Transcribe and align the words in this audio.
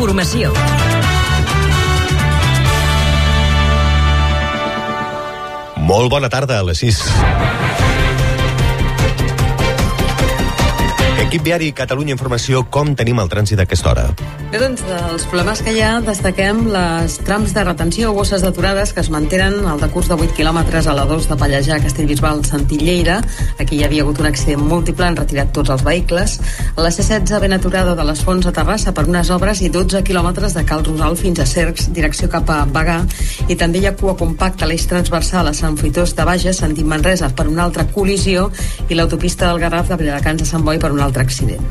Informació. 0.00 0.48
Molt 5.76 6.08
bona 6.08 6.30
tarda 6.32 6.56
a 6.60 6.64
les 6.64 6.80
6. 6.80 7.89
Equip 11.30 11.44
viari 11.46 11.68
Catalunya 11.70 12.10
Informació, 12.16 12.64
com 12.74 12.88
tenim 12.98 13.20
el 13.22 13.28
trànsit 13.30 13.60
a 13.60 13.62
aquesta 13.62 13.92
hora? 13.92 14.08
Bé, 14.50 14.58
doncs, 14.58 14.80
dels 14.82 15.22
problemes 15.30 15.60
que 15.62 15.70
hi 15.70 15.78
ha, 15.86 15.90
destaquem 16.02 16.64
les 16.74 17.20
trams 17.22 17.52
de 17.54 17.62
retenció 17.62 18.08
o 18.10 18.16
bosses 18.16 18.42
d'aturades 18.42 18.90
que 18.90 18.98
es 19.04 19.10
mantenen 19.14 19.60
al 19.70 19.78
decurs 19.78 20.08
de 20.10 20.16
8 20.18 20.34
quilòmetres 20.34 20.88
a 20.90 20.94
la 20.98 21.04
2 21.06 21.28
de 21.30 21.36
Pallejà, 21.38 21.76
Castellbisbal, 21.84 22.42
Santilleira. 22.48 23.20
Aquí 23.62 23.78
hi 23.78 23.84
havia 23.86 24.02
hagut 24.02 24.18
un 24.18 24.26
accident 24.26 24.64
múltiple, 24.72 25.06
han 25.06 25.20
retirat 25.20 25.52
tots 25.54 25.70
els 25.70 25.84
vehicles. 25.86 26.34
La 26.74 26.90
C16 26.90 27.38
ben 27.46 27.54
aturada 27.54 27.94
de 27.94 28.08
les 28.10 28.24
Fonts 28.26 28.50
a 28.50 28.54
Terrassa 28.56 28.90
per 28.90 29.06
unes 29.06 29.30
obres 29.30 29.62
i 29.62 29.70
12 29.70 30.02
quilòmetres 30.10 30.58
de 30.58 30.66
Cal 30.66 30.82
Rosal 30.82 31.14
fins 31.14 31.38
a 31.38 31.46
Cercs, 31.46 31.92
direcció 31.94 32.26
cap 32.34 32.50
a 32.50 32.64
Bagà. 32.66 33.04
I 33.46 33.54
també 33.54 33.78
hi 33.78 33.86
ha 33.86 33.94
cua 33.94 34.16
compacta 34.18 34.66
a 34.66 34.72
l'eix 34.72 34.88
transversal 34.90 35.46
a 35.46 35.54
Sant 35.54 35.78
Fruitós 35.78 36.16
de 36.18 36.26
Bages, 36.26 36.58
sentit 36.64 36.90
Manresa, 36.90 37.30
per 37.30 37.46
una 37.46 37.68
altra 37.70 37.86
col·lisió 37.86 38.50
i 38.90 38.98
l'autopista 38.98 39.46
del 39.46 39.62
Garraf 39.62 39.94
de 39.94 40.02
Viladecans 40.02 40.42
a 40.42 40.50
Sant 40.56 40.66
Boi 40.66 40.82
per 40.82 40.90
un 40.90 41.06
altre 41.20 41.26
accident. 41.26 41.62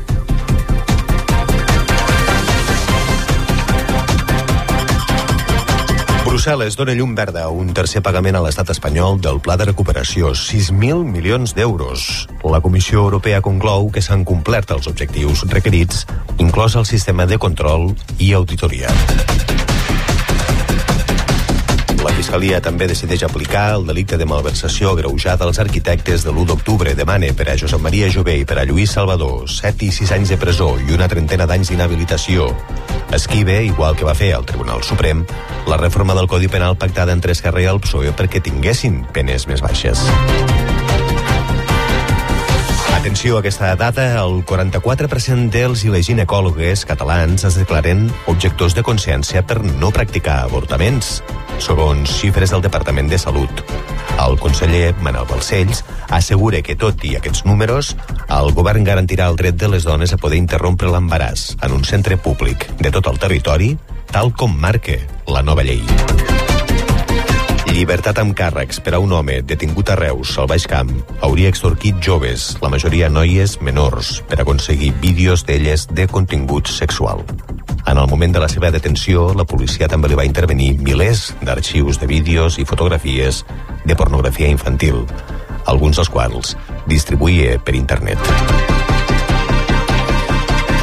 Brussel·les 6.24 6.76
dona 6.78 6.94
llum 6.94 7.14
verda 7.14 7.44
a 7.44 7.50
un 7.52 7.72
tercer 7.74 8.00
pagament 8.00 8.38
a 8.38 8.42
l'estat 8.44 8.70
espanyol 8.72 9.18
del 9.20 9.40
Pla 9.44 9.58
de 9.60 9.66
Recuperació, 9.68 10.32
6.000 10.32 11.04
milions 11.04 11.54
d'euros. 11.58 12.06
La 12.46 12.62
Comissió 12.64 13.02
Europea 13.02 13.42
conclou 13.44 13.90
que 13.92 14.00
s'han 14.00 14.24
complert 14.24 14.70
els 14.70 14.88
objectius 14.88 15.44
requerits, 15.50 16.06
inclòs 16.38 16.78
el 16.80 16.88
sistema 16.88 17.26
de 17.26 17.38
control 17.38 17.90
i 18.18 18.32
auditoria. 18.38 18.94
Fiscalia 22.20 22.58
també 22.60 22.84
decideix 22.84 23.22
aplicar 23.24 23.78
el 23.78 23.86
delicte 23.88 24.18
de 24.20 24.26
malversació 24.28 24.90
agreujada 24.90 25.46
als 25.46 25.56
arquitectes 25.62 26.20
de 26.26 26.28
l'1 26.28 26.50
d'octubre. 26.50 26.92
Demana 26.98 27.30
per 27.32 27.46
a 27.48 27.54
Josep 27.56 27.80
Maria 27.80 28.10
Jové 28.12 28.34
i 28.42 28.44
per 28.44 28.58
a 28.60 28.66
Lluís 28.68 28.92
Salvador 28.92 29.48
7 29.48 29.86
i 29.86 29.88
6 29.88 30.12
anys 30.18 30.34
de 30.34 30.36
presó 30.36 30.74
i 30.84 30.92
una 30.92 31.08
trentena 31.08 31.46
d'anys 31.48 31.72
d'inhabilitació. 31.72 32.50
Esquive, 33.16 33.62
igual 33.64 33.96
que 33.96 34.04
va 34.04 34.12
fer 34.18 34.34
al 34.36 34.44
Tribunal 34.44 34.84
Suprem, 34.84 35.24
la 35.64 35.80
reforma 35.80 36.12
del 36.18 36.28
Codi 36.28 36.52
Penal 36.52 36.76
pactada 36.76 37.16
entre 37.16 37.32
Esquerra 37.32 37.64
i 37.64 37.70
el 37.72 37.80
PSOE 37.80 38.12
perquè 38.12 38.44
tinguessin 38.44 39.06
penes 39.16 39.48
més 39.48 39.64
baixes. 39.64 40.04
Atenció 43.00 43.38
a 43.38 43.40
aquesta 43.40 43.72
data, 43.80 44.04
el 44.20 44.42
44% 44.44 45.48
dels 45.48 45.88
i 45.88 45.88
les 45.88 46.04
ginecòlogues 46.04 46.84
catalans 46.84 47.48
es 47.48 47.56
declaren 47.56 48.10
objectors 48.28 48.76
de 48.76 48.84
consciència 48.84 49.40
per 49.40 49.62
no 49.64 49.88
practicar 49.88 50.42
avortaments, 50.44 51.22
segons 51.60 52.10
xifres 52.20 52.50
del 52.54 52.62
Departament 52.64 53.08
de 53.10 53.18
Salut. 53.20 53.62
El 54.20 54.36
conseller 54.40 54.94
Manel 55.04 55.28
Balcells 55.28 55.84
assegura 56.08 56.60
que, 56.64 56.76
tot 56.76 57.04
i 57.04 57.14
aquests 57.16 57.44
números, 57.48 57.94
el 58.28 58.52
govern 58.56 58.84
garantirà 58.84 59.28
el 59.30 59.38
dret 59.40 59.56
de 59.60 59.70
les 59.72 59.86
dones 59.88 60.12
a 60.12 60.18
poder 60.20 60.40
interrompre 60.40 60.90
l'embaràs 60.92 61.54
en 61.60 61.76
un 61.76 61.84
centre 61.84 62.16
públic 62.16 62.66
de 62.80 62.92
tot 62.92 63.08
el 63.12 63.20
territori, 63.22 63.74
tal 64.10 64.32
com 64.34 64.56
marca 64.56 64.98
la 65.28 65.44
nova 65.46 65.64
llei. 65.66 65.84
Llibertat 67.70 68.18
amb 68.18 68.34
càrrecs 68.34 68.80
per 68.82 68.96
a 68.96 69.00
un 69.00 69.12
home 69.14 69.38
detingut 69.46 69.92
a 69.92 69.96
Reus, 70.00 70.32
al 70.42 70.48
Baix 70.50 70.66
Camp, 70.66 70.90
hauria 71.22 71.52
extorquit 71.52 72.00
joves, 72.02 72.56
la 72.64 72.68
majoria 72.72 73.08
noies 73.08 73.60
menors, 73.62 74.18
per 74.26 74.40
aconseguir 74.42 74.90
vídeos 75.00 75.46
d'elles 75.46 75.86
de 75.94 76.08
contingut 76.10 76.66
sexual. 76.66 77.22
En 77.90 77.98
el 77.98 78.06
moment 78.06 78.30
de 78.30 78.38
la 78.38 78.46
seva 78.48 78.68
detenció, 78.70 79.32
la 79.34 79.42
policia 79.42 79.88
també 79.90 80.06
li 80.06 80.14
va 80.14 80.22
intervenir 80.22 80.76
milers 80.78 81.32
d'arxius 81.42 81.98
de 81.98 82.06
vídeos 82.06 82.60
i 82.62 82.64
fotografies 82.64 83.40
de 83.82 83.96
pornografia 83.98 84.46
infantil, 84.46 85.00
alguns 85.66 85.98
dels 85.98 86.10
quals 86.14 86.52
distribuïa 86.86 87.56
per 87.58 87.74
internet. 87.74 88.22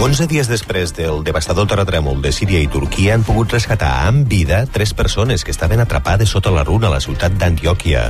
11 0.04 0.28
dies 0.28 0.52
després 0.52 0.92
del 1.00 1.24
devastador 1.24 1.70
terratrèmol 1.72 2.20
de 2.22 2.34
Síria 2.36 2.60
i 2.60 2.68
Turquia 2.68 3.16
han 3.16 3.24
pogut 3.24 3.56
rescatar 3.56 3.94
amb 4.10 4.28
vida 4.28 4.66
tres 4.68 4.92
persones 4.94 5.48
que 5.48 5.56
estaven 5.56 5.80
atrapades 5.80 6.36
sota 6.36 6.52
la 6.52 6.68
runa 6.68 6.92
a 6.92 6.98
la 6.98 7.00
ciutat 7.00 7.40
d'Antioquia. 7.40 8.04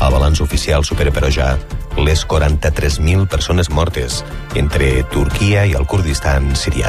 El 0.00 0.08
balanç 0.16 0.40
oficial 0.40 0.88
supera, 0.88 1.12
però 1.12 1.28
ja, 1.28 1.52
les 2.00 2.24
43.000 2.24 3.28
persones 3.28 3.68
mortes 3.68 4.24
entre 4.56 5.04
Turquia 5.12 5.68
i 5.68 5.76
el 5.76 5.84
Kurdistan 5.84 6.56
sirià. 6.56 6.88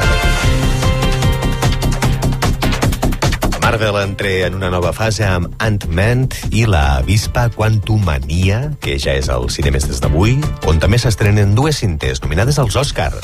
Marvel 3.64 3.96
entra 3.96 4.28
en 4.46 4.54
una 4.54 4.68
nova 4.68 4.90
fase 4.92 5.24
amb 5.24 5.54
Ant-Man 5.64 6.26
i 6.52 6.66
la 6.68 6.98
avispa 6.98 7.46
Quantumania, 7.48 8.58
que 8.76 8.98
ja 9.00 9.14
és 9.16 9.30
als 9.32 9.56
cinemes 9.56 9.86
des 9.88 10.02
d'avui, 10.04 10.34
on 10.68 10.76
també 10.82 10.98
s'estrenen 11.00 11.54
dues 11.56 11.80
cintes 11.80 12.20
nominades 12.20 12.58
als 12.60 12.76
Òscar, 12.76 13.14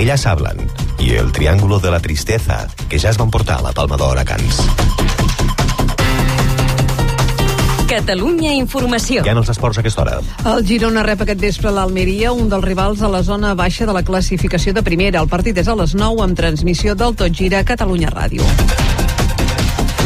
Ellas 0.00 0.24
hablan 0.24 0.56
i 0.98 1.12
El 1.20 1.32
triángulo 1.36 1.80
de 1.84 1.92
la 1.92 2.00
tristeza, 2.00 2.66
que 2.88 2.98
ja 2.98 3.10
es 3.10 3.18
van 3.20 3.28
portar 3.30 3.58
a 3.58 3.66
la 3.68 3.72
Palma 3.76 3.98
d'Or 4.00 4.16
a 4.16 4.24
Cans. 4.24 4.62
Catalunya 7.92 8.54
Informació. 8.56 9.20
Què 9.20 9.34
en 9.36 9.42
els 9.42 9.52
esports 9.52 9.76
a 9.76 9.84
aquesta 9.84 10.00
hora? 10.00 10.16
El 10.48 10.64
Girona 10.64 11.04
rep 11.04 11.26
aquest 11.26 11.44
vespre 11.44 11.74
l'Almeria, 11.76 12.32
un 12.32 12.48
dels 12.48 12.64
rivals 12.64 13.04
a 13.04 13.12
la 13.12 13.20
zona 13.20 13.52
baixa 13.52 13.84
de 13.84 13.92
la 13.92 14.06
classificació 14.06 14.72
de 14.72 14.80
primera. 14.86 15.20
El 15.20 15.28
partit 15.28 15.60
és 15.60 15.68
a 15.68 15.76
les 15.76 15.92
9 15.92 16.24
amb 16.24 16.40
transmissió 16.40 16.96
del 16.96 17.12
Tot 17.20 17.36
Gira 17.36 17.60
Catalunya 17.68 18.08
Ràdio. 18.16 18.48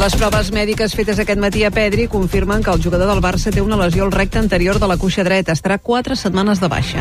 Les 0.05 0.13
proves 0.21 0.51
mèdiques 0.53 0.93
fetes 0.93 1.17
aquest 1.23 1.39
matí 1.41 1.63
a 1.65 1.71
Pedri 1.73 2.05
confirmen 2.13 2.61
que 2.63 2.69
el 2.69 2.83
jugador 2.85 3.09
del 3.09 3.23
Barça 3.25 3.49
té 3.49 3.63
una 3.65 3.79
lesió 3.81 4.05
al 4.05 4.11
recte 4.13 4.37
anterior 4.37 4.77
de 4.77 4.89
la 4.91 4.99
cuixa 5.01 5.25
dreta. 5.25 5.55
Estarà 5.57 5.79
quatre 5.81 6.13
setmanes 6.13 6.61
de 6.61 6.69
baixa. 6.69 7.01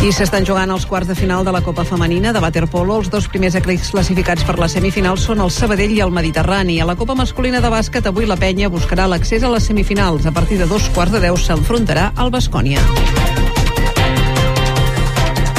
I 0.00 0.12
s'estan 0.16 0.48
jugant 0.48 0.72
els 0.72 0.86
quarts 0.88 1.10
de 1.10 1.18
final 1.18 1.44
de 1.44 1.52
la 1.52 1.60
Copa 1.60 1.84
Femenina 1.84 2.32
de 2.32 2.40
Waterpolo. 2.40 2.96
Els 3.02 3.12
dos 3.12 3.28
primers 3.28 3.60
classificats 3.60 4.46
per 4.48 4.56
la 4.56 4.70
semifinal 4.72 5.20
són 5.20 5.44
el 5.44 5.52
Sabadell 5.52 5.92
i 5.98 6.00
el 6.00 6.16
Mediterrani. 6.16 6.80
A 6.80 6.88
la 6.88 6.96
Copa 6.96 7.18
Masculina 7.18 7.60
de 7.60 7.74
Bàsquet, 7.76 8.08
avui 8.08 8.24
la 8.24 8.40
penya 8.40 8.72
buscarà 8.72 9.04
l'accés 9.04 9.44
a 9.44 9.52
les 9.52 9.68
semifinals. 9.68 10.24
A 10.24 10.32
partir 10.32 10.56
de 10.56 10.64
dos 10.64 10.88
quarts 10.96 11.12
de 11.12 11.20
deu 11.28 11.36
s'enfrontarà 11.36 12.14
al 12.16 12.32
Bascònia. 12.32 12.80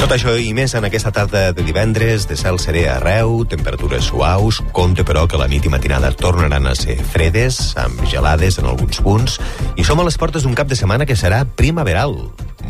Tot 0.00 0.14
això 0.14 0.32
i 0.40 0.54
més 0.56 0.72
en 0.72 0.86
aquesta 0.88 1.10
tarda 1.12 1.50
de 1.52 1.64
divendres, 1.66 2.24
de 2.24 2.36
cel 2.40 2.56
serè 2.62 2.86
arreu, 2.88 3.42
temperatures 3.44 4.08
suaus, 4.08 4.62
compte 4.72 5.04
però 5.04 5.26
que 5.28 5.36
la 5.36 5.48
nit 5.50 5.68
i 5.68 5.72
matinada 5.72 6.08
tornaran 6.16 6.70
a 6.70 6.72
ser 6.78 6.96
fredes, 7.12 7.60
amb 7.76 8.00
gelades 8.08 8.56
en 8.62 8.70
alguns 8.72 9.04
punts, 9.04 9.36
i 9.76 9.84
som 9.84 10.00
a 10.00 10.08
les 10.08 10.16
portes 10.16 10.48
d'un 10.48 10.56
cap 10.56 10.72
de 10.72 10.80
setmana 10.80 11.04
que 11.04 11.20
serà 11.20 11.44
primaveral. 11.44 12.16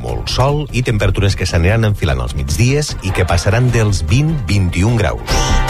Molt 0.03 0.27
sol 0.35 0.65
i 0.75 0.83
temperatures 0.83 1.39
que 1.39 1.47
s'aniran 1.47 1.87
enfilant 1.93 2.27
als 2.27 2.35
migdies 2.35 2.97
i 3.07 3.15
que 3.15 3.29
passaran 3.31 3.71
dels 3.71 4.03
20-21 4.11 4.99
graus. 4.99 5.69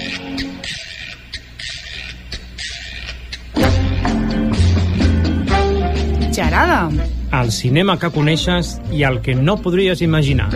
Gerada. 6.41 6.89
El 7.37 7.51
cinema 7.53 7.99
que 8.01 8.09
coneixes 8.09 8.73
i 8.97 9.03
el 9.05 9.19
que 9.21 9.35
no 9.37 9.59
podries 9.61 10.01
imaginar. 10.01 10.49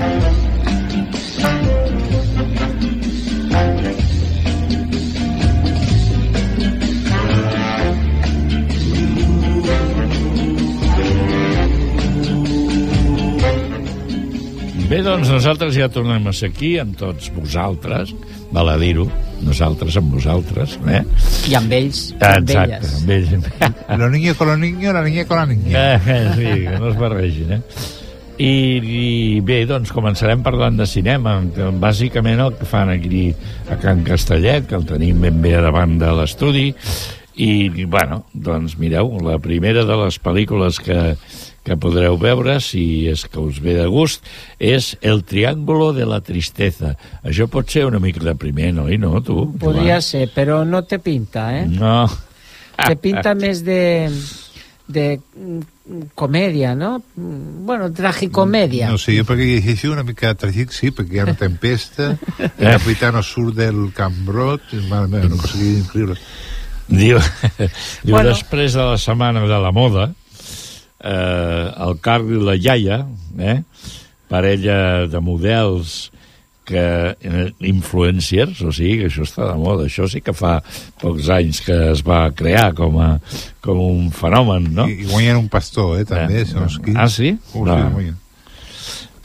Bé, 14.89 15.03
doncs 15.05 15.29
nosaltres 15.29 15.77
ja 15.77 15.91
tornem 15.93 16.25
a 16.25 16.33
ser 16.33 16.49
aquí 16.49 16.75
amb 16.81 16.97
tots 16.97 17.29
vosaltres, 17.37 18.15
val 18.55 18.71
a 18.71 18.77
dir-ho, 18.79 19.05
nosaltres 19.43 19.97
amb 19.99 20.15
vosaltres, 20.15 20.77
eh? 20.87 21.03
I 21.51 21.57
amb 21.59 21.75
ells, 21.75 22.07
amb 22.21 22.49
Exacte, 22.49 22.93
amb 23.01 23.11
ells. 23.17 23.51
Los 23.99 24.11
niños 24.11 24.37
con 24.37 24.47
los 24.47 24.57
niños, 24.59 24.93
la 24.93 25.03
niña 25.03 25.25
con 25.25 25.37
la 25.37 25.45
niña. 25.45 25.95
Eh, 25.95 26.31
sí, 26.35 26.65
que 26.65 26.79
no 26.79 26.89
es 26.89 26.97
barregin, 26.97 27.53
eh? 27.53 27.61
I, 28.35 28.51
I 28.83 29.39
bé, 29.47 29.61
doncs 29.67 29.93
començarem 29.95 30.41
parlant 30.43 30.75
de 30.75 30.87
cinema, 30.89 31.37
bàsicament 31.79 32.41
el 32.43 32.55
que 32.59 32.67
fan 32.67 32.91
aquí 32.91 33.29
a 33.71 33.77
Can 33.79 34.03
Castellet, 34.07 34.67
que 34.67 34.75
el 34.75 34.87
tenim 34.87 35.21
ben 35.23 35.39
bé 35.43 35.53
a 35.55 35.61
davant 35.63 35.95
de 36.01 36.11
l'estudi, 36.17 36.65
i, 37.35 37.85
bueno, 37.85 38.23
doncs 38.33 38.77
mireu, 38.79 39.11
la 39.23 39.37
primera 39.43 39.83
de 39.85 39.97
les 39.99 40.17
pel·lícules 40.23 40.79
que, 40.83 41.15
que 41.65 41.77
podreu 41.81 42.15
veure, 42.21 42.59
si 42.63 43.07
és 43.11 43.25
que 43.27 43.41
us 43.41 43.59
ve 43.63 43.75
de 43.75 43.87
gust, 43.91 44.23
és 44.59 44.93
El 45.01 45.23
triángulo 45.27 45.91
de 45.93 46.07
la 46.07 46.21
tristeza. 46.23 46.95
Això 47.23 47.49
pot 47.51 47.69
ser 47.71 47.85
una 47.89 47.99
mica 47.99 48.23
de 48.23 48.35
primer, 48.39 48.71
no? 48.77 48.87
I 48.87 48.99
no, 49.01 49.19
tu? 49.25 49.49
Podria 49.59 49.99
Joan? 49.99 50.07
ser, 50.07 50.25
però 50.35 50.63
no 50.67 50.85
te 50.87 50.99
pinta, 51.03 51.49
eh? 51.57 51.65
No. 51.67 52.05
Te 52.75 52.95
pinta 52.99 53.33
més 53.39 53.63
de, 53.65 54.09
de 54.87 55.05
mm, 55.17 56.09
comèdia, 56.15 56.75
no? 56.75 56.97
Mm, 57.15 57.65
Bueno, 57.65 57.91
tragicomèdia. 57.91 58.91
No 58.93 58.99
sé, 59.01 59.15
jo 59.17 59.25
perquè 59.25 59.47
llegeixo 59.55 59.91
una 59.91 60.03
mica 60.05 60.35
tràgic, 60.37 60.71
sí, 60.75 60.91
perquè 60.93 61.17
hi 61.17 61.23
ha 61.23 61.29
una 61.31 61.39
tempesta, 61.39 62.11
el 62.45 62.75
capitano 62.77 63.23
surt 63.25 63.57
del 63.57 63.89
Cambrot, 63.95 64.75
i, 64.75 64.83
mare 64.89 65.09
meva, 65.09 65.31
no 65.31 65.39
conseguia 65.41 65.79
increïble. 65.81 66.19
Diu, 66.87 67.17
diu 68.05 68.13
Bueno. 68.15 68.29
després 68.29 68.73
de 68.77 68.83
la 68.91 68.97
setmana 69.01 69.45
de 69.49 69.59
la 69.61 69.71
moda, 69.73 70.09
eh, 71.03 71.71
el 71.87 71.97
Carl 72.01 72.29
i 72.35 72.41
la 72.43 72.55
Iaia, 72.55 72.99
eh, 73.39 73.61
parella 74.29 75.07
de 75.07 75.19
models 75.21 76.11
que 76.65 76.81
eh, 77.21 77.51
influencers, 77.69 78.61
o 78.65 78.71
sigui, 78.73 79.03
que 79.03 79.09
això 79.11 79.21
està 79.27 79.45
de 79.51 79.57
moda. 79.61 79.85
Això 79.85 80.07
sí 80.09 80.21
que 80.25 80.33
fa 80.33 80.55
pocs 81.01 81.27
anys 81.29 81.59
que 81.61 81.75
es 81.91 82.01
va 82.05 82.23
crear 82.33 82.71
com, 82.73 82.97
a, 82.97 83.11
com 83.61 83.81
un 83.85 84.07
fenomen, 84.13 84.71
no? 84.73 84.87
I, 84.89 85.03
I 85.05 85.09
guanyen 85.11 85.37
un 85.43 85.49
pastor, 85.53 85.99
eh, 85.99 86.05
també, 86.09 86.41
Eh, 86.41 86.45
segons 86.49 86.79
qui. 86.81 86.95
ah, 86.97 87.05
sí? 87.09 87.35
Uh, 87.53 87.65
No. 87.67 87.75
sí, 87.77 87.93
guanyen. 87.93 88.17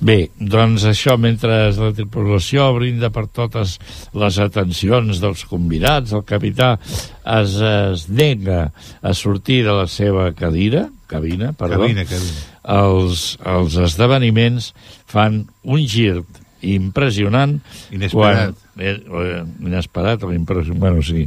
Bé, 0.00 0.30
doncs 0.40 0.86
això, 0.88 1.16
mentre 1.20 1.58
la 1.76 1.90
tripulació 1.96 2.70
brinda 2.78 3.10
per 3.12 3.26
totes 3.36 3.76
les 4.16 4.38
atencions 4.40 5.20
dels 5.20 5.44
convidats, 5.50 6.14
el 6.16 6.24
capità 6.24 6.72
es, 6.80 7.58
es 7.60 8.06
nega 8.08 8.70
a 9.02 9.12
sortir 9.14 9.60
de 9.66 9.74
la 9.76 9.86
seva 9.92 10.30
cadira, 10.36 10.86
cabina, 11.10 11.52
perdó, 11.52 11.82
Cabina, 11.82 12.06
cabina. 12.08 12.46
Els, 12.80 13.24
els 13.44 13.76
esdeveniments 13.90 14.70
fan 15.10 15.42
un 15.68 15.84
gir 15.88 16.22
impressionant 16.62 17.58
Inesperat. 17.92 18.54
quan, 18.54 18.84
eh, 18.84 18.96
eh, 18.96 19.42
inesperat 19.64 20.24
o 20.24 20.32
impressionant, 20.32 20.80
bueno, 20.80 21.02
sí 21.02 21.24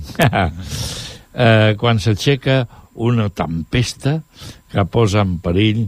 eh, 1.34 1.74
quan 1.78 2.02
s'aixeca 2.02 2.64
una 2.94 3.30
tempesta 3.34 4.20
que 4.74 4.84
posa 4.90 5.22
en 5.22 5.38
perill 5.40 5.84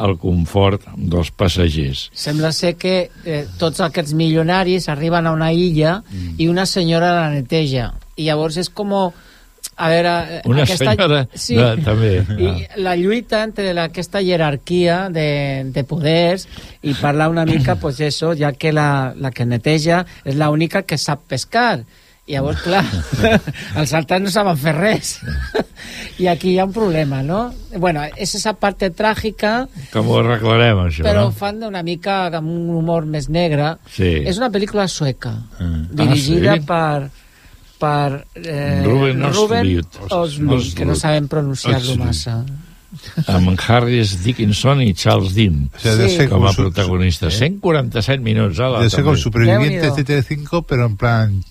el 0.00 0.16
confort 0.18 0.86
dels 0.96 1.30
passatgers. 1.30 2.06
Sembla 2.16 2.50
ser 2.56 2.74
que 2.80 3.10
eh, 3.24 3.42
tots 3.60 3.80
aquests 3.84 4.14
milionaris 4.16 4.88
arriben 4.88 5.26
a 5.28 5.32
una 5.36 5.52
illa 5.52 5.98
Mm. 6.10 6.34
i 6.40 6.48
una 6.48 6.64
senyora 6.66 7.12
la 7.20 7.28
neteja. 7.30 7.92
I 8.16 8.24
llavors 8.30 8.56
és 8.56 8.70
com... 8.72 8.94
A 9.80 9.88
veure... 9.88 10.10
eh, 10.28 10.40
Una 10.48 10.64
senyora, 10.66 11.22
Sí, 11.32 11.54
no, 11.56 11.70
també. 11.84 12.18
I 12.36 12.80
la 12.80 12.96
lluita 12.96 13.42
entre 13.44 13.72
la, 13.76 13.84
aquesta 13.88 14.20
jerarquia 14.24 15.08
de, 15.12 15.64
de 15.72 15.84
poders 15.88 16.46
i 16.82 16.92
parlar 17.00 17.30
una 17.32 17.46
mica, 17.48 17.76
pues 17.80 18.00
eso, 18.00 18.34
ja 18.36 18.52
que 18.52 18.72
la, 18.72 19.14
la 19.16 19.30
que 19.30 19.46
neteja 19.48 20.02
és 20.24 20.36
la 20.36 20.50
única 20.50 20.82
que 20.82 20.98
sap 20.98 21.22
pescar. 21.28 21.84
I 22.30 22.36
llavors, 22.36 22.60
clar, 22.62 22.84
els 23.80 23.92
altres 23.98 24.20
no 24.22 24.30
saben 24.30 24.58
fer 24.60 24.74
res. 24.76 25.16
I 26.22 26.28
aquí 26.30 26.52
hi 26.52 26.58
ha 26.60 26.66
un 26.68 26.72
problema, 26.74 27.22
no? 27.26 27.40
Bueno, 27.74 28.04
és 28.14 28.34
esa 28.38 28.52
parte 28.54 28.92
tràgica, 28.94 29.64
Com 29.90 30.06
ho 30.12 30.20
arreglarem, 30.20 30.78
això? 30.86 31.02
però 31.02 31.24
no? 31.24 31.32
ho 31.32 31.34
fan 31.34 31.58
d'una 31.64 31.82
mica 31.82 32.28
amb 32.28 32.46
un 32.52 32.68
humor 32.78 33.08
més 33.10 33.26
negre. 33.32 33.72
Sí. 33.90 34.12
És 34.30 34.38
una 34.38 34.50
pel·lícula 34.54 34.86
sueca, 34.88 35.32
Ah, 35.58 35.72
dirigida 35.90 36.54
sí? 36.60 36.66
per 36.68 37.10
per 37.80 38.26
eh, 38.36 38.82
Ruben 38.84 39.22
Ruben. 39.32 39.70
Östlund, 40.12 40.74
que 40.76 40.84
no 40.84 40.94
sabem 40.94 41.26
pronunciar-lo 41.32 41.96
massa. 41.96 42.42
amb 43.30 43.54
Harris 43.66 44.16
Dickinson 44.24 44.82
i 44.82 44.92
Charles 44.98 45.32
Dean 45.34 45.70
O 45.74 45.78
sea, 45.80 45.94
de 45.96 46.08
Sí. 46.10 46.16
ser 46.16 46.28
com 46.28 46.38
como 46.40 46.48
a 46.50 46.52
su- 46.52 46.62
protagonistes. 46.62 47.38
147 47.38 48.18
minuts, 48.22 48.58
ala, 48.60 48.82
de 48.82 48.90
ser 48.90 49.02
Déu-n'hi-do. 49.04 49.94
de 49.96 50.04
Telecinco, 50.04 50.60
pero 50.62 50.84
en 50.86 50.96
plan 50.96 51.42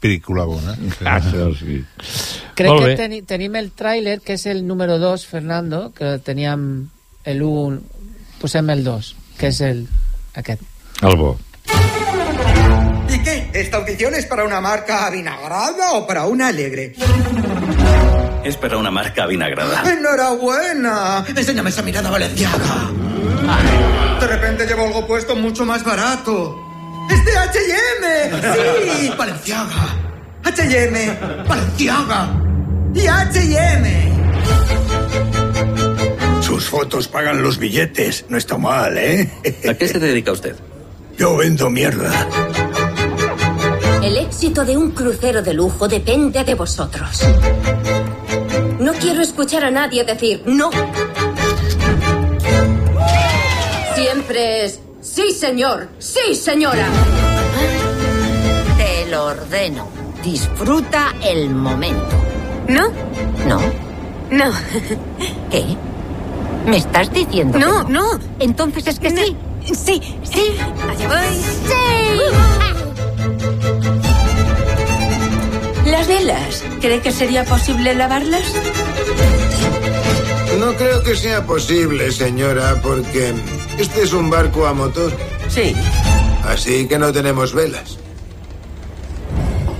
película 0.00 0.44
bona. 0.44 0.74
Això 1.04 1.50
sí. 1.60 1.80
Crec 2.58 2.70
Molt 2.70 2.86
que 2.86 2.96
teni, 2.98 3.22
tenim 3.28 3.56
el 3.60 3.72
tràiler, 3.76 4.20
que 4.24 4.36
és 4.38 4.46
el 4.50 4.66
número 4.66 4.98
2, 4.98 5.26
Fernando, 5.26 5.90
que 5.96 6.18
teníem 6.24 6.88
el 7.24 7.42
1, 7.42 7.80
posem 8.40 8.70
el 8.70 8.84
2, 8.84 9.14
que 9.38 9.52
és 9.52 9.60
el, 9.66 9.86
aquest. 10.34 10.62
El 11.02 11.16
bo. 11.16 11.38
¿Y 13.08 13.22
qué? 13.22 13.50
¿Esta 13.54 13.78
audición 13.78 14.14
es 14.14 14.26
para 14.26 14.44
una 14.44 14.60
marca 14.60 15.06
avinagrada 15.06 15.92
o 15.94 16.06
para 16.06 16.26
una 16.26 16.48
alegre? 16.48 16.94
Es 18.44 18.56
para 18.56 18.78
una 18.78 18.90
marca 18.90 19.26
vinagrada. 19.26 19.82
¡Enhorabuena! 19.90 21.24
Enséñame 21.28 21.70
esa 21.70 21.82
mirada 21.82 22.10
valenciaga. 22.10 22.90
De 24.20 24.26
repente 24.26 24.66
llevo 24.66 24.86
algo 24.86 25.06
puesto 25.06 25.36
mucho 25.36 25.64
más 25.64 25.84
barato. 25.84 26.69
¡Es 27.10 27.24
de 27.24 27.36
H&M! 27.36 29.02
¡Sí! 29.02 29.12
¡Valenciaga! 29.16 29.96
¡H&M! 30.44 31.18
¡Valenciaga! 31.48 32.28
¡Y 32.94 33.06
H&M! 33.06 34.10
Sus 36.40 36.68
fotos 36.68 37.08
pagan 37.08 37.42
los 37.42 37.58
billetes. 37.58 38.24
No 38.28 38.36
está 38.36 38.56
mal, 38.58 38.96
¿eh? 38.98 39.30
¿A 39.68 39.74
qué 39.74 39.88
se 39.88 39.98
dedica 39.98 40.32
usted? 40.32 40.56
Yo 41.18 41.36
vendo 41.36 41.68
mierda. 41.68 42.10
El 44.02 44.16
éxito 44.16 44.64
de 44.64 44.76
un 44.76 44.92
crucero 44.92 45.42
de 45.42 45.52
lujo 45.52 45.86
depende 45.86 46.42
de 46.44 46.54
vosotros. 46.54 47.22
No 48.78 48.92
quiero 48.94 49.20
escuchar 49.20 49.64
a 49.64 49.70
nadie 49.70 50.04
decir 50.04 50.42
no. 50.46 50.70
Siempre 53.94 54.64
es 54.64 54.80
sí, 55.20 55.32
señor, 55.32 55.88
sí, 55.98 56.34
señora. 56.34 56.86
Te 58.76 59.10
lo 59.10 59.26
ordeno. 59.26 59.88
Disfruta 60.22 61.14
el 61.22 61.50
momento. 61.50 62.16
¿No? 62.68 62.88
¿No? 63.46 63.60
No. 64.30 64.52
¿Qué? 65.50 65.76
¿Me 66.66 66.76
estás 66.76 67.12
diciendo 67.12 67.58
que 67.58 67.64
No, 67.64 67.84
no. 67.84 68.18
Entonces 68.38 68.86
es 68.86 69.00
que 69.00 69.10
sí. 69.10 69.36
Sí, 69.64 70.00
sí. 70.22 70.56
Allá 70.88 71.08
voy. 71.08 71.40
Las 75.90 76.06
velas. 76.08 76.64
¿Cree 76.80 77.00
que 77.00 77.12
sería 77.12 77.44
posible 77.44 77.94
lavarlas? 77.94 78.44
No 80.58 80.74
creo 80.74 81.02
que 81.02 81.16
sea 81.16 81.44
posible, 81.46 82.12
señora, 82.12 82.80
porque 82.82 83.34
este 83.80 84.02
es 84.02 84.12
un 84.12 84.28
barco 84.28 84.66
a 84.66 84.74
motor. 84.74 85.12
Sí. 85.48 85.74
Así 86.44 86.86
que 86.86 86.98
no 86.98 87.12
tenemos 87.12 87.54
velas. 87.54 87.98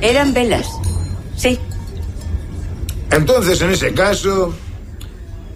Eran 0.01 0.33
velas. 0.33 0.67
Sí. 1.37 1.59
Entonces, 3.11 3.61
en 3.61 3.71
ese 3.71 3.93
caso, 3.93 4.55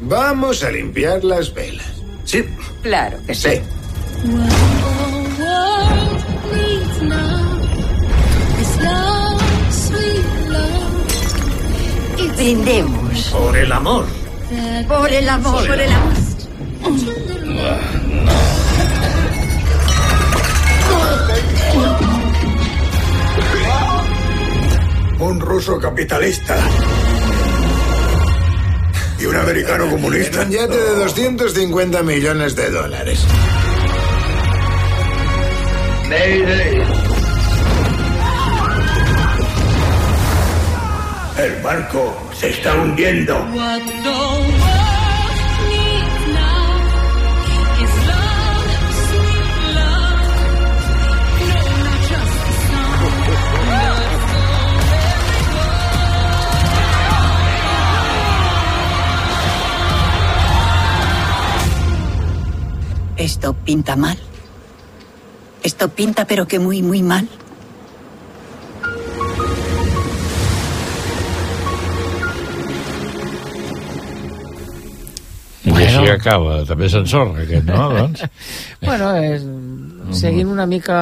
vamos 0.00 0.62
a 0.62 0.70
limpiar 0.70 1.24
las 1.24 1.52
velas. 1.54 1.86
Sí. 2.24 2.44
Claro 2.82 3.18
que 3.26 3.34
sí. 3.34 3.60
Brindemos. 12.36 13.28
Por 13.30 13.56
el 13.56 13.72
amor. 13.72 14.04
Por 14.86 15.10
el 15.10 15.28
amor. 15.28 15.66
Por 15.66 15.80
el 15.80 15.90
amor. 15.90 16.14
Un 25.18 25.40
ruso 25.40 25.78
capitalista. 25.78 26.56
Y 29.18 29.26
un 29.26 29.36
americano 29.36 29.88
comunista. 29.88 30.42
Un 30.42 30.50
yate 30.50 30.76
de 30.76 30.94
250 30.96 32.02
millones 32.02 32.54
de 32.56 32.70
dólares. 32.70 33.24
El 41.38 41.62
barco 41.62 42.16
se 42.32 42.50
está 42.50 42.74
hundiendo. 42.74 43.34
Esto 63.16 63.54
pinta 63.54 63.96
mal. 63.96 64.18
Esto 65.62 65.88
pinta 65.88 66.26
pero 66.26 66.46
que 66.46 66.58
muy, 66.58 66.82
muy 66.82 67.02
mal. 67.02 67.28
I 76.04 76.10
acaba. 76.14 76.60
També 76.68 76.88
s'ensorra, 76.92 77.42
aquest, 77.42 77.64
no? 77.68 77.88
doncs? 77.98 78.22
Bueno, 78.84 79.14
és, 79.16 79.40
seguint 80.12 80.50
una 80.52 80.66
mica 80.68 80.96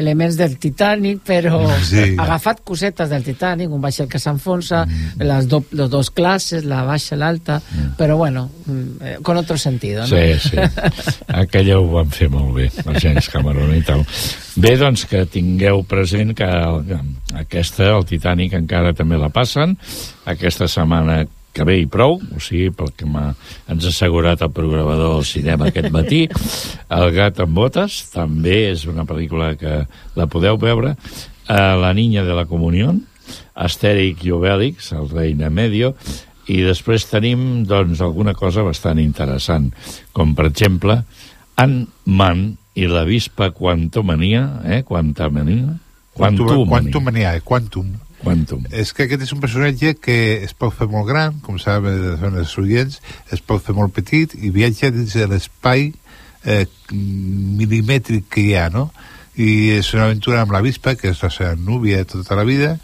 elements 0.00 0.38
del 0.38 0.54
Titanic, 0.58 1.18
però 1.28 1.58
Sí. 1.84 2.14
agafat 2.16 2.62
cosetes 2.64 3.10
del 3.12 3.22
Titanic, 3.26 3.68
un 3.70 3.82
vaixell 3.84 4.08
que 4.08 4.16
s'enfonsa, 4.18 4.86
les, 5.20 5.48
do, 5.50 5.60
les 5.76 5.90
dos 5.92 6.08
classes, 6.10 6.64
la 6.64 6.80
baixa 6.88 7.14
i 7.14 7.18
l'alta, 7.20 7.58
però 7.98 8.16
bueno, 8.16 8.46
mm, 8.64 9.20
con 9.22 9.36
otro 9.36 9.58
sentido, 9.58 10.06
no? 10.06 10.06
Sí, 10.08 10.38
sí. 10.40 10.56
Aquella 11.28 11.76
ho 11.78 11.86
van 11.92 12.08
fer 12.10 12.30
molt 12.32 12.54
bé, 12.56 12.70
la 12.86 12.96
James 12.98 13.28
Cameron 13.28 13.74
i 13.76 13.82
tal. 13.84 14.06
Bé, 14.56 14.76
doncs, 14.80 15.04
que 15.06 15.26
tingueu 15.28 15.84
present 15.84 16.32
que 16.34 16.48
el- 16.48 16.96
aquesta, 17.36 17.92
el 17.98 18.06
Titanic, 18.08 18.54
encara 18.56 18.94
també 18.96 19.18
la 19.20 19.28
passen. 19.28 19.76
Aquesta 20.24 20.66
setmana 20.66 21.26
que 21.52 21.64
ve 21.64 21.78
i 21.80 21.86
prou, 21.90 22.18
o 22.18 22.40
sigui, 22.42 22.70
pel 22.74 22.92
que 22.96 23.06
m'ha 23.08 23.32
ens 23.68 23.84
ha 23.84 23.92
assegurat 23.92 24.42
el 24.44 24.52
programador 24.54 25.16
del 25.16 25.26
cinema 25.26 25.68
aquest 25.68 25.90
matí, 25.94 26.26
El 26.88 27.10
gat 27.16 27.40
amb 27.44 27.56
botes, 27.56 28.00
també 28.12 28.70
és 28.70 28.86
una 28.88 29.04
pel·lícula 29.08 29.54
que 29.60 29.82
la 30.16 30.26
podeu 30.26 30.58
veure, 30.60 30.94
eh, 31.48 31.74
La 31.82 31.92
niña 31.94 32.24
de 32.24 32.34
la 32.34 32.46
comunión, 32.46 33.02
Astèric 33.54 34.24
i 34.24 34.32
Obèlix, 34.32 34.92
el 34.92 35.08
reina 35.10 35.50
medio, 35.50 35.94
i 36.48 36.62
després 36.64 37.04
tenim, 37.10 37.64
doncs, 37.68 38.00
alguna 38.00 38.32
cosa 38.34 38.64
bastant 38.64 39.00
interessant, 39.02 39.68
com, 40.16 40.34
per 40.34 40.48
exemple, 40.48 41.02
Ant-Man 41.60 42.56
i 42.78 42.86
la 42.88 43.04
vispa 43.04 43.50
Quantumania, 43.50 44.62
eh? 44.64 44.82
Quantumania? 44.86 45.76
Quantum, 46.14 46.66
Quantum 46.68 47.04
Mania, 47.04 47.34
eh? 47.36 47.42
Quantum. 47.44 47.92
Quantum. 48.22 48.64
És 48.74 48.92
que 48.94 49.06
aquest 49.06 49.22
és 49.28 49.32
un 49.34 49.42
personatge 49.42 49.94
que 50.02 50.18
es 50.44 50.54
pot 50.56 50.74
fer 50.74 50.88
molt 50.90 51.06
gran, 51.10 51.38
com 51.44 51.58
saben 51.62 52.34
els 52.34 52.56
oients, 52.58 52.98
es 53.34 53.44
pot 53.44 53.62
fer 53.64 53.76
molt 53.76 53.94
petit 53.94 54.34
i 54.38 54.50
viatja 54.54 54.90
dins 54.94 55.14
de 55.14 55.28
l'espai 55.30 55.92
eh, 56.44 56.64
milimètric 56.92 58.28
que 58.32 58.44
hi 58.44 58.56
ha, 58.58 58.68
no? 58.74 58.88
I 59.38 59.78
és 59.78 59.92
una 59.94 60.08
aventura 60.08 60.42
amb 60.42 60.52
la 60.54 60.64
vispa, 60.64 60.96
que 60.98 61.12
és 61.12 61.22
la 61.22 61.30
seva 61.30 61.54
núvia 61.54 62.02
tota 62.10 62.34
la 62.38 62.46
vida, 62.48 62.74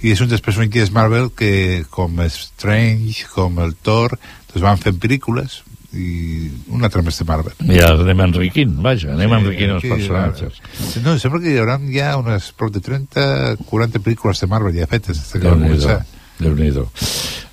i 0.00 0.14
és 0.14 0.22
un 0.24 0.30
dels 0.30 0.44
personatges 0.44 0.92
Marvel 0.94 1.28
que, 1.36 1.84
com 1.92 2.22
Strange, 2.32 3.28
com 3.34 3.60
el 3.60 3.76
Thor, 3.84 4.16
doncs 4.48 4.64
van 4.64 4.80
fent 4.80 4.96
pel·lícules 5.02 5.60
i 5.96 6.50
un 6.74 6.84
altre 6.84 7.00
més 7.02 7.16
de 7.18 7.24
Marvel. 7.24 7.54
I 7.64 7.78
els 7.80 8.02
anem 8.04 8.20
enriquint, 8.26 8.74
vaja, 8.84 9.14
anem 9.14 9.30
Sí, 9.30 9.36
enriquint 9.40 9.70
els 9.78 9.86
personatges. 9.88 10.58
No, 11.04 11.14
sembla 11.18 11.40
que 11.40 11.54
hi 11.54 11.58
haurà 11.62 11.78
ja 11.94 12.10
unes 12.20 12.50
prop 12.58 12.74
de 12.74 12.82
30, 12.84 13.56
40 13.70 14.02
pel·lícules 14.04 14.40
de 14.44 14.48
Marvel 14.52 14.76
ja 14.76 14.86
fetes 14.90 15.16
des 15.16 15.32
que 15.32 15.40
va 15.46 15.54
Déu-n'hi-do, 15.56 15.80
començar. 15.86 16.04
Déu-n'hi-do. 16.38 16.86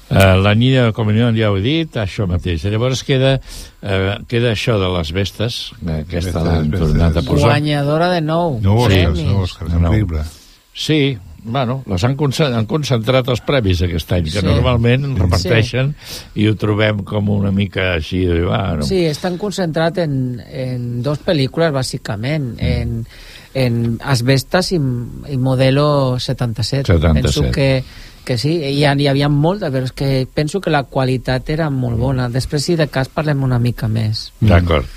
Uh, 0.06 0.36
la 0.38 0.52
Niña 0.54 0.84
de 0.86 0.92
Comunió 0.94 1.32
ja 1.34 1.48
ho 1.50 1.56
he 1.58 1.64
dit, 1.64 1.96
això 1.98 2.28
mateix. 2.30 2.62
Llavors 2.70 3.02
queda, 3.08 3.40
uh, 3.40 4.20
queda 4.30 4.52
això 4.54 4.76
de 4.78 4.92
les 4.98 5.10
vestes, 5.16 5.72
que 5.80 5.96
aquesta 6.04 6.44
Vestes, 6.44 6.46
l'han 6.46 6.70
tornat 6.76 7.18
a 7.18 7.24
posar. 7.26 7.48
Guanyadora 7.50 8.12
de 8.14 8.22
nou. 8.22 8.60
No, 8.62 8.76
premis. 8.86 9.24
no, 9.26 9.40
Òscars, 9.48 9.72
No. 9.74 9.80
increïble. 9.88 10.22
Sí, 10.76 11.18
bueno, 11.46 11.84
les 11.88 12.04
han, 12.04 12.16
concent 12.18 12.54
han 12.58 12.66
concentrat 12.66 13.28
els 13.32 13.42
premis 13.46 13.82
aquest 13.86 14.12
any, 14.18 14.26
que 14.32 14.42
Sí. 14.42 14.46
normalment 14.48 15.06
reparteixen 15.20 15.94
i 16.36 16.48
ho 16.50 16.56
trobem 16.60 17.04
com 17.06 17.30
una 17.30 17.52
mica 17.54 17.94
així, 17.94 18.26
bueno, 18.28 18.84
Sí, 18.84 19.04
estan 19.06 19.38
concentrat 19.38 20.00
en, 20.04 20.42
en 20.50 21.04
dos 21.06 21.22
pel·lícules, 21.26 21.72
bàsicament, 21.72 22.56
en, 22.60 23.06
en 23.54 24.00
Asbestas 24.04 24.72
i, 24.74 24.82
i 24.82 25.38
Modelo 25.38 26.18
77. 26.20 26.92
77. 26.92 27.22
Penso 27.22 27.52
que, 27.52 27.84
que 28.26 28.38
sí, 28.42 28.58
hi, 28.58 28.84
ha, 28.84 28.96
hi 28.98 29.08
havia 29.08 29.30
molta, 29.30 29.70
però 29.72 29.86
és 29.86 29.94
que 29.94 30.28
penso 30.34 30.60
que 30.60 30.74
la 30.74 30.84
qualitat 30.90 31.50
era 31.54 31.70
molt 31.70 32.00
bona. 32.02 32.28
Després, 32.34 32.66
si 32.66 32.76
de 32.76 32.88
cas, 32.90 33.08
parlem 33.14 33.44
una 33.46 33.60
mica 33.62 33.88
més. 33.88 34.32
D'acord. 34.42 34.90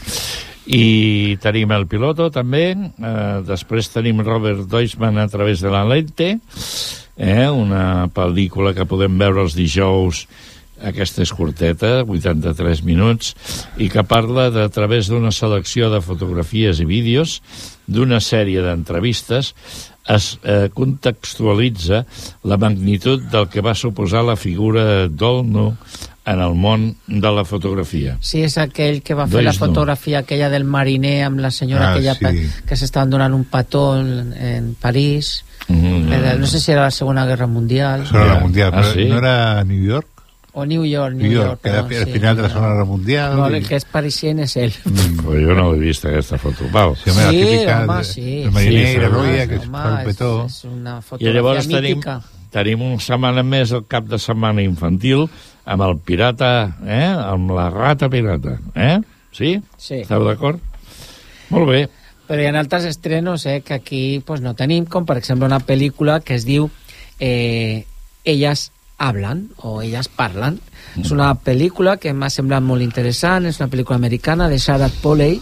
I 0.68 1.38
tenim 1.40 1.72
el 1.72 1.86
piloto, 1.88 2.28
també. 2.28 2.66
Eh, 2.76 3.40
després 3.48 3.88
tenim 3.88 4.20
Robert 4.20 4.66
Deutschmann 4.68 5.16
a 5.16 5.28
través 5.32 5.64
de 5.64 5.72
la 5.72 5.84
lente, 5.88 6.34
eh, 7.16 7.48
una 7.48 8.08
pel·lícula 8.12 8.74
que 8.76 8.84
podem 8.88 9.16
veure 9.18 9.46
els 9.46 9.56
dijous 9.56 10.26
aquesta 10.78 11.24
és 11.24 11.32
curteta, 11.34 12.04
83 12.06 12.82
minuts, 12.86 13.34
i 13.82 13.88
que 13.90 14.04
parla 14.06 14.48
de, 14.54 14.66
a 14.68 14.70
través 14.70 15.08
d'una 15.10 15.32
selecció 15.34 15.90
de 15.90 16.00
fotografies 16.04 16.78
i 16.78 16.86
vídeos 16.86 17.40
d'una 17.88 18.20
sèrie 18.22 18.62
d'entrevistes 18.62 19.54
es 20.08 20.28
eh, 20.42 20.68
contextualitza 20.72 22.04
la 22.48 22.56
magnitud 22.60 23.26
del 23.32 23.48
que 23.52 23.64
va 23.64 23.74
suposar 23.76 24.22
la 24.24 24.38
figura 24.40 25.08
d'Olno 25.08 25.72
en 26.28 26.40
el 26.40 26.54
món 26.54 26.96
de 27.06 27.30
la 27.32 27.44
fotografia. 27.44 28.16
Sí, 28.20 28.42
és 28.44 28.58
aquell 28.58 29.00
que 29.02 29.14
va 29.14 29.26
fer 29.26 29.42
la 29.42 29.50
Dois, 29.52 29.60
no. 29.60 29.66
fotografia 29.66 30.18
aquella 30.20 30.50
del 30.50 30.64
mariner 30.64 31.24
amb 31.24 31.40
la 31.40 31.50
senyora 31.50 31.88
Ah, 31.88 31.92
aquella 31.94 32.14
sí. 32.14 32.48
que 32.66 32.76
s'estaven 32.76 33.10
donant 33.10 33.34
un 33.34 33.44
petó 33.44 33.98
en, 33.98 34.32
en 34.34 34.74
París. 34.74 35.44
Mm, 35.68 36.12
Era- 36.12 36.34
no 36.36 36.46
sé 36.46 36.60
si 36.60 36.72
era 36.72 36.82
la 36.82 36.90
Segona 36.90 37.26
Guerra 37.26 37.46
Mundial. 37.46 38.02
Eso 38.02 38.16
era 38.16 38.34
la 38.34 38.40
mundial, 38.40 38.70
Ah, 38.74 38.80
pero 38.82 38.92
sí? 38.94 39.04
no 39.06 39.18
era 39.18 39.64
New 39.64 39.82
York. 39.82 40.06
O 40.52 40.64
New 40.66 40.84
York, 40.84 41.14
New, 41.14 41.22
New 41.22 41.30
York, 41.32 41.46
York, 41.48 41.60
que 41.62 41.68
era 41.68 41.82
perdó, 41.86 42.00
al 42.00 42.06
sí, 42.06 42.12
final 42.12 42.36
de 42.36 42.42
la 42.42 42.48
Segona. 42.48 42.68
Guerra 42.68 42.84
Mundial. 42.84 43.36
No, 43.36 43.50
i- 43.50 43.54
el 43.58 43.66
que 43.68 43.76
és 43.76 43.84
parisien 43.84 44.38
és 44.40 44.56
ell. 44.56 44.72
Pues 45.22 45.44
jo 45.46 45.54
no 45.54 45.72
l'he 45.72 45.78
vist, 45.78 46.04
aquesta 46.06 46.38
foto. 46.38 46.64
Val. 46.72 46.96
Sí, 46.96 47.10
home, 47.10 47.22
la 47.22 47.30
típica 47.30 47.82
home, 47.84 47.98
de- 47.98 48.04
sí. 48.04 48.42
del 48.42 48.50
mariner 48.52 48.86
Sí, 48.88 48.92
i 48.94 48.98
la 48.98 49.06
sí, 49.08 49.12
noia 49.12 49.42
sí. 49.42 49.48
que 49.48 49.56
Home, 49.58 49.66
fa 49.78 49.92
un 49.98 50.04
petó. 50.04 50.44
És, 50.46 50.56
és 50.56 50.64
una 50.64 50.98
I 50.98 51.02
fotografia 51.02 51.32
llavors 51.34 51.68
tenim, 51.68 51.96
mítica. 51.98 52.20
tenim 52.50 52.82
una 52.82 52.98
setmana 53.00 53.42
més 53.44 53.70
el 53.72 53.84
cap 53.86 54.04
de 54.08 54.18
setmana 54.18 54.62
infantil 54.62 55.28
amb 55.68 55.84
el 55.84 55.98
pirata, 56.00 56.50
eh? 56.86 57.06
amb 57.12 57.52
la 57.52 57.68
rata 57.70 58.08
pirata. 58.08 58.56
Eh? 58.74 58.98
Sí? 59.36 59.58
Sí. 59.76 60.02
Esteu 60.02 60.24
d'acord? 60.24 60.62
Molt 61.52 61.68
bé. 61.68 61.82
Però 62.28 62.40
hi 62.40 62.48
ha 62.48 62.54
altres 62.60 62.84
estrenos 62.88 63.44
eh, 63.46 63.60
que 63.64 63.76
aquí 63.76 64.02
pues, 64.24 64.40
no 64.44 64.54
tenim, 64.56 64.88
com 64.88 65.06
per 65.08 65.18
exemple 65.20 65.48
una 65.48 65.60
pel·lícula 65.64 66.20
que 66.24 66.36
es 66.36 66.44
diu 66.48 66.68
eh, 67.20 67.84
Ellas 68.24 68.70
hablan 68.98 69.46
o 69.64 69.78
Ellas 69.82 70.08
parlen. 70.08 70.58
Mm. 70.96 71.04
És 71.04 71.12
una 71.14 71.30
pel·lícula 71.44 71.96
que 72.00 72.12
m'ha 72.12 72.32
semblat 72.32 72.64
molt 72.64 72.84
interessant, 72.84 73.46
és 73.48 73.60
una 73.60 73.70
pel·lícula 73.72 74.00
americana 74.00 74.48
de 74.48 74.58
Sarah 74.60 74.90
Polley, 75.02 75.38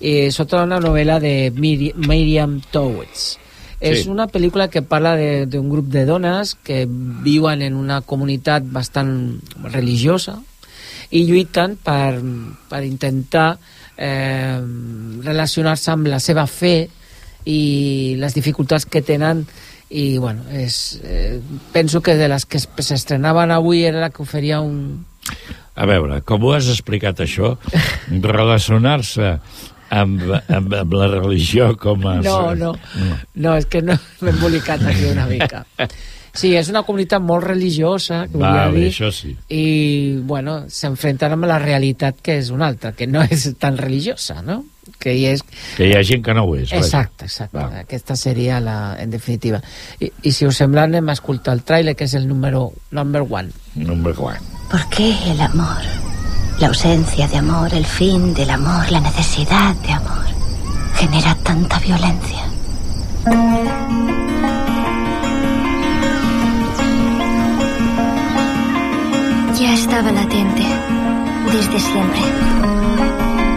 eh, 0.00 0.30
sota 0.32 0.62
una 0.64 0.80
novel·la 0.80 1.18
de 1.20 1.34
Miri 1.56 1.92
Miriam 1.96 2.60
Towers. 2.72 3.36
És 3.80 4.02
Sí. 4.04 4.08
una 4.10 4.26
pel·lícula 4.26 4.68
que 4.68 4.82
parla 4.82 5.14
de- 5.16 5.46
d'un 5.46 5.68
grup 5.70 5.86
de 5.86 6.04
dones 6.04 6.56
que 6.64 6.86
viuen 6.88 7.62
en 7.62 7.74
una 7.74 8.00
comunitat 8.00 8.64
bastant 8.66 9.40
religiosa 9.62 10.40
i 11.10 11.24
lluiten 11.26 11.76
per, 11.76 12.20
per 12.68 12.82
intentar 12.84 13.56
eh, 13.96 14.58
relacionar-se 15.22 15.90
amb 15.90 16.06
la 16.06 16.18
seva 16.20 16.46
fe 16.46 16.88
i 17.46 18.14
les 18.18 18.34
dificultats 18.34 18.84
que 18.86 19.00
tenen 19.02 19.46
i 19.90 20.18
bueno, 20.18 20.42
és, 20.52 21.00
eh, 21.02 21.40
penso 21.72 22.02
que 22.02 22.14
de 22.14 22.28
les 22.28 22.44
que 22.46 22.58
es- 22.58 22.68
s'estrenaven 22.78 23.50
avui 23.50 23.84
era 23.84 24.00
la 24.00 24.10
que 24.10 24.22
oferia 24.22 24.60
un... 24.60 25.06
A 25.74 25.86
veure, 25.86 26.20
com 26.22 26.42
ho 26.44 26.52
has 26.52 26.66
explicat 26.68 27.20
això, 27.20 27.56
relacionar-se 28.10 29.38
amb, 29.90 30.22
amb, 30.48 30.74
amb 30.82 30.94
la 30.94 31.08
religió 31.14 31.72
com 31.80 32.06
a... 32.06 32.18
No, 32.24 32.54
no, 32.58 32.74
no, 33.34 33.56
és 33.56 33.66
que 33.70 33.82
no 33.82 33.96
m'he 34.20 34.32
embolicat 34.34 34.84
aquí 34.86 35.10
una 35.10 35.26
mica. 35.30 35.64
Sí, 36.38 36.52
és 36.54 36.68
una 36.70 36.84
comunitat 36.86 37.22
molt 37.24 37.46
religiosa, 37.48 38.26
que 38.28 38.36
volia 38.36 38.68
Vale, 38.68 38.78
dir, 38.78 38.90
això 38.92 39.08
sí. 39.14 39.32
i, 39.50 39.62
bueno, 40.28 40.60
s'enfrenten 40.70 41.34
amb 41.34 41.48
la 41.50 41.56
realitat 41.58 42.20
que 42.22 42.36
és 42.38 42.52
una 42.54 42.68
altra, 42.68 42.92
que 42.94 43.08
no 43.10 43.24
és 43.26 43.48
tan 43.58 43.78
religiosa, 43.80 44.42
no? 44.46 44.60
Que 45.02 45.12
hi 45.16 45.24
és... 45.32 45.42
Que 45.76 45.88
hi 45.88 45.96
ha 45.96 46.02
gent 46.06 46.22
que 46.24 46.34
no 46.36 46.44
ho 46.46 46.54
és. 46.56 46.68
vaja. 46.70 46.78
Exacte, 46.78 47.26
exacte. 47.26 47.64
Aquesta 47.82 48.16
seria 48.16 48.60
la, 48.62 48.96
en 49.00 49.10
definitiva. 49.10 49.60
I, 49.98 50.12
I 50.22 50.32
si 50.32 50.46
us 50.46 50.60
sembla, 50.62 50.86
anem 50.88 51.10
a 51.10 51.16
escoltar 51.18 51.56
el 51.58 51.64
tràiler, 51.66 51.96
que 51.98 52.06
és 52.08 52.14
el 52.18 52.28
número 52.28 52.68
number 52.92 53.24
one. 53.28 53.50
Number 53.74 54.14
one. 54.16 54.38
¿Por 54.70 54.88
qué 54.94 55.10
el 55.32 55.40
amor? 55.40 56.17
La 56.60 56.66
ausencia 56.66 57.28
de 57.28 57.36
amor, 57.36 57.72
el 57.72 57.86
fin 57.86 58.34
del 58.34 58.50
amor, 58.50 58.90
la 58.90 59.00
necesidad 59.00 59.76
de 59.76 59.92
amor, 59.92 60.26
genera 60.96 61.36
tanta 61.36 61.78
violencia. 61.78 62.42
Ya 69.54 69.72
estaba 69.72 70.10
latente, 70.10 70.64
desde 71.52 71.78
siempre. 71.78 72.22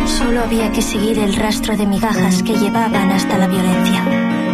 Solo 0.06 0.44
había 0.44 0.72
que 0.72 0.84
seguir 0.84 1.18
el 1.18 1.36
rastro 1.36 1.76
de 1.76 1.88
migajas 1.88 2.44
que 2.44 2.56
llevaban 2.56 3.12
hasta 3.12 3.36
la 3.40 3.48
violencia. 3.48 4.04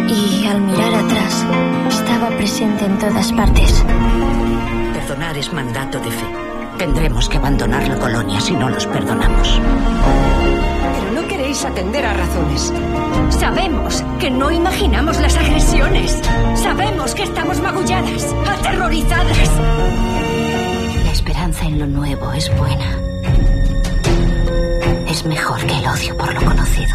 Y 0.08 0.46
al 0.46 0.62
mirar 0.62 0.94
atrás, 0.94 1.44
estaba 1.90 2.30
presente 2.38 2.86
en 2.86 2.98
todas 2.98 3.30
partes. 3.30 3.84
Perdonar 4.94 5.36
es 5.36 5.52
mandato 5.52 6.00
de 6.00 6.10
fe. 6.10 6.57
Tendremos 6.78 7.28
que 7.28 7.36
abandonar 7.38 7.88
la 7.88 7.98
colonia 7.98 8.40
si 8.40 8.54
no 8.54 8.68
los 8.70 8.86
perdonamos. 8.86 9.60
Pero 10.94 11.12
no 11.20 11.26
queréis 11.26 11.64
atender 11.64 12.06
a 12.06 12.14
razones. 12.14 12.72
Sabemos 13.30 14.04
que 14.20 14.30
no 14.30 14.52
imaginamos 14.52 15.18
las 15.18 15.36
agresiones. 15.36 16.20
Sabemos 16.54 17.16
que 17.16 17.24
estamos 17.24 17.60
magulladas, 17.60 18.32
aterrorizadas. 18.46 19.50
La 21.04 21.10
esperanza 21.10 21.64
en 21.64 21.80
lo 21.80 21.86
nuevo 21.88 22.32
es 22.32 22.48
buena. 22.56 22.96
Es 25.08 25.24
mejor 25.24 25.58
que 25.66 25.78
el 25.78 25.86
odio 25.88 26.16
por 26.16 26.32
lo 26.32 26.44
conocido. 26.44 26.94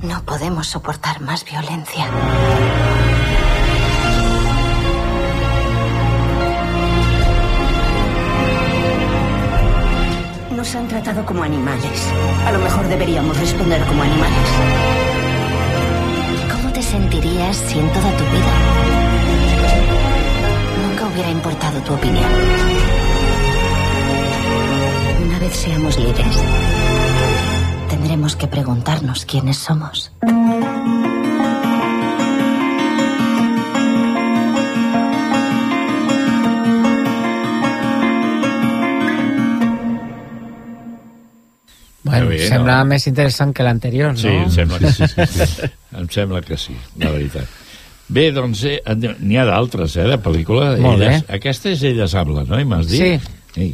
No 0.00 0.22
podemos 0.24 0.66
soportar 0.66 1.20
más 1.20 1.44
violencia. 1.44 2.06
Nos 10.72 10.80
han 10.80 10.88
tratado 10.88 11.26
como 11.26 11.42
animales. 11.42 12.10
A 12.46 12.52
lo 12.52 12.58
mejor 12.58 12.88
deberíamos 12.88 13.38
responder 13.38 13.84
como 13.84 14.02
animales. 14.02 14.48
¿Cómo 16.50 16.72
te 16.72 16.82
sentirías 16.82 17.58
si 17.58 17.78
en 17.78 17.92
toda 17.92 18.10
tu 18.16 18.24
vida 18.24 18.54
nunca 20.82 21.06
hubiera 21.12 21.30
importado 21.30 21.78
tu 21.82 21.92
opinión? 21.92 22.24
Una 25.26 25.38
vez 25.40 25.54
seamos 25.54 25.98
libres, 25.98 26.42
tendremos 27.90 28.34
que 28.34 28.46
preguntarnos 28.46 29.26
quiénes 29.26 29.58
somos. 29.58 30.10
Bueno, 42.12 42.28
Bé, 42.28 42.42
no? 42.42 42.48
sembla 42.50 42.74
més 42.84 43.06
interessant 43.08 43.54
que 43.56 43.64
l'anterior, 43.64 44.12
no? 44.12 44.20
Sí, 44.20 44.28
em 44.28 44.50
sembla 44.52 44.80
que 44.82 44.90
sí. 44.92 45.06
sí, 45.08 45.36
sí. 45.48 45.68
em 46.02 46.08
sembla 46.12 46.42
que 46.44 46.58
sí, 46.60 46.76
la 47.00 47.12
veritat. 47.14 47.60
Bé, 48.12 48.26
doncs 48.36 48.66
eh, 48.68 48.80
n'hi 48.92 49.38
ha 49.40 49.46
d'altres, 49.48 49.96
eh, 49.96 50.04
de 50.10 50.18
pel·lícula. 50.20 50.74
Molt 50.84 51.00
bé. 51.00 51.08
Elles, 51.14 51.24
aquesta 51.38 51.72
és 51.72 51.86
Elles 51.88 52.16
hablen, 52.20 52.44
no? 52.50 52.60
I 52.60 52.68
m'has 52.68 52.90
dit? 52.90 53.00
Sí. 53.24 53.38
sí. 53.56 53.70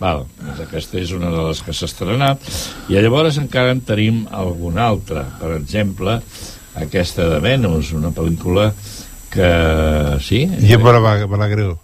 Val, 0.00 0.24
doncs 0.40 0.64
aquesta 0.64 1.00
és 1.00 1.12
una 1.16 1.28
de 1.32 1.44
les 1.50 1.62
que 1.64 1.76
s'ha 1.76 1.88
estrenat. 1.88 2.48
I 2.88 2.96
llavors 3.04 3.36
encara 3.42 3.76
en 3.76 3.84
tenim 3.84 4.24
alguna 4.32 4.88
altra. 4.88 5.26
Per 5.40 5.52
exemple, 5.58 6.18
aquesta 6.80 7.28
de 7.34 7.40
Venus, 7.44 7.92
una 7.96 8.12
pel·lícula 8.16 8.70
que... 9.32 9.50
Sí? 10.24 10.46
Gemma 10.64 10.96
Balagueró. 11.00 11.76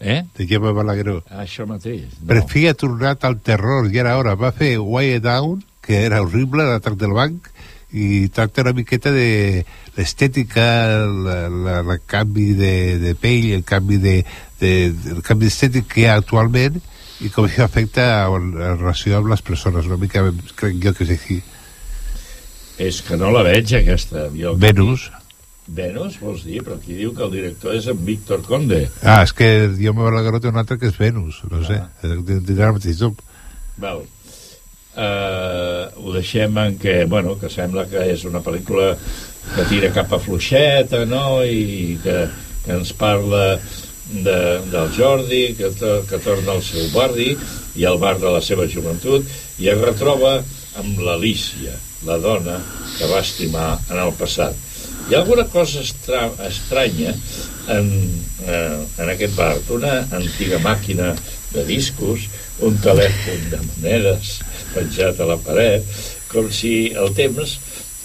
Eh? 0.00 0.22
De 0.36 0.46
Gemma 0.48 0.72
Balagueró. 0.72 1.20
Això 1.42 1.66
mateix. 1.68 2.08
No. 2.20 2.30
Per 2.32 2.42
fi 2.48 2.66
ha 2.68 2.74
tornat 2.74 3.24
al 3.28 3.38
terror, 3.44 3.90
i 3.92 4.00
ara 4.00 4.16
ara 4.18 4.34
va 4.40 4.52
fer 4.56 4.78
Way 4.80 5.20
Down, 5.20 5.60
que 5.84 6.02
era 6.06 6.22
horrible, 6.24 6.64
l'atac 6.64 6.96
del 7.00 7.12
banc, 7.16 7.50
i 7.92 8.28
tracta 8.32 8.62
una 8.62 8.72
miqueta 8.72 9.10
de 9.12 9.64
l'estètica, 9.96 10.64
la 11.04 11.98
canvi 12.06 12.52
de, 12.54 12.74
de 13.02 13.14
pell, 13.18 13.50
el 13.56 13.64
canvi 13.66 13.98
de, 14.00 14.16
de, 14.60 14.72
el 15.16 15.22
canvi 15.26 15.50
estètic 15.50 15.90
que 15.90 16.04
hi 16.04 16.08
ha 16.08 16.16
actualment 16.20 16.78
i 17.20 17.28
com 17.34 17.44
això 17.44 17.66
afecta 17.66 18.06
a 18.22 18.28
la 18.32 18.74
relació 18.78 19.18
amb 19.18 19.28
les 19.32 19.42
persones, 19.44 19.88
una 19.90 19.98
mica 20.00 20.22
crec 20.56 20.78
jo 20.80 20.94
que 20.96 21.04
és 21.04 21.14
així. 21.16 21.40
És 22.80 23.02
que 23.04 23.18
no 23.20 23.28
la 23.34 23.42
veig, 23.44 23.74
aquesta. 23.76 24.30
Jo, 24.32 24.54
Venus. 24.56 25.10
Venus, 25.76 26.18
vols 26.20 26.44
dir? 26.46 26.62
Però 26.66 26.76
aquí 26.78 26.96
diu 26.98 27.12
que 27.16 27.26
el 27.26 27.34
director 27.34 27.76
és 27.78 27.88
en 27.90 27.98
Víctor 28.06 28.42
Conde. 28.46 28.84
Ah, 29.02 29.22
és 29.24 29.34
que 29.36 29.50
jo 29.78 29.94
me 29.94 30.06
Balagueró 30.06 30.40
té 30.42 30.50
un 30.50 30.58
altre 30.60 30.78
que 30.80 30.90
és 30.90 30.98
Venus, 30.98 31.42
no 31.50 31.62
sé, 31.66 31.78
tindrà 32.02 32.70
el 32.70 32.78
mateix 32.78 33.02
nom. 33.04 33.14
Val. 33.80 34.02
Uh, 34.90 35.86
ho 36.02 36.12
deixem 36.16 36.56
en 36.58 36.74
què, 36.82 37.04
bueno, 37.08 37.36
que 37.38 37.48
sembla 37.48 37.86
que 37.88 38.02
és 38.10 38.24
una 38.26 38.42
pel·lícula 38.42 38.90
que 39.54 39.66
tira 39.70 39.92
cap 39.94 40.10
a 40.12 40.18
fluixeta, 40.20 41.04
no?, 41.08 41.40
i 41.46 41.94
que, 42.02 42.16
que 42.64 42.74
ens 42.74 42.90
parla 42.98 43.44
de, 44.10 44.38
del 44.72 44.90
Jordi, 44.96 45.44
que, 45.58 45.70
to, 45.78 46.00
que 46.10 46.18
torna 46.24 46.56
al 46.56 46.64
seu 46.66 46.90
barri 46.94 47.36
i 47.78 47.86
al 47.86 48.00
bar 48.02 48.16
de 48.18 48.34
la 48.34 48.42
seva 48.42 48.66
joventut, 48.68 49.30
i 49.62 49.70
es 49.70 49.78
retroba 49.80 50.40
amb 50.80 50.98
l'Alícia, 51.06 51.76
la 52.06 52.18
dona 52.18 52.58
que 52.96 53.08
va 53.10 53.22
estimar 53.22 53.70
en 53.88 54.02
el 54.02 54.12
passat. 54.18 54.69
Hi 55.08 55.14
ha 55.14 55.20
alguna 55.22 55.44
cosa 55.50 55.80
estra 55.80 56.28
estranya 56.46 57.14
en, 57.68 57.88
eh, 58.46 58.78
en 58.98 59.10
aquest 59.10 59.36
bar, 59.36 59.56
una 59.74 60.00
antiga 60.16 60.60
màquina 60.62 61.14
de 61.50 61.64
discos, 61.66 62.28
un 62.62 62.78
telèfon 62.84 63.48
de 63.50 63.60
monedes 63.64 64.36
penjat 64.74 65.20
a 65.20 65.28
la 65.32 65.38
paret, 65.42 65.86
com 66.30 66.50
si 66.54 66.92
el 66.94 67.10
temps 67.16 67.56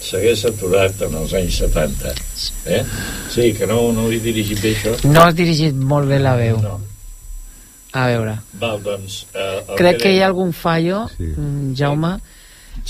s'hagués 0.06 0.44
aturat 0.48 1.02
en 1.06 1.14
els 1.20 1.34
anys 1.38 1.60
70. 1.62 2.14
Eh? 2.66 2.82
Sí, 3.32 3.52
que 3.54 3.66
no, 3.70 3.80
no 3.94 4.06
ho 4.06 4.12
he 4.12 4.20
dirigit 4.22 4.62
bé, 4.62 4.74
això. 4.74 4.96
No 5.06 5.24
has 5.26 5.36
dirigit 5.38 5.74
molt 5.74 6.10
bé 6.10 6.20
la 6.22 6.36
veu. 6.38 6.58
No. 6.62 6.78
A 7.96 8.08
veure. 8.10 8.34
Val, 8.60 8.80
doncs... 8.84 9.22
Eh, 9.32 9.76
Crec 9.78 10.02
que 10.02 10.12
hi 10.12 10.20
ha 10.20 10.30
algun 10.30 10.52
fallo, 10.52 11.06
sí. 11.14 11.30
Jaume. 11.78 12.16
Sí. 12.18 12.35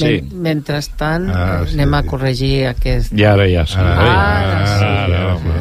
Men 0.04 0.42
mentrestant, 0.42 1.30
Ah, 1.32 1.62
sí, 1.66 1.74
anem 1.74 1.94
a 1.94 2.02
corregir 2.04 2.66
aquest... 2.68 3.12
I 3.16 3.24
ara 3.24 3.46
ja 3.48 3.64
sí. 3.66 3.78
Ara, 3.78 4.10
ara, 4.10 4.66
sí. 4.66 4.84
ara, 4.84 5.22
home, 5.36 5.56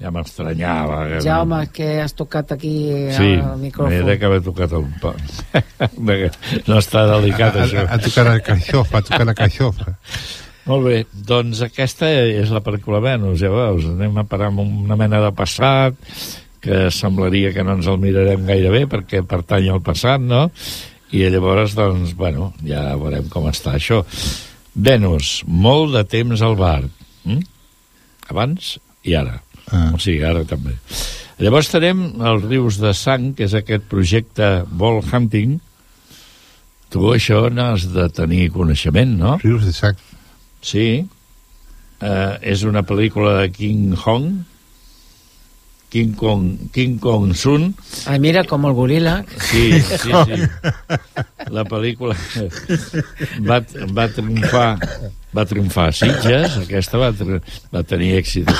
ja 0.00 0.10
m'estranyava. 0.10 0.98
que- 1.08 1.20
Jaume, 1.22 1.60
que 1.72 2.00
has 2.00 2.14
tocat 2.14 2.52
aquí 2.52 2.74
Sí, 3.16 3.34
al 3.38 3.58
micròfon. 3.60 3.92
m'he 3.92 4.16
d'haver 4.18 4.40
tocat 4.42 4.72
un 4.72 4.90
poc. 5.00 5.16
no 6.68 6.78
està 6.80 7.06
delicat, 7.14 7.56
això. 7.56 7.86
ha- 7.86 7.94
ha 7.94 7.98
tocat 7.98 8.26
la 8.26 8.38
carxofa, 8.40 8.98
ha 8.98 9.02
tocat 9.02 9.26
la 9.26 9.34
carxofa. 9.34 9.96
Molt 10.66 10.84
bé, 10.86 10.98
doncs 11.12 11.62
aquesta 11.64 12.06
és 12.10 12.50
la 12.52 12.60
pel·lícula 12.62 13.00
Venus, 13.02 13.40
ja 13.40 13.48
veus, 13.50 13.86
anem 13.88 14.18
a 14.20 14.24
parar 14.28 14.50
amb 14.52 14.60
una 14.60 14.96
mena 14.96 15.20
de 15.24 15.30
passat 15.32 15.94
que 16.60 16.90
semblaria 16.92 17.52
que 17.54 17.62
no 17.64 17.72
ens 17.78 17.86
el 17.88 17.96
mirarem 17.98 18.42
gaire 18.46 18.68
bé 18.70 18.82
perquè 18.86 19.22
pertany 19.26 19.70
al 19.72 19.80
passat, 19.80 20.20
no? 20.20 20.50
I 21.10 21.24
llavors, 21.30 21.74
doncs, 21.74 22.14
bueno, 22.18 22.52
ja 22.62 22.84
veurem 22.98 23.26
com 23.32 23.48
està 23.50 23.74
això. 23.74 24.04
Venus, 24.74 25.40
molt 25.46 25.96
de 25.96 26.04
temps 26.06 26.42
al 26.46 26.54
bar. 26.58 26.84
Mm? 27.26 27.42
Abans 28.30 28.76
i 29.02 29.16
ara. 29.18 29.40
Ah. 29.70 29.90
O 29.94 29.98
sigui, 30.02 30.22
ara 30.26 30.44
també. 30.48 30.76
Llavors 31.40 31.70
tenim 31.72 32.20
els 32.20 32.44
rius 32.44 32.78
de 32.82 32.92
sang, 32.96 33.30
que 33.34 33.46
és 33.48 33.56
aquest 33.56 33.86
projecte 33.90 34.50
Ball 34.68 35.00
Hunting. 35.00 35.56
Tu 36.92 37.02
això 37.14 37.46
n'has 37.54 37.86
de 37.94 38.06
tenir 38.12 38.50
coneixement, 38.54 39.16
no? 39.18 39.36
Rius 39.42 39.64
de 39.66 39.74
sang. 39.74 39.98
Sí. 40.60 40.86
Uh, 42.00 42.36
és 42.40 42.64
una 42.68 42.82
pel·lícula 42.86 43.38
de 43.40 43.50
King 43.54 43.96
Hong. 44.04 44.44
King 45.90 46.12
Kong, 46.14 46.44
King 46.72 46.98
Kong 47.02 47.32
Sun. 47.34 47.72
Ai, 48.06 48.18
mira, 48.22 48.44
com 48.46 48.62
el 48.68 48.74
goril·la. 48.78 49.16
Sí, 49.50 49.64
sí, 49.82 50.12
sí. 50.12 50.38
La 51.50 51.64
pel·lícula 51.66 52.14
va, 53.48 53.58
va 53.96 54.06
triomfar 54.14 54.68
va 55.36 55.44
triomfar 55.46 55.88
a 55.90 55.94
Sitges, 55.94 56.56
aquesta 56.64 56.98
va, 56.98 57.10
va 57.74 57.82
tenir 57.86 58.12
èxit. 58.18 58.50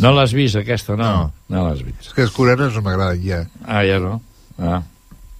No 0.00 0.12
l'has 0.16 0.32
vist, 0.36 0.56
aquesta? 0.60 0.96
No, 0.96 1.10
no, 1.12 1.32
no 1.56 1.64
l'has 1.68 1.82
vist. 1.84 2.06
És 2.08 2.14
que 2.16 2.24
els 2.24 2.32
coreans 2.36 2.76
no 2.76 2.84
m'agraden 2.86 3.24
ja. 3.24 3.40
Ah, 3.66 3.82
ja 3.84 3.98
no? 4.00 4.14
Ah, 4.56 4.78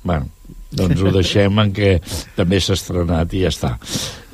bueno, 0.05 0.29
doncs 0.77 1.01
ho 1.01 1.13
deixem 1.15 1.63
en 1.63 1.73
què 1.77 1.95
també 2.37 2.61
s'ha 2.61 2.77
estrenat 2.77 3.33
i 3.37 3.45
ja 3.47 3.53
està. 3.55 3.73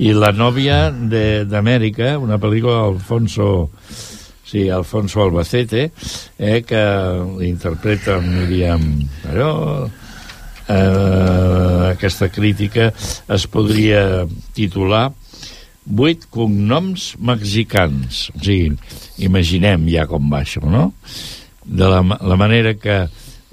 I 0.03 0.11
La 0.19 0.33
nòvia 0.35 0.89
de- 0.91 1.45
d'Amèrica, 1.47 2.17
una 2.19 2.39
pel·lícula 2.43 2.81
d'Alfonso 2.89 3.49
sí, 4.53 4.69
Alfonso 4.69 5.23
Albacete, 5.23 5.93
eh, 6.39 6.63
que 6.63 6.83
interpreta 7.41 8.21
Míriam 8.21 8.85
Allò, 9.31 9.89
eh, 10.69 11.89
aquesta 11.95 12.29
crítica 12.29 12.93
es 13.29 13.47
podria 13.49 14.27
titular 14.53 15.09
Vuit 15.83 16.29
cognoms 16.31 17.17
mexicans. 17.19 18.29
O 18.37 18.43
sigui, 18.45 18.77
imaginem 19.19 19.89
ja 19.91 20.05
com 20.07 20.29
va 20.31 20.45
això, 20.45 20.63
no? 20.63 20.93
De 21.65 21.89
la, 21.91 22.05
la 22.05 22.37
manera 22.39 22.77
que 22.79 23.01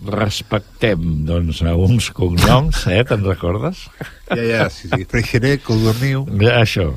respectem 0.07 1.01
doncs, 1.27 1.61
a 1.63 1.75
uns 1.75 2.09
cognoms, 2.15 2.85
eh? 2.87 3.01
Te'n 3.07 3.25
recordes? 3.25 3.85
Ja, 4.29 4.39
ja, 4.45 4.69
sí, 4.69 4.87
sí. 4.91 5.05
Freixenet, 5.09 5.63
Codorniu... 5.65 6.25
Això. 6.53 6.91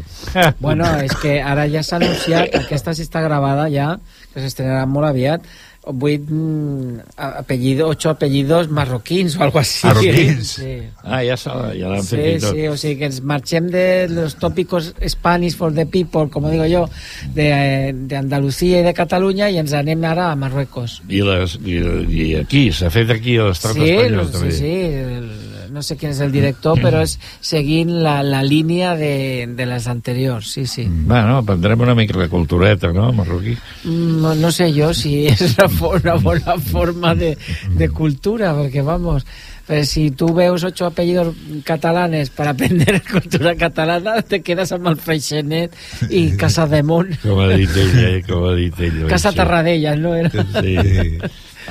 Bueno, 0.60 0.86
és 1.02 1.14
que 1.22 1.38
ara 1.40 1.66
ja 1.72 1.82
s'ha 1.86 1.98
anunciat, 1.98 2.54
aquesta 2.62 2.94
sí 2.96 3.06
està 3.06 3.22
gravada 3.24 3.68
ja, 3.72 3.94
que 4.32 4.42
s'estrenarà 4.44 4.84
molt 4.90 5.10
aviat, 5.10 5.48
vuit 5.84 6.22
mm, 6.30 6.98
apellido, 7.16 7.88
ocho 7.88 8.10
apellidos 8.10 8.68
marroquins 8.70 9.36
o 9.36 9.42
algo 9.42 9.58
así. 9.58 9.86
Marroquins? 9.86 10.46
Sí. 10.46 10.78
Ah, 11.02 11.24
ja, 11.26 11.36
s'ha- 11.36 11.72
ja 11.74 11.88
l'han 11.90 12.04
Sí, 12.06 12.16
fet 12.16 12.44
sí, 12.46 12.68
o 12.70 12.76
sigui 12.78 12.96
que 13.00 13.08
ens 13.10 13.20
marxem 13.22 13.66
de 13.66 14.06
los 14.08 14.36
tópicos 14.38 14.94
Spanish 15.08 15.56
for 15.56 15.74
the 15.74 15.86
people, 15.86 16.28
como 16.30 16.50
digo 16.50 16.66
yo, 16.66 16.88
de, 17.34 17.92
de 17.94 18.16
Andalucía 18.16 18.78
i 18.80 18.84
de 18.86 18.94
Catalunya 18.94 19.50
i 19.50 19.58
ens 19.58 19.72
anem 19.74 20.04
ara 20.06 20.30
a 20.30 20.36
Marruecos. 20.36 21.00
I, 21.08 21.22
les, 21.26 21.58
i, 21.66 21.80
i 22.14 22.28
aquí, 22.38 22.68
s'ha 22.72 22.90
fet 22.94 23.10
aquí 23.10 23.36
a 23.42 23.48
l'estat 23.50 23.74
Sí, 23.74 23.90
espanyol, 23.90 24.26
sí, 24.28 24.32
també. 24.38 24.52
sí, 24.52 24.74
el- 25.02 25.51
no 25.72 25.82
sé 25.82 25.96
quién 25.96 26.12
es 26.12 26.20
el 26.20 26.30
director, 26.32 26.78
però 26.78 27.00
és 27.02 27.16
seguint 27.40 27.90
la, 28.04 28.22
la 28.22 28.42
línia 28.44 28.94
de, 28.96 29.48
de 29.48 29.66
les 29.66 29.88
anteriors, 29.88 30.50
sí, 30.52 30.66
sí. 30.66 30.86
Bueno, 30.88 31.38
aprendrem 31.38 31.80
una 31.80 31.94
mica 31.94 32.18
de 32.18 32.28
cultureta, 32.28 32.92
no, 32.92 33.12
marroquí? 33.12 33.56
Mm, 33.84 34.20
No, 34.22 34.34
no 34.34 34.52
sé 34.52 34.72
yo 34.72 34.92
si 34.94 35.26
es 35.26 35.56
una, 35.80 36.14
buena 36.14 36.58
forma 36.58 37.14
de, 37.14 37.36
de 37.74 37.88
cultura, 37.88 38.54
porque 38.54 38.82
vamos, 38.82 39.26
pero 39.72 39.86
si 39.86 40.10
tú 40.10 40.34
veus 40.34 40.62
ocho 40.64 40.84
apellidos 40.84 41.34
catalanes 41.64 42.28
para 42.28 42.50
aprender 42.50 43.00
cultura 43.10 43.56
catalana, 43.56 44.20
te 44.20 44.42
quedas 44.44 44.68
amb 44.76 44.90
el 44.90 44.98
Freixenet 45.00 45.72
i 46.12 46.36
Casa 46.36 46.66
de 46.68 46.82
Mont, 46.84 47.14
Com 47.22 47.40
ha 47.40 47.46
dit 47.56 47.72
ell, 47.72 47.94
eh? 48.04 48.18
Com 48.26 48.44
ha 48.50 48.52
dit 48.58 48.82
ell. 48.84 48.98
oi, 49.06 49.08
Casa 49.08 49.32
sí. 49.32 49.38
Tarradellas, 49.40 49.96
no 49.96 50.12
era? 50.12 50.28
Sí. 50.60 50.76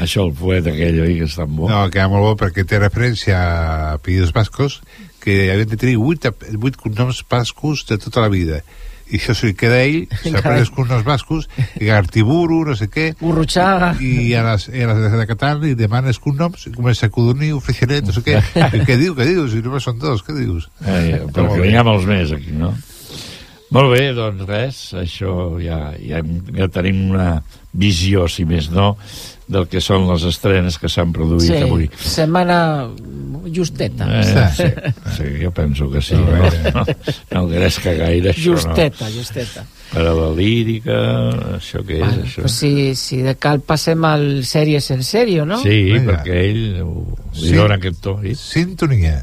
Això, 0.01 0.25
el 0.25 0.33
poeta 0.33 0.73
aquell, 0.73 0.97
oi, 1.03 1.19
que 1.19 1.27
és 1.29 1.37
tan 1.37 1.53
bo. 1.53 1.69
No, 1.69 1.83
queda 1.93 2.07
molt 2.09 2.25
bo 2.25 2.33
perquè 2.41 2.65
té 2.65 2.81
referència 2.81 3.37
a 3.37 3.93
apellidos 3.99 4.33
bascos 4.33 4.79
que 5.21 5.51
havien 5.53 5.69
de 5.69 5.77
tenir 5.77 5.99
vuit, 6.01 6.25
vuit 6.57 6.81
cognoms 6.81 7.21
bascos 7.29 7.85
de 7.85 8.01
tota 8.01 8.25
la 8.25 8.33
vida. 8.33 8.63
I 9.11 9.19
això 9.19 9.35
sí 9.35 9.51
que 9.51 9.65
queda 9.65 9.81
ell, 9.83 10.05
s'aprèn 10.23 10.59
els 10.63 10.71
cognoms 10.73 11.03
bascos, 11.07 11.49
i 11.79 11.89
Gartiburu, 11.89 12.61
no 12.69 12.75
sé 12.79 12.87
què, 12.91 13.11
Urruchaga. 13.21 13.93
i 13.99 14.31
a 14.39 14.45
les, 14.47 14.69
i 14.71 14.85
a 14.85 14.91
les 14.93 15.17
de 15.17 15.25
Català 15.29 15.57
li 15.59 15.73
demana 15.79 16.13
els 16.13 16.21
cognoms, 16.23 16.67
i 16.69 16.75
comença 16.75 17.11
Codorniu, 17.11 17.59
Freixenet, 17.63 18.07
no 18.07 18.15
sé 18.15 18.23
què. 18.25 18.39
I 18.77 18.85
què 18.87 18.97
diu, 18.99 19.15
què 19.17 19.27
dius? 19.27 19.51
Si 19.53 19.63
només 19.65 19.83
són 19.87 19.99
dos, 20.01 20.23
què 20.25 20.37
dius? 20.37 20.69
Eh, 20.85 21.25
però 21.27 21.49
Molt 21.49 21.59
que 21.59 21.67
n'hi 21.67 21.77
ha 21.79 21.85
molts 21.87 22.07
més 22.09 22.31
aquí, 22.37 22.55
no? 22.55 22.73
Molt 23.71 23.93
bé, 23.93 24.09
doncs 24.11 24.43
res, 24.49 24.79
això 24.99 25.33
ja, 25.63 25.93
ja, 26.03 26.19
ja 26.57 26.67
tenim 26.67 27.05
una 27.13 27.37
visió, 27.71 28.25
si 28.27 28.43
més 28.43 28.67
no, 28.67 28.97
del 29.51 29.67
que 29.67 29.81
són 29.83 30.05
les 30.07 30.23
estrenes 30.29 30.77
que 30.79 30.87
s'han 30.89 31.11
produït 31.11 31.49
Sí, 31.51 31.57
avui. 31.65 31.89
setmana 31.99 32.87
justeta. 33.51 34.05
Eh, 34.21 34.47
sí, 34.55 34.67
sí, 35.17 35.23
jo 35.43 35.51
penso 35.51 35.89
que 35.91 36.01
sí. 36.01 36.15
No, 36.15 36.47
no, 36.71 36.85
no 37.31 37.41
gresca 37.51 37.91
gaire, 37.97 38.31
això, 38.31 38.53
Justeta, 38.55 39.09
no. 39.09 39.15
justeta. 39.17 39.65
Per 39.91 40.05
a 40.07 40.13
la 40.15 40.29
lírica, 40.37 40.95
això 41.57 41.81
què 41.83 41.97
és, 41.99 42.05
Bueno, 42.05 42.23
això? 42.23 42.45
pues 42.45 42.55
si, 42.61 42.95
si 42.95 43.19
de 43.25 43.35
cal 43.35 43.59
passem 43.59 44.05
al 44.07 44.45
sèries 44.47 44.87
en 44.95 45.03
sèrio, 45.03 45.43
no? 45.45 45.59
Sí, 45.59 45.81
Vinga. 45.91 46.21
perquè 46.23 46.39
ell 46.47 46.81
ho, 46.85 46.95
li 47.35 47.49
Sí. 47.49 47.53
dona 47.59 47.75
aquest 47.75 47.99
to. 48.01 48.19
I... 48.23 48.35
Sintonia. 48.39 49.17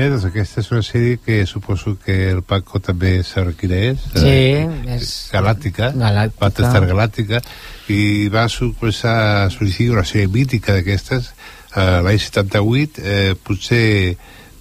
Bé, 0.00 0.06
doncs 0.08 0.22
aquesta 0.30 0.62
és 0.62 0.68
una 0.72 0.80
sèrie 0.80 1.18
que 1.20 1.42
suposo 1.44 1.90
que 2.00 2.14
el 2.32 2.38
Paco 2.40 2.78
també 2.80 3.18
quina 3.58 3.76
és. 3.90 3.98
Sí, 4.14 4.30
Eh, 4.30 4.94
és- 4.96 5.28
Galàctica. 5.30 5.90
Galàctica. 5.92 6.40
Battlestar 6.40 6.86
Galàctica. 6.88 7.42
I 7.88 8.28
va 8.32 8.46
començar 8.48 9.44
a 9.44 9.50
sorgir 9.50 9.90
una 9.90 10.04
sèrie 10.04 10.26
mítica 10.26 10.72
d'aquestes 10.72 11.34
eh, 11.76 12.00
l'any 12.00 12.16
78. 12.18 12.98
Eh, 13.04 13.34
potser 13.44 14.16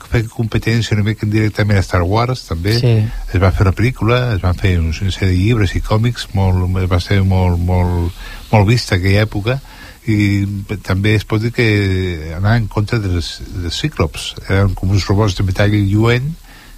fer 0.09 0.25
competència 0.27 0.97
una 0.97 1.05
mica 1.05 1.25
indirectament 1.25 1.77
a 1.79 1.83
Star 1.87 2.01
Wars, 2.03 2.43
també. 2.49 2.75
Sí. 2.77 3.07
Es 3.31 3.39
va 3.39 3.51
fer 3.53 3.67
una 3.67 3.75
pel·lícula, 3.77 4.35
es 4.35 4.41
van 4.41 4.55
fer 4.55 4.77
una 4.77 4.91
sèrie 4.91 5.29
de 5.31 5.37
llibres 5.37 5.73
i 5.75 5.79
còmics, 5.79 6.27
molt, 6.33 6.67
va 6.91 6.99
ser 6.99 7.21
molt, 7.23 7.57
molt, 7.59 8.11
molt 8.51 8.67
vista 8.67 8.95
aquella 8.95 9.23
època 9.23 9.61
i 10.07 10.75
també 10.85 11.15
es 11.17 11.25
pot 11.27 11.41
dir 11.43 11.51
que 11.51 11.65
anava 12.35 12.57
en 12.57 12.67
contra 12.71 12.99
dels, 13.03 13.39
dels 13.63 13.79
cíclops 13.81 14.33
eren 14.47 14.75
com 14.77 14.93
uns 14.95 15.07
robots 15.09 15.35
de 15.37 15.43
metall 15.47 15.75
lluent 15.75 16.29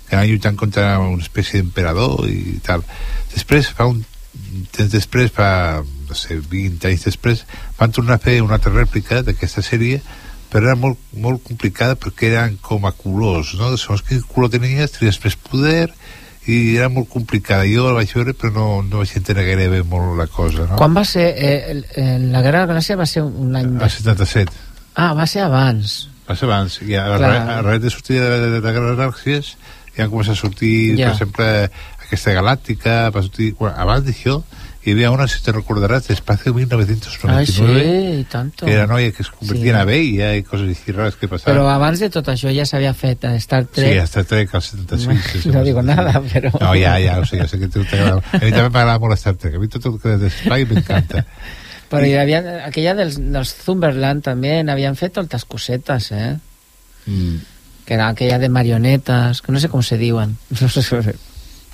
que 0.08 0.16
anaven 0.16 0.32
lluitant 0.32 0.58
contra 0.60 0.88
una 1.00 1.22
espècie 1.24 1.62
d'emperador 1.62 2.26
i 2.28 2.58
tal 2.66 2.84
després 3.34 3.70
fa 3.78 3.88
un 3.92 4.02
temps 4.74 4.92
després 4.92 5.32
fa 5.32 5.52
no 5.84 6.18
sé, 6.18 6.40
20 6.40 6.90
anys 6.90 7.06
després 7.08 7.46
van 7.78 7.94
tornar 7.96 8.18
a 8.18 8.24
fer 8.24 8.42
una 8.42 8.58
altra 8.58 8.74
rèplica 8.74 9.22
d'aquesta 9.24 9.64
sèrie 9.64 10.02
però 10.52 10.66
era 10.66 10.76
molt, 10.76 11.00
molt 11.16 11.44
complicada 11.48 11.96
perquè 11.96 12.32
eren 12.32 12.58
com 12.64 12.86
a 12.88 12.92
colors 12.96 13.54
no? 13.60 13.72
segons 13.78 14.04
quin 14.08 14.24
color 14.34 14.52
tenies 14.52 14.98
tenies 14.98 15.22
més 15.24 15.38
poder 15.48 15.92
i 16.50 16.76
era 16.78 16.88
molt 16.90 17.10
complicada 17.14 17.68
jo 17.70 17.84
la 17.88 17.94
vaig 18.00 18.14
veure 18.18 18.34
però 18.34 18.50
no, 18.56 18.66
no 18.82 19.02
vaig 19.04 19.12
entendre 19.20 19.44
gaire 19.46 19.68
bé 19.70 19.82
molt 19.86 20.16
la 20.18 20.26
cosa 20.28 20.66
no? 20.72 20.78
Quan 20.80 20.96
va 20.98 21.04
ser... 21.06 21.28
Eh, 21.38 21.76
la 22.32 22.42
Guerra 22.42 22.64
de 22.66 22.72
Galàxia 22.74 22.98
va 22.98 23.06
ser 23.06 23.22
un 23.28 23.56
any... 23.56 23.76
a 23.82 23.90
77 23.90 24.52
Ah, 24.96 25.14
va 25.16 25.24
ser 25.30 25.44
abans. 25.46 26.10
va 26.28 26.36
ser 26.36 26.50
abans 26.50 26.80
i 26.84 26.96
a, 26.98 27.06
Clar. 27.18 27.30
a, 27.36 27.60
a 27.60 27.62
raig 27.64 27.82
de 27.86 27.90
sortir 27.94 28.18
de, 28.20 28.40
de, 28.42 28.60
de 28.60 28.74
les 28.74 28.98
galàxies 28.98 29.54
ja 29.96 30.04
han 30.08 30.12
començat 30.12 30.34
a 30.36 30.42
sortir 30.42 30.98
Ja. 30.98 31.12
per 31.12 31.14
exemple 31.14 31.48
aquesta 32.08 32.34
galàctica 32.36 32.96
va 33.14 33.22
sortir, 33.24 33.54
bueno, 33.60 33.76
abans 33.80 34.04
d'això 34.10 34.42
hi 34.84 34.92
havia 34.96 35.12
una, 35.14 35.28
si 35.30 35.38
te 35.46 35.52
recordaràs, 35.54 36.08
d'Espacio 36.10 36.54
1999 36.56 37.36
Ai, 37.38 37.46
sí, 38.18 38.26
tanto. 38.32 38.66
que 38.66 38.74
era 38.74 38.88
noia 38.90 39.12
que 39.12 39.22
es 39.22 39.30
convertia 39.30 39.64
Sí. 39.64 39.70
en 39.70 39.76
abella 39.78 40.30
i 40.36 40.44
coses 40.44 40.70
així 40.74 40.92
rares 40.96 41.16
que 41.20 41.28
passaven 41.30 41.54
Però 41.54 41.68
abans 41.70 42.00
de 42.02 42.10
tot 42.10 42.28
això 42.34 42.50
ja 42.56 42.66
s'havia 42.66 42.94
fet 42.98 43.26
a 43.30 43.36
Star 43.38 43.64
Sí, 43.66 43.76
Trek. 43.82 44.00
hasta 44.02 44.24
Trek 44.24 44.56
al 44.56 44.62
76. 44.62 45.22
sí, 45.32 45.42
sí, 45.44 45.50
no 45.50 45.64
digo 45.64 45.82
nada, 45.84 46.20
però... 46.34 46.52
No, 46.60 46.74
ja, 46.74 46.98
ja, 47.00 47.20
o 47.20 47.26
sigui, 47.26 47.44
ja 47.44 47.48
sé 47.48 47.60
que 47.60 47.66
a 47.66 47.70
t'agrada. 47.70 48.22
A 48.34 48.42
mi 48.44 48.52
també 48.52 48.70
m'agrada 48.70 49.00
molt 49.00 49.18
Star 49.22 49.36
Trek. 49.36 49.56
A 49.56 49.60
mi 49.60 49.68
tot 49.68 49.86
el 49.86 50.00
que 50.02 50.16
és 50.16 50.22
d'espai 50.26 50.66
m'encanta. 50.66 51.26
Però 51.92 52.06
hi 52.08 52.14
havia, 52.16 52.40
aquella 52.66 52.94
dels, 52.96 53.18
dels 53.20 53.56
Zumberland 53.66 54.24
també 54.24 54.62
n'havien 54.64 54.96
fet 54.96 55.18
moltes 55.20 55.44
cosetes, 55.46 56.12
eh? 56.16 56.38
Mm. 57.06 57.36
Que 57.86 57.94
era 57.98 58.08
aquella 58.10 58.38
de 58.40 58.48
marionetes, 58.50 59.42
que 59.42 59.52
no 59.52 59.60
sé 59.60 59.68
com 59.70 59.84
se 59.84 59.98
diuen. 60.00 60.38
No 60.62 60.70
sé, 60.70 60.82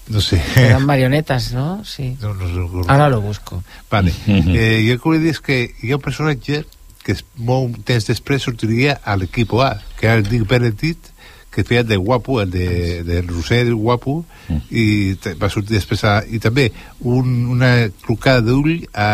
No 0.09 0.21
sé. 0.21 0.41
eran 0.55 0.85
marionetes, 0.85 1.51
no? 1.53 1.83
Sí. 1.83 2.15
No, 2.21 2.33
no 2.33 2.47
recordo. 2.47 2.89
Ara 2.91 3.09
lo 3.09 3.19
busco. 3.21 3.63
Vale. 3.91 4.13
eh, 4.27 4.83
jo 4.87 4.93
el 4.93 5.01
que 5.01 5.19
dir 5.19 5.33
és 5.35 5.41
que 5.41 5.57
hi 5.83 5.91
ha 5.91 5.97
un 5.99 6.01
personatge 6.05 6.63
que 7.03 7.11
es, 7.15 7.23
molt 7.35 7.77
temps 7.87 8.05
després 8.07 8.43
sortiria 8.43 8.97
a 9.03 9.15
l'equip 9.15 9.53
A, 9.63 9.77
que 9.99 10.07
era 10.07 10.15
el 10.19 10.27
Dick 10.27 10.47
Benedict, 10.47 11.13
que 11.51 11.63
feia 11.63 11.83
de 11.83 11.95
guapo, 11.97 12.41
el 12.41 12.51
de, 12.51 13.03
de 13.03 13.21
Roser 13.23 13.71
guapo, 13.73 14.25
i 14.69 15.15
te- 15.15 15.33
va 15.39 15.49
sortir 15.49 15.77
després 15.79 16.03
a, 16.03 16.19
i 16.29 16.37
també 16.43 16.67
un, 16.99 17.47
una 17.55 17.87
trucada 18.03 18.43
d'ull 18.45 18.83
a, 18.93 19.07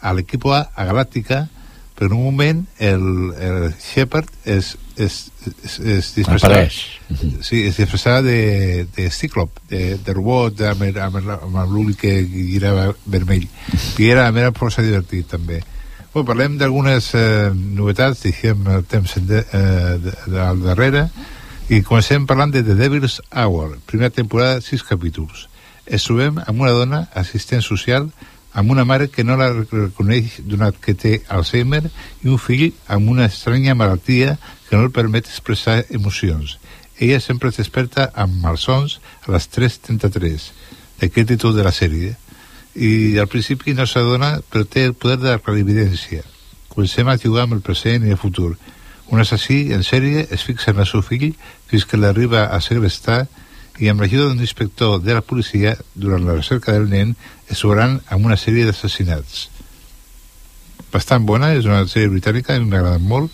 a 0.00 0.12
l'equip 0.14 0.44
A, 0.46 0.60
a 0.76 0.84
Galàctica, 0.86 1.46
però 1.96 2.08
en 2.08 2.16
un 2.16 2.24
moment 2.24 2.62
el, 2.78 3.02
el 3.38 3.74
Shepard 3.76 4.28
es, 4.44 4.76
es, 4.96 5.30
es, 5.64 5.78
es 5.78 6.14
disfressava 6.16 6.54
Apareix. 6.54 6.78
sí, 7.44 7.62
es 7.68 7.76
disfressava 7.76 8.22
de, 8.22 8.86
de 8.96 9.10
cíclop 9.10 9.60
de, 9.70 9.98
de 9.98 10.14
robot 10.16 10.64
amb, 10.70 10.86
amb, 10.96 11.20
amb 11.20 11.60
l'ull 11.70 11.94
que 11.98 12.14
girava 12.24 12.90
vermell. 13.04 13.46
I 13.98 14.08
era, 14.08 14.28
era 14.30 14.54
força 14.56 14.84
divertit 14.84 15.28
també. 15.34 15.60
Bueno, 16.12 16.26
parlem 16.28 16.58
d'algunes 16.60 17.12
eh, 17.16 17.52
novetats 17.52 18.24
deixem 18.26 18.66
el 18.68 18.84
temps 18.84 19.14
de, 19.28 19.38
eh, 19.40 19.94
de, 20.02 20.16
de, 20.26 20.40
al 20.44 20.60
darrere. 20.60 21.06
I 21.72 21.80
comencem 21.86 22.26
parlant 22.28 22.52
de 22.52 22.60
The 22.66 22.74
Devil's 22.76 23.20
Hour 23.30 23.78
primera 23.88 24.12
temporada, 24.12 24.60
sis 24.60 24.84
capítols. 24.84 25.46
Es 25.86 26.04
trobem 26.04 26.36
amb 26.44 26.60
una 26.60 26.74
dona 26.76 27.06
assistent 27.16 27.64
social 27.64 28.10
amb 28.52 28.70
una 28.70 28.84
mare 28.84 29.08
que 29.08 29.24
no 29.24 29.36
la 29.40 29.50
reconeix 29.52 30.40
donat 30.44 30.76
que 30.80 30.94
té 30.94 31.12
Alzheimer 31.28 31.84
i 31.86 32.28
un 32.28 32.38
fill 32.38 32.68
amb 32.86 33.08
una 33.10 33.26
estranya 33.30 33.74
malaltia 33.74 34.36
que 34.68 34.76
no 34.76 34.84
el 34.84 34.92
permet 34.92 35.28
expressar 35.28 35.82
emocions. 35.90 36.58
Ella 36.98 37.20
sempre 37.20 37.48
es 37.48 37.58
desperta 37.58 38.10
amb 38.14 38.36
malsons 38.44 38.98
a 39.26 39.32
les 39.32 39.48
3.33 39.50 40.50
d'aquest 41.00 41.32
títol 41.32 41.56
de 41.56 41.64
la 41.64 41.72
sèrie 41.72 42.12
i 42.76 43.18
al 43.18 43.28
principi 43.28 43.74
no 43.76 43.86
s'adona 43.88 44.38
però 44.50 44.64
té 44.68 44.84
el 44.88 44.94
poder 44.94 45.18
de 45.20 45.32
la 45.32 45.40
clarividència. 45.40 46.22
Comencem 46.72 47.08
a 47.08 47.18
jugar 47.20 47.46
amb 47.46 47.56
el 47.58 47.64
present 47.64 48.06
i 48.06 48.12
el 48.12 48.20
futur. 48.20 48.54
Un 49.12 49.20
assassí 49.20 49.72
en 49.76 49.82
sèrie 49.84 50.26
es 50.30 50.44
fixa 50.44 50.72
en 50.72 50.80
el 50.80 50.88
seu 50.88 51.02
fill 51.04 51.32
fins 51.68 51.84
que 51.84 52.00
l'arriba 52.00 52.46
a 52.48 52.60
segrestar 52.64 53.26
i 53.80 53.88
amb 53.88 54.00
l'ajuda 54.00 54.28
d'un 54.28 54.40
inspector 54.40 55.00
de 55.00 55.16
la 55.16 55.24
policia 55.24 55.74
durant 55.94 56.24
la 56.24 56.36
recerca 56.36 56.72
del 56.72 56.88
nen 56.88 57.16
es 57.52 57.60
trobaran 57.60 58.00
amb 58.08 58.26
una 58.28 58.38
sèrie 58.40 58.66
d'assassinats 58.68 59.48
bastant 60.92 61.24
bona, 61.24 61.54
és 61.56 61.66
una 61.68 61.86
sèrie 61.88 62.10
britànica, 62.12 62.58
m'ha 62.60 62.80
agradat 62.80 63.04
molt 63.04 63.32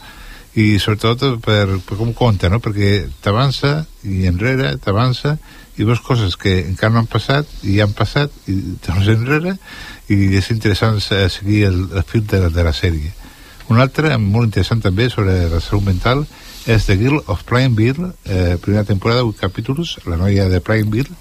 i 0.58 0.78
sobretot 0.82 1.40
per, 1.44 1.78
per 1.86 1.96
com 1.98 2.12
conta, 2.16 2.48
no? 2.50 2.60
perquè 2.62 3.08
t'avança 3.22 3.84
i 4.06 4.26
enrere, 4.30 4.76
t'avança 4.82 5.36
i 5.78 5.86
veus 5.86 6.00
coses 6.02 6.34
que 6.38 6.56
encara 6.64 6.94
no 6.94 7.02
han 7.02 7.10
passat 7.10 7.50
i 7.62 7.78
han 7.82 7.94
passat 7.94 8.34
i 8.50 8.58
tornes 8.82 9.10
enrere 9.12 9.54
i 10.10 10.34
és 10.38 10.50
interessant 10.54 10.98
seguir 11.02 11.64
el, 11.68 11.80
el 11.94 12.06
fil 12.06 12.26
de, 12.26 12.48
de 12.50 12.66
la 12.66 12.74
sèrie 12.74 13.14
un 13.68 13.78
altre 13.78 14.16
molt 14.18 14.48
interessant 14.48 14.82
també 14.82 15.06
sobre 15.12 15.36
la 15.52 15.60
salut 15.62 15.86
mental 15.86 16.24
és 16.68 16.88
The 16.88 16.96
Girl 16.98 17.20
of 17.26 17.44
Plainville 17.48 18.10
eh, 18.24 18.56
primera 18.62 18.84
temporada, 18.88 19.26
8 19.28 19.38
capítols 19.38 19.98
la 20.08 20.18
noia 20.18 20.48
de 20.50 20.60
Plainville 20.64 21.14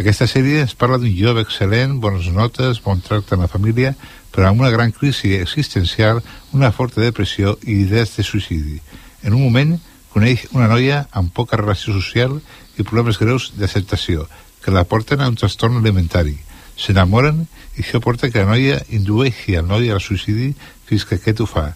aquesta 0.00 0.24
sèrie 0.24 0.62
ens 0.64 0.72
parla 0.72 0.96
d'un 0.96 1.12
jove 1.12 1.42
excel·lent, 1.44 1.98
bones 2.00 2.30
notes, 2.32 2.78
bon 2.80 3.00
tracte 3.04 3.34
en 3.36 3.42
la 3.44 3.48
família, 3.52 3.90
però 4.32 4.48
amb 4.48 4.62
una 4.64 4.70
gran 4.72 4.92
crisi 4.96 5.34
existencial, 5.36 6.22
una 6.56 6.70
forta 6.72 7.02
depressió 7.02 7.58
i 7.66 7.82
idees 7.82 8.14
de 8.16 8.24
suïcidi. 8.24 8.78
En 9.22 9.36
un 9.36 9.42
moment, 9.44 9.74
coneix 10.14 10.46
una 10.56 10.68
noia 10.70 11.02
amb 11.12 11.28
poca 11.36 11.58
relació 11.60 11.92
social 11.92 12.38
i 12.78 12.86
problemes 12.86 13.20
greus 13.20 13.50
d'acceptació, 13.58 14.24
que 14.64 14.72
la 14.72 14.86
porten 14.88 15.20
a 15.20 15.28
un 15.28 15.36
trastorn 15.36 15.76
alimentari. 15.82 16.38
S'enamoren 16.80 17.44
i 17.76 17.84
això 17.84 18.00
porta 18.00 18.30
que 18.30 18.40
la 18.40 18.54
noia 18.54 18.80
indueixi 18.88 19.58
al 19.58 19.68
noi 19.68 19.92
al 19.92 20.00
suïcidi 20.00 20.54
fins 20.88 21.04
que 21.04 21.20
aquest 21.20 21.44
ho 21.44 21.48
fa. 21.50 21.74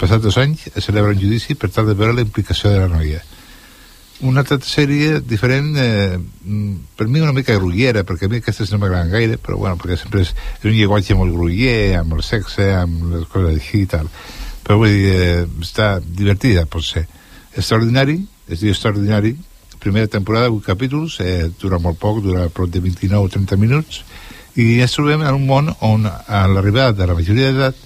Passat 0.00 0.26
dos 0.26 0.40
anys, 0.42 0.66
es 0.74 0.90
celebra 0.90 1.14
un 1.14 1.22
judici 1.22 1.54
per 1.54 1.70
tal 1.70 1.86
de 1.86 1.94
veure 1.94 2.18
la 2.18 2.26
implicació 2.26 2.74
de 2.74 2.82
la 2.82 2.90
noia 2.90 3.22
una 4.20 4.40
altra 4.40 4.60
sèrie 4.62 5.18
diferent 5.20 5.74
eh, 5.76 6.18
mm, 6.18 6.74
per 6.96 7.08
mi 7.08 7.20
una 7.20 7.32
mica 7.32 7.56
grullera 7.58 8.04
perquè 8.06 8.28
a 8.28 8.30
mi 8.30 8.38
aquestes 8.38 8.70
no 8.70 8.78
m'agraden 8.78 9.10
gaire 9.10 9.38
però 9.38 9.58
bueno, 9.58 9.76
perquè 9.80 9.98
sempre 9.98 10.22
és, 10.22 10.30
és 10.60 10.68
un 10.70 10.76
llenguatge 10.76 11.16
molt 11.18 11.34
gruller 11.34 11.96
amb 11.98 12.14
el 12.14 12.22
sexe, 12.22 12.70
amb 12.78 13.10
les 13.12 13.26
coses 13.32 13.58
així 13.58 13.82
i 13.82 13.90
tal. 13.90 14.10
Però 14.64 14.78
vull 14.80 14.94
dir, 14.94 15.10
eh, 15.10 15.48
està 15.60 15.98
divertida 16.00 16.64
pot 16.70 16.86
ser. 16.86 17.04
Extraordinari, 17.54 18.20
es 18.48 18.62
diu 18.62 18.72
extraordinari. 18.72 19.34
Primera 19.82 20.08
temporada, 20.08 20.48
8 20.48 20.64
capítols 20.64 21.18
eh, 21.20 21.50
dura 21.60 21.82
molt 21.82 21.98
poc, 22.00 22.22
dura 22.24 22.48
prop 22.48 22.70
de 22.72 22.80
29 22.80 23.26
o 23.26 23.34
30 23.34 23.58
minuts 23.60 24.04
i 24.54 24.78
ens 24.80 24.94
trobem 24.94 25.24
en 25.26 25.34
un 25.34 25.46
món 25.48 25.72
on 25.82 26.06
a 26.06 26.44
l'arribada 26.46 26.94
de 26.94 27.08
la 27.10 27.16
majoria 27.18 27.50
d'edat 27.50 27.78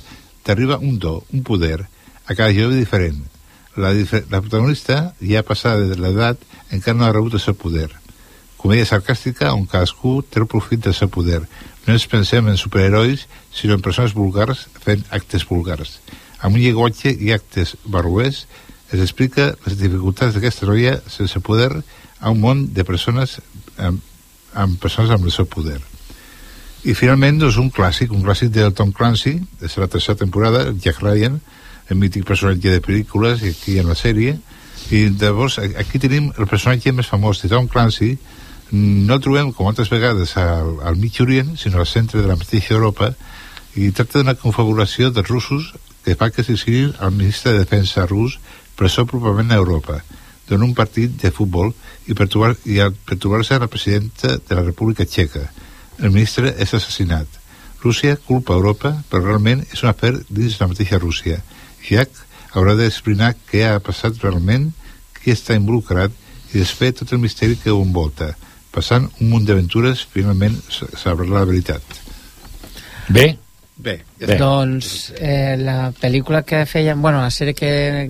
t'arriba 0.45 0.77
un 0.79 0.99
do, 1.01 1.23
un 1.33 1.43
poder 1.43 1.81
a 1.81 2.35
cada 2.35 2.53
jove 2.53 2.77
diferent 2.77 3.25
la, 3.79 3.95
la 3.95 4.43
protagonista, 4.43 4.99
ja 5.23 5.45
passada 5.47 5.87
de 5.89 5.97
l'edat, 5.97 6.43
encara 6.75 6.99
no 6.99 7.07
ha 7.07 7.15
rebut 7.15 7.39
el 7.39 7.43
seu 7.43 7.57
poder. 7.59 7.89
Comèdia 8.59 8.89
sarcàstica 8.91 9.53
on 9.55 9.69
cadascú 9.71 10.19
té 10.27 10.43
el 10.43 10.49
profit 10.51 10.83
del 10.85 10.97
seu 10.99 11.11
poder. 11.15 11.45
No 11.87 11.95
ens 11.95 12.09
pensem 12.11 12.49
en 12.51 12.59
superherois, 12.59 13.29
sinó 13.55 13.79
en 13.79 13.85
persones 13.85 14.17
vulgars 14.17 14.67
fent 14.83 15.05
actes 15.15 15.47
vulgars. 15.47 16.01
Amb 16.43 16.59
un 16.59 16.63
llenguatge 16.63 17.13
i 17.15 17.33
actes 17.35 17.77
barruers 17.87 18.45
es 18.91 19.01
explica 19.01 19.53
les 19.67 19.79
dificultats 19.79 20.35
d'aquesta 20.35 20.67
noia 20.67 20.99
sense 21.11 21.41
poder 21.45 21.71
a 22.19 22.33
un 22.33 22.43
món 22.43 22.67
de 22.75 22.85
persones 22.85 23.39
amb, 23.77 24.03
amb 24.55 24.81
persones 24.83 25.15
amb 25.15 25.29
el 25.29 25.35
seu 25.35 25.47
poder. 25.47 25.79
I 26.87 26.95
finalment, 26.95 27.41
doncs, 27.43 27.59
un 27.59 27.73
clàssic, 27.75 28.13
un 28.15 28.23
clàssic 28.23 28.53
del 28.55 28.75
Tom 28.75 28.93
Clancy, 28.95 29.35
de 29.61 29.71
la 29.77 29.89
tercera 29.91 30.19
temporada, 30.19 30.69
Jack 30.79 31.03
Ryan, 31.03 31.41
el 31.89 31.99
mític 32.01 32.27
personatge 32.29 32.75
de 32.75 32.83
pel·lícules 32.85 33.43
i 33.43 33.55
aquí 33.55 33.79
en 33.81 33.89
la 33.89 33.97
sèrie 33.99 34.37
i 34.95 35.05
llavors 35.21 35.59
aquí 35.61 36.01
tenim 36.01 36.31
el 36.37 36.47
personatge 36.47 36.93
més 36.93 37.11
famós 37.11 37.43
de 37.43 37.51
Tom 37.53 37.69
Clancy 37.69 38.15
no 38.73 39.17
el 39.17 39.25
trobem 39.25 39.53
com 39.57 39.69
altres 39.69 39.91
vegades 39.93 40.37
al, 40.41 40.77
al 40.85 41.01
mig 41.01 41.17
orient 41.25 41.57
sinó 41.57 41.81
al 41.81 41.91
centre 41.91 42.21
de 42.21 42.29
la 42.29 42.37
mateixa 42.37 42.77
Europa 42.77 43.13
i 43.77 43.91
tracta 43.93 44.21
d'una 44.21 44.37
confabulació 44.39 45.11
dels 45.11 45.29
russos 45.29 45.73
que 46.05 46.17
fa 46.17 46.31
que 46.33 46.45
s'exilin 46.45 46.95
al 46.99 47.13
ministre 47.17 47.53
de 47.53 47.65
defensa 47.65 48.07
rus 48.07 48.39
presó 48.77 49.07
probablement 49.07 49.53
a 49.53 49.61
Europa 49.63 50.03
en 50.55 50.63
un 50.63 50.75
partit 50.75 51.13
de 51.21 51.31
futbol 51.31 51.75
i 52.09 52.15
per, 52.17 52.29
trobar, 52.29 52.55
trobar-se 53.19 53.57
a 53.57 53.63
la 53.63 53.69
presidenta 53.69 54.39
de 54.39 54.57
la 54.57 54.65
República 54.65 55.05
Txeca. 55.05 55.45
El 55.99 56.15
ministre 56.15 56.55
és 56.57 56.73
assassinat. 56.75 57.29
Rússia 57.83 58.17
culpa 58.17 58.57
Europa, 58.57 58.95
però 59.11 59.27
realment 59.27 59.65
és 59.69 59.83
un 59.85 59.91
afer 59.91 60.15
dins 60.29 60.59
la 60.61 60.71
mateixa 60.71 60.99
Rússia. 60.99 61.43
Jack 61.85 62.11
haurà 62.57 62.75
d'explicar 62.79 63.35
què 63.51 63.65
ha 63.69 63.79
passat 63.85 64.19
realment, 64.25 64.71
qui 65.19 65.35
està 65.35 65.57
involucrat 65.59 66.15
i 66.53 66.59
desfer 66.61 66.95
tot 66.97 67.13
el 67.13 67.23
misteri 67.23 67.59
que 67.61 67.73
ho 67.75 67.83
envolta. 67.83 68.33
Passant 68.73 69.09
un 69.21 69.33
munt 69.33 69.45
d'aventures, 69.49 70.07
finalment 70.13 70.57
sabrà 70.71 71.27
la 71.29 71.45
veritat. 71.49 71.83
Bé. 73.09 73.37
Bé, 73.79 74.01
Bé. 74.19 74.35
Doncs 74.41 75.13
eh, 75.15 75.55
la 75.55 75.93
pel·lícula 75.95 76.41
que 76.43 76.65
feien, 76.67 76.99
bueno, 76.99 77.21
la 77.23 77.31
sèrie 77.31 77.55
que 77.55 77.69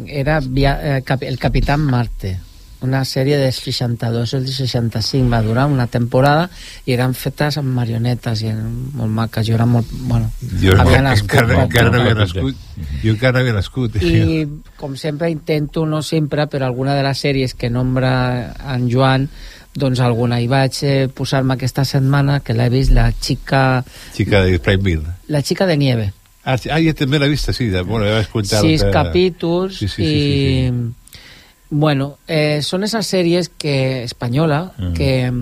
era 0.08 0.38
via, 0.40 0.78
eh, 0.80 1.02
cap, 1.04 1.20
El 1.22 1.36
Capitán 1.38 1.82
Marte, 1.84 2.38
una 2.80 3.04
sèrie 3.04 3.38
de 3.40 3.50
62 3.52 4.34
o 4.34 4.40
de 4.40 4.52
65, 4.52 5.28
va 5.30 5.42
durar 5.42 5.66
una 5.66 5.88
temporada 5.90 6.48
i 6.86 6.94
eren 6.94 7.14
fetes 7.18 7.58
amb 7.58 7.72
marionetes 7.74 8.42
i 8.44 8.50
eren 8.52 8.70
molt 8.94 9.14
maques, 9.14 9.46
jo 9.48 9.56
era 9.58 9.66
molt... 9.66 9.90
Bueno, 9.90 10.30
Jo 10.62 10.76
havia 10.78 11.02
nascut 11.02 11.34
encara, 11.42 11.90
no 11.90 12.02
havia 12.02 12.16
nascut. 12.18 12.66
Jo 13.02 13.14
encara 13.14 13.42
havia 13.42 13.56
nascut. 13.56 13.98
I 14.02 14.44
com 14.78 14.96
sempre 14.96 15.30
intento, 15.34 15.86
no 15.86 16.02
sempre, 16.06 16.46
però 16.46 16.68
alguna 16.68 16.94
de 16.94 17.02
les 17.06 17.24
sèries 17.24 17.56
que 17.58 17.70
nombra 17.70 18.12
en 18.74 18.86
Joan, 18.92 19.26
doncs 19.78 20.00
alguna. 20.00 20.38
I 20.40 20.46
vaig 20.50 20.78
eh, 20.86 21.08
posar-me 21.14 21.58
aquesta 21.58 21.84
setmana, 21.88 22.40
que 22.44 22.54
l'he 22.54 22.68
vist, 22.72 22.94
la 22.94 23.10
xica... 23.12 23.82
Chica 24.14 24.44
de 24.46 24.62
Primeville. 24.62 25.18
La 25.28 25.42
xica 25.42 25.66
de 25.66 25.76
nieve. 25.76 26.12
Ah, 26.48 26.56
ah, 26.56 26.78
ja 26.80 26.94
també 26.96 27.18
l'he 27.20 27.28
vist, 27.28 27.50
sí. 27.52 27.68
De, 27.72 27.82
bueno, 27.84 28.06
ja 28.08 28.20
vaig 28.20 28.30
comentar... 28.32 28.62
sis 28.64 28.86
capítols 28.94 29.82
Sí, 29.82 29.88
sí, 29.88 30.02
i 30.02 30.06
sí, 30.06 30.14
sí, 30.14 30.70
sí. 30.70 30.97
Bueno 31.70 32.18
eh, 32.26 32.60
són 32.62 32.84
esas 32.84 33.06
sèries 33.06 33.50
que 33.58 34.04
espanyola 34.04 34.72
Mm. 34.78 34.92
que, 34.94 35.32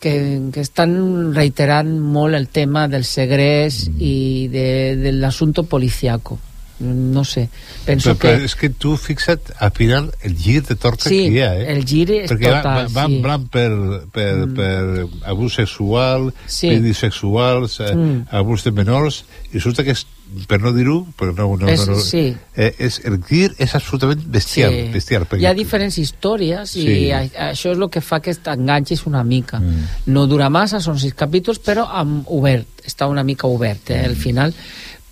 que, 0.00 0.12
que 0.52 0.60
estan 0.60 1.32
reiterant 1.34 1.88
molt 2.00 2.34
el 2.36 2.48
tema 2.48 2.88
del 2.88 3.04
segrest 3.04 3.88
Mm. 3.88 3.96
i 4.00 4.48
de, 4.52 4.68
de 4.96 5.12
l'assumpte 5.12 5.62
policiaco 5.62 6.38
no 6.78 7.22
sé, 7.24 7.48
penso 7.86 8.10
però, 8.12 8.18
però 8.20 8.36
que 8.36 8.44
és 8.44 8.54
que 8.54 8.68
tu 8.68 8.98
fixa't 9.00 9.40
al 9.64 9.70
final 9.72 10.10
el 10.20 10.34
gir 10.36 10.60
de 10.62 10.74
torta 10.76 11.08
Sí, 11.08 11.22
que 11.24 11.30
hi 11.32 11.40
ha, 11.40 11.54
eh? 11.56 11.70
el 11.72 11.86
gir 11.88 12.10
és 12.12 12.28
Perquè 12.30 12.50
total, 12.52 12.90
va, 12.92 13.00
va, 13.00 13.06
sí. 13.08 13.20
blanc 13.24 13.46
per, 13.48 13.70
per, 14.12 14.34
Mm. 14.44 14.54
per 14.58 15.06
abús 15.24 15.54
sexual, 15.56 16.34
Sí. 16.46 16.68
pedis 16.68 16.98
sexuals, 16.98 17.80
eh, 17.80 17.94
Mm. 17.96 18.26
abús 18.30 18.62
de 18.64 18.72
menors, 18.72 19.24
i 19.52 19.54
resulta 19.56 19.84
que 19.84 19.92
és, 19.96 20.04
per 20.48 20.60
no 20.60 20.72
dir-ho, 20.72 21.06
però 21.18 21.32
no, 21.36 21.56
no, 21.56 21.68
És- 21.68 21.86
no, 21.86 21.94
no, 21.94 22.00
sí. 22.00 22.34
eh, 22.56 22.74
és, 22.78 23.00
el 23.04 23.20
gir 23.24 23.54
és 23.58 23.74
absolutament 23.74 24.22
bestial, 24.26 24.72
Sí. 24.72 24.90
bestial. 24.92 25.26
Perquè, 25.28 25.40
Hi 25.42 25.46
ha 25.46 25.54
diferents 25.54 25.98
històries 25.98 26.74
i 26.76 26.82
Sí. 26.82 27.10
a, 27.12 27.20
això 27.52 27.72
és 27.72 27.78
el 27.78 27.88
que 27.90 28.00
fa 28.00 28.20
que 28.20 28.34
t'enganxis 28.34 29.06
una 29.06 29.22
mica. 29.24 29.60
Mm. 29.60 29.86
No 30.06 30.26
dura 30.26 30.48
massa, 30.50 30.80
són 30.80 30.98
sis 30.98 31.14
capítols, 31.14 31.60
però 31.62 31.86
amb 31.90 32.26
obert, 32.28 32.66
està 32.84 33.06
una 33.08 33.22
mica 33.22 33.46
obert 33.46 33.90
eh, 33.90 34.02
Mm. 34.02 34.04
al 34.10 34.16
final. 34.16 34.54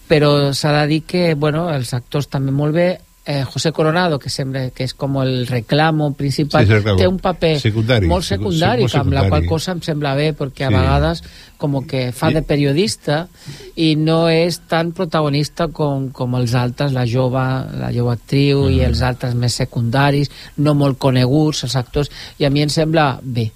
Però 0.08 0.52
s'ha 0.52 0.72
de 0.82 0.86
dir 0.86 1.02
que, 1.04 1.34
bueno, 1.34 1.70
els 1.72 1.94
actors 1.94 2.28
també 2.28 2.52
molt 2.52 2.74
bé, 2.74 3.00
eh, 3.26 3.42
José 3.44 3.72
Coronado, 3.72 4.18
que 4.18 4.28
sembla 4.28 4.68
que 4.70 4.84
és 4.84 4.92
com 4.92 5.16
el 5.22 5.46
reclamo 5.46 6.12
principal, 6.12 6.66
Sí, 6.66 6.72
reclamo. 6.74 6.98
té 6.98 7.06
un 7.08 7.18
paper 7.18 7.58
Secundari, 7.60 8.06
molt 8.06 8.22
secu- 8.24 8.52
secundari, 8.52 8.84
que 8.86 8.98
amb 8.98 9.12
la 9.12 9.20
secundari. 9.22 9.30
qual 9.30 9.46
cosa 9.48 9.72
em 9.72 9.80
sembla 9.80 10.14
bé, 10.14 10.34
perquè 10.36 10.64
a 10.66 10.68
Sí. 10.68 10.74
vegades 10.74 11.22
com 11.56 11.86
que 11.86 12.12
fa 12.12 12.30
de 12.30 12.42
periodista 12.42 13.28
i 13.76 13.96
no 13.96 14.28
és 14.28 14.60
tan 14.68 14.92
protagonista 14.92 15.68
com, 15.68 16.10
com 16.10 16.34
els 16.36 16.52
altres, 16.54 16.92
la 16.92 17.06
jove, 17.06 17.40
la 17.80 17.90
jove 17.94 18.12
actriu 18.12 18.68
i 18.68 18.80
els 18.80 19.00
altres 19.00 19.34
més 19.34 19.54
secundaris, 19.54 20.30
no 20.58 20.74
molt 20.74 20.98
coneguts, 20.98 21.64
els 21.64 21.76
actors, 21.76 22.10
i 22.38 22.44
a 22.44 22.50
mi 22.50 22.60
em 22.60 22.68
sembla 22.68 23.18
bé. 23.22 23.50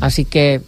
Així 0.00 0.24
que 0.26 0.62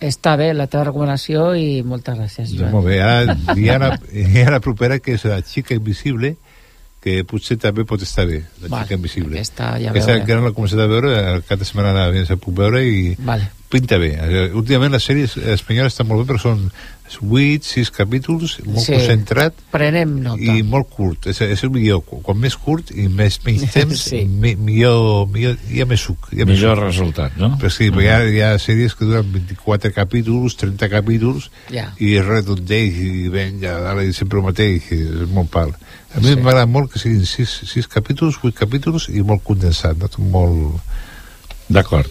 està 0.00 0.36
bé 0.36 0.52
la 0.54 0.68
teva 0.68 0.84
recomanació 0.84 1.54
i 1.56 1.82
moltes 1.82 2.14
gràcies, 2.16 2.50
Doncs 2.50 2.60
Joan. 2.60 2.70
molt 2.72 2.86
bé, 2.86 3.00
ara 3.02 3.36
hi 3.56 3.68
ha, 3.68 3.78
la, 3.78 3.98
hi 4.12 4.42
ha 4.42 4.50
la 4.50 4.60
propera 4.60 4.98
que 5.00 5.14
és 5.14 5.24
la 5.24 5.40
xica 5.42 5.74
invisible 5.74 6.36
que 7.04 7.18
potser 7.28 7.58
també 7.60 7.84
pot 7.84 8.00
estar 8.00 8.24
bé, 8.24 8.38
la 8.62 8.70
Vale, 8.72 8.86
xica 8.86 8.96
invisible. 8.96 9.36
aquesta 9.36 9.74
ja 9.78 9.90
Aquesta 9.92 10.14
veurem. 10.14 10.22
encara 10.24 10.40
no 10.40 10.48
l'he 10.48 10.54
començat 10.56 10.80
a 10.80 10.86
veure, 10.88 11.12
el 11.34 11.42
cap 11.44 11.60
de 11.60 11.68
setmana 11.68 11.92
la 11.92 12.24
se 12.24 12.36
puc 12.40 12.56
veure 12.56 12.80
i 12.88 13.14
Vale. 13.18 13.50
pinta 13.68 13.98
bé. 13.98 14.14
Eh, 14.16 14.50
Últimament 14.54 14.92
les 14.94 15.04
sèries 15.04 15.36
espanyoles 15.36 15.92
estan 15.92 16.08
molt 16.08 16.22
bé, 16.24 16.32
però 16.32 16.40
són 16.40 16.70
8, 17.20 17.62
6 17.68 17.90
capítols, 17.92 18.54
molt 18.64 18.86
Sí. 18.86 18.92
concentrat 18.94 19.52
Prenem 19.70 20.14
nota. 20.22 20.40
i 20.40 20.62
molt 20.62 20.88
curt. 20.88 21.26
És, 21.26 21.40
és 21.42 21.62
el 21.64 21.70
millor. 21.70 22.00
Quan 22.04 22.38
més 22.40 22.56
curt 22.56 22.90
i 22.96 23.08
més 23.08 23.38
menys 23.44 23.70
temps, 23.76 24.00
Sí. 24.08 24.24
mi, 24.24 24.54
millor, 24.56 25.28
millor, 25.28 25.56
hi 25.70 25.82
ha 25.82 25.86
més 25.86 26.00
suc. 26.00 26.30
Hi 26.32 26.40
ha 26.40 26.46
més 26.46 26.56
Millor 26.58 26.76
suc. 26.78 26.84
resultat, 26.86 27.36
no? 27.36 27.58
Però 27.60 27.70
sí, 27.70 27.90
però 27.90 28.00
hi, 28.02 28.08
ha, 28.08 28.24
hi 28.24 28.40
ha 28.40 28.54
sèries 28.58 28.94
que 28.96 29.04
duren 29.04 29.30
24 29.30 29.92
capítols, 29.92 30.56
30 30.56 30.88
capítols, 30.88 31.50
Ja. 31.70 31.92
i 31.98 32.14
es 32.16 32.24
redondeix 32.24 32.96
i 32.96 33.28
ven 33.28 33.60
ja 33.60 33.78
dalt 33.80 34.14
sempre 34.14 34.38
el 34.38 34.44
mateix, 34.46 34.90
és 34.90 35.28
molt 35.28 35.50
pal. 35.50 35.74
A 36.14 36.20
mi 36.20 36.30
Sí. 36.30 36.36
m'agrada 36.36 36.66
molt 36.66 36.92
que 36.92 36.98
siguin 37.02 37.26
6, 37.26 37.60
6 37.66 37.88
capítols, 37.90 38.38
8 38.42 38.54
capítols 38.54 39.08
i 39.10 39.22
molt 39.22 39.42
condensat, 39.42 39.98
no? 39.98 40.08
Molt... 40.30 40.80
D'acord. 41.68 42.10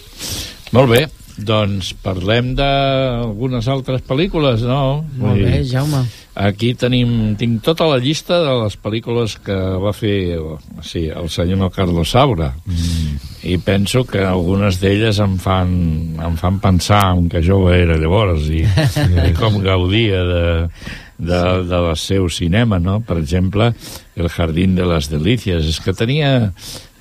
Molt 0.74 0.90
bé, 0.90 1.04
doncs 1.38 1.92
parlem 2.02 2.52
d'algunes 2.58 3.66
altres 3.70 4.02
pel·lícules, 4.06 4.62
no? 4.66 5.04
Molt 5.18 5.40
bé, 5.42 5.62
Jaume. 5.66 6.04
Aquí 6.34 6.72
tenim, 6.74 7.36
tinc 7.38 7.60
tota 7.62 7.86
la 7.86 8.00
llista 8.02 8.40
de 8.42 8.54
les 8.64 8.74
pel·lícules 8.82 9.36
que 9.42 9.54
va 9.82 9.92
fer 9.94 10.36
sí, 10.82 11.06
el 11.06 11.30
senyor 11.30 11.70
Carlos 11.74 12.10
Saura 12.10 12.50
mm. 12.66 13.46
i 13.46 13.58
penso 13.62 14.02
que 14.02 14.24
algunes 14.26 14.80
d'elles 14.82 15.20
em 15.22 15.36
fan, 15.38 15.70
em 16.18 16.36
fan 16.40 16.58
pensar 16.62 17.04
en 17.14 17.28
que 17.30 17.42
jove 17.42 17.76
era 17.78 17.98
llavors 17.98 18.50
i, 18.50 18.64
i 18.66 19.30
com 19.38 19.60
gaudia 19.62 20.24
de, 20.26 20.44
de, 21.18 21.42
de 21.68 21.84
la 21.88 21.94
seu 21.96 22.28
cinema, 22.30 22.80
no? 22.82 23.00
Per 23.04 23.18
exemple, 23.20 23.72
El 24.14 24.28
jardín 24.30 24.76
de 24.76 24.84
les 24.86 25.08
delícies. 25.10 25.66
És 25.66 25.80
que 25.82 25.94
tenia, 25.96 26.52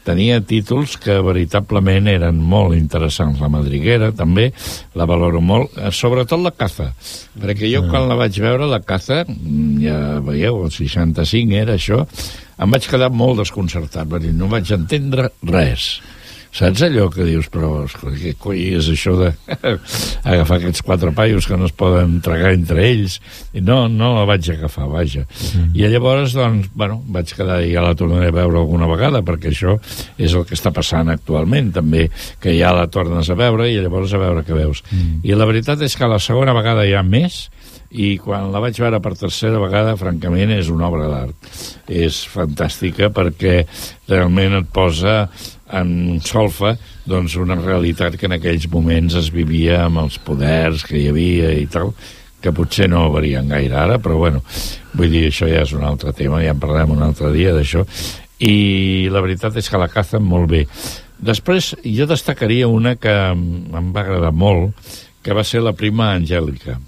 tenia 0.04 0.40
títols 0.42 0.96
que 1.02 1.20
veritablement 1.24 2.08
eren 2.10 2.40
molt 2.42 2.76
interessants. 2.78 3.42
La 3.42 3.52
Madriguera, 3.54 4.12
també, 4.16 4.50
la 4.98 5.06
valoro 5.10 5.42
molt, 5.42 5.78
eh, 5.78 5.92
sobretot 5.94 6.42
la 6.42 6.54
caza, 6.58 6.92
perquè 7.40 7.70
jo 7.72 7.86
quan 7.90 8.10
la 8.10 8.18
vaig 8.20 8.40
veure, 8.42 8.68
la 8.70 8.82
caza, 8.82 9.24
mm, 9.28 9.78
ja 9.84 10.00
veieu, 10.26 10.64
el 10.66 10.72
65 10.74 11.54
era 11.54 11.78
això, 11.78 12.02
em 12.58 12.74
vaig 12.74 12.90
quedar 12.90 13.12
molt 13.12 13.40
desconcertat, 13.44 14.08
perquè 14.10 14.34
no 14.34 14.50
vaig 14.52 14.74
entendre 14.74 15.32
res. 15.44 16.02
Saps 16.54 16.84
allò 16.86 17.08
que 17.10 17.26
dius, 17.26 17.48
però 17.50 17.80
escolta, 17.88 18.14
què 18.20 18.36
coi 18.38 18.60
és 18.78 18.86
això 18.94 19.16
de 19.18 19.32
agafar 20.32 20.60
aquests 20.60 20.84
quatre 20.86 21.10
paios 21.18 21.48
que 21.50 21.58
no 21.58 21.66
es 21.66 21.74
poden 21.74 22.20
tragar 22.26 22.52
entre 22.54 22.84
ells? 22.92 23.16
I 23.58 23.64
no, 23.66 23.88
no 23.90 24.12
la 24.14 24.28
vaig 24.30 24.52
agafar, 24.54 24.86
vaja. 24.92 25.26
Mm. 25.26 25.72
I 25.74 25.90
llavors, 25.96 26.36
doncs, 26.38 26.70
bueno, 26.78 27.00
vaig 27.16 27.34
quedar 27.34 27.58
i 27.66 27.74
ja 27.74 27.82
la 27.82 27.96
tornaré 27.98 28.30
a 28.30 28.38
veure 28.38 28.62
alguna 28.62 28.90
vegada, 28.92 29.24
perquè 29.26 29.50
això 29.50 29.80
és 30.22 30.38
el 30.38 30.46
que 30.46 30.54
està 30.54 30.70
passant 30.76 31.10
actualment, 31.10 31.74
també, 31.74 32.06
que 32.44 32.54
ja 32.60 32.76
la 32.78 32.86
tornes 32.94 33.34
a 33.34 33.40
veure 33.40 33.72
i 33.72 33.82
llavors 33.82 34.14
a 34.14 34.22
veure 34.22 34.46
què 34.46 34.54
veus. 34.54 34.86
Mm. 34.92 35.24
I 35.26 35.40
la 35.40 35.50
veritat 35.50 35.82
és 35.82 35.98
que 35.98 36.12
la 36.12 36.22
segona 36.22 36.54
vegada 36.54 36.86
hi 36.86 36.94
ha 36.94 37.02
més, 37.02 37.48
i 37.94 38.16
quan 38.18 38.50
la 38.52 38.62
vaig 38.64 38.78
veure 38.82 39.00
per 39.04 39.14
tercera 39.18 39.60
vegada, 39.62 39.98
francament, 40.00 40.52
és 40.56 40.70
una 40.74 40.88
obra 40.90 41.10
d'art. 41.12 41.52
És 41.86 42.24
fantàstica 42.30 43.12
perquè 43.14 43.62
realment 44.10 44.58
et 44.58 44.72
posa 44.74 45.28
en 45.74 46.20
solfa 46.26 46.74
doncs, 47.10 47.38
una 47.42 47.58
realitat 47.60 48.18
que 48.18 48.28
en 48.30 48.38
aquells 48.38 48.68
moments 48.72 49.18
es 49.20 49.30
vivia 49.34 49.84
amb 49.86 50.04
els 50.04 50.20
poders 50.26 50.86
que 50.88 50.98
hi 51.00 51.08
havia 51.12 51.54
i 51.58 51.68
tal, 51.70 51.94
que 52.44 52.54
potser 52.56 52.90
no 52.92 53.06
varien 53.14 53.48
gaire 53.48 53.78
ara, 53.80 54.00
però 54.04 54.18
bueno, 54.20 54.44
vull 54.98 55.14
dir, 55.14 55.28
això 55.30 55.48
ja 55.50 55.64
és 55.64 55.74
un 55.78 55.86
altre 55.88 56.14
tema, 56.18 56.42
ja 56.44 56.54
en 56.54 56.62
parlarem 56.62 56.98
un 56.98 57.06
altre 57.06 57.32
dia 57.36 57.54
d'això, 57.56 57.86
i 58.44 59.08
la 59.14 59.22
veritat 59.24 59.56
és 59.62 59.70
que 59.70 59.80
la 59.80 59.92
caza 59.92 60.20
molt 60.20 60.50
bé. 60.52 60.66
Després, 61.24 61.72
jo 61.88 62.08
destacaria 62.10 62.68
una 62.68 62.98
que 63.00 63.14
em 63.32 63.94
va 63.96 64.04
agradar 64.04 64.34
molt, 64.36 64.74
que 65.24 65.36
va 65.38 65.46
ser 65.48 65.64
la 65.64 65.72
prima 65.78 66.12
Angèlica 66.18 66.82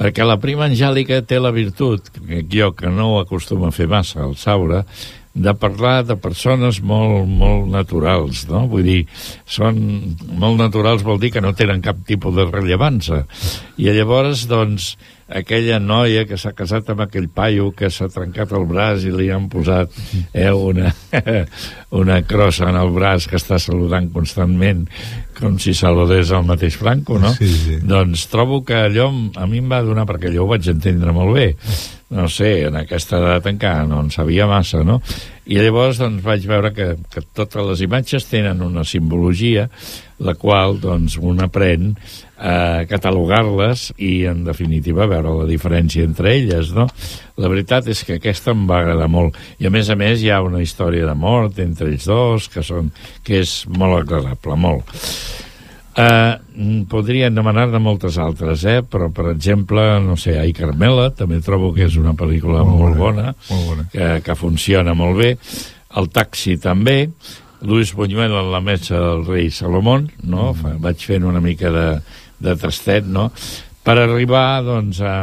perquè 0.00 0.26
la 0.26 0.38
prima 0.42 0.68
Angèlica 0.68 1.22
té 1.22 1.40
la 1.40 1.52
virtut, 1.54 2.10
que 2.14 2.44
jo 2.50 2.72
que 2.74 2.90
no 2.90 3.12
ho 3.12 3.20
acostumo 3.22 3.68
a 3.68 3.74
fer 3.74 3.88
massa 3.90 4.24
al 4.24 4.34
Saura, 4.36 4.84
de 5.34 5.50
parlar 5.58 6.04
de 6.06 6.14
persones 6.14 6.78
molt, 6.78 7.26
molt 7.26 7.66
naturals, 7.66 8.44
no? 8.46 8.68
Vull 8.70 8.86
dir, 8.86 9.00
són 9.50 9.80
molt 10.38 10.60
naturals 10.60 11.02
vol 11.02 11.18
dir 11.18 11.32
que 11.34 11.42
no 11.42 11.56
tenen 11.58 11.82
cap 11.82 12.04
tipus 12.06 12.36
de 12.36 12.46
rellevància. 12.46 13.24
I 13.82 13.90
llavors, 13.96 14.46
doncs, 14.46 14.92
aquella 15.26 15.80
noia 15.82 16.22
que 16.28 16.38
s'ha 16.38 16.52
casat 16.54 16.92
amb 16.92 17.02
aquell 17.02 17.26
paio 17.32 17.72
que 17.74 17.90
s'ha 17.90 18.06
trencat 18.12 18.52
el 18.54 18.66
braç 18.70 19.08
i 19.08 19.12
li 19.14 19.30
han 19.34 19.48
posat 19.50 19.90
eh, 20.32 20.52
una, 20.52 20.92
una 22.02 22.20
crossa 22.22 22.68
en 22.70 22.78
el 22.78 22.92
braç 22.94 23.26
que 23.30 23.40
està 23.40 23.58
saludant 23.58 24.10
constantment 24.14 24.84
com 25.44 25.58
si 25.60 25.74
saludés 25.76 26.32
el 26.32 26.46
mateix 26.48 26.78
Franco, 26.80 27.18
no? 27.20 27.34
Sí, 27.36 27.48
sí. 27.52 27.76
Doncs 27.84 28.26
trobo 28.32 28.62
que 28.64 28.78
allò 28.86 29.10
a 29.36 29.48
mi 29.50 29.60
em 29.60 29.68
va 29.70 29.82
donar, 29.84 30.06
perquè 30.08 30.30
allò 30.30 30.46
ho 30.46 30.50
vaig 30.54 30.70
entendre 30.72 31.12
molt 31.12 31.36
bé, 31.36 31.50
no 32.14 32.28
sé, 32.30 32.66
en 32.68 32.78
aquesta 32.78 33.18
edat 33.20 33.48
encara 33.50 33.84
no 33.88 34.00
en 34.04 34.10
sabia 34.14 34.46
massa, 34.48 34.84
no? 34.86 35.00
I 35.50 35.58
llavors 35.60 36.00
doncs, 36.00 36.22
vaig 36.24 36.46
veure 36.48 36.70
que, 36.72 36.94
que 37.12 37.24
totes 37.36 37.66
les 37.68 37.84
imatges 37.84 38.28
tenen 38.30 38.62
una 38.64 38.84
simbologia, 38.88 39.66
la 40.24 40.36
qual 40.40 40.78
doncs, 40.80 41.18
un 41.20 41.42
aprèn 41.44 41.92
a 42.38 42.84
catalogar-les 42.88 43.90
i, 43.98 44.24
en 44.30 44.44
definitiva, 44.46 45.08
veure 45.10 45.34
la 45.42 45.48
diferència 45.50 46.06
entre 46.06 46.32
elles, 46.38 46.72
no? 46.76 46.88
La 47.40 47.50
veritat 47.50 47.88
és 47.90 48.04
que 48.06 48.20
aquesta 48.20 48.52
em 48.54 48.66
va 48.68 48.78
agradar 48.80 49.08
molt. 49.10 49.38
I, 49.58 49.66
a 49.66 49.72
més 49.74 49.88
a 49.90 49.96
més, 49.98 50.22
hi 50.22 50.30
ha 50.30 50.42
una 50.44 50.62
història 50.62 51.08
de 51.08 51.16
mort 51.18 51.58
entre 51.62 51.90
ells 51.90 52.06
dos, 52.06 52.46
que, 52.52 52.62
són, 52.62 52.92
que 53.26 53.40
és 53.42 53.64
molt 53.74 54.04
agradable, 54.04 54.58
molt. 54.60 54.94
Uh, 55.94 56.34
podria 56.90 57.28
demanar 57.30 57.68
de 57.70 57.78
moltes 57.78 58.16
altres, 58.18 58.64
eh? 58.66 58.80
però 58.82 59.12
per 59.14 59.28
exemple, 59.30 59.82
no 60.02 60.16
sé, 60.18 60.34
Ai 60.40 60.50
Carmela, 60.54 61.12
també 61.14 61.38
trobo 61.42 61.70
que 61.74 61.86
és 61.86 61.98
una 62.00 62.16
pel·lícula 62.18 62.64
molt, 62.66 62.80
molt 62.80 62.98
bona, 62.98 63.28
molt 63.50 63.68
bona. 63.70 63.86
Que, 63.92 64.08
que 64.26 64.38
funciona 64.38 64.94
molt 64.98 65.20
bé. 65.22 65.36
El 65.98 66.10
taxi 66.10 66.56
també, 66.58 66.98
Luis 67.64 67.94
Buñuel 67.94 68.34
en 68.34 68.50
la 68.52 68.60
mesa 68.60 68.98
del 68.98 69.22
rei 69.26 69.50
Salomón, 69.50 70.10
no? 70.22 70.52
Mm. 70.52 70.80
Vaig 70.82 71.06
fent 71.06 71.24
una 71.26 71.40
mica 71.40 71.70
de, 71.72 71.86
de 72.42 72.56
tastet, 72.60 73.06
no? 73.06 73.30
Per 73.84 73.94
arribar, 74.00 74.62
doncs, 74.64 75.00
a, 75.04 75.14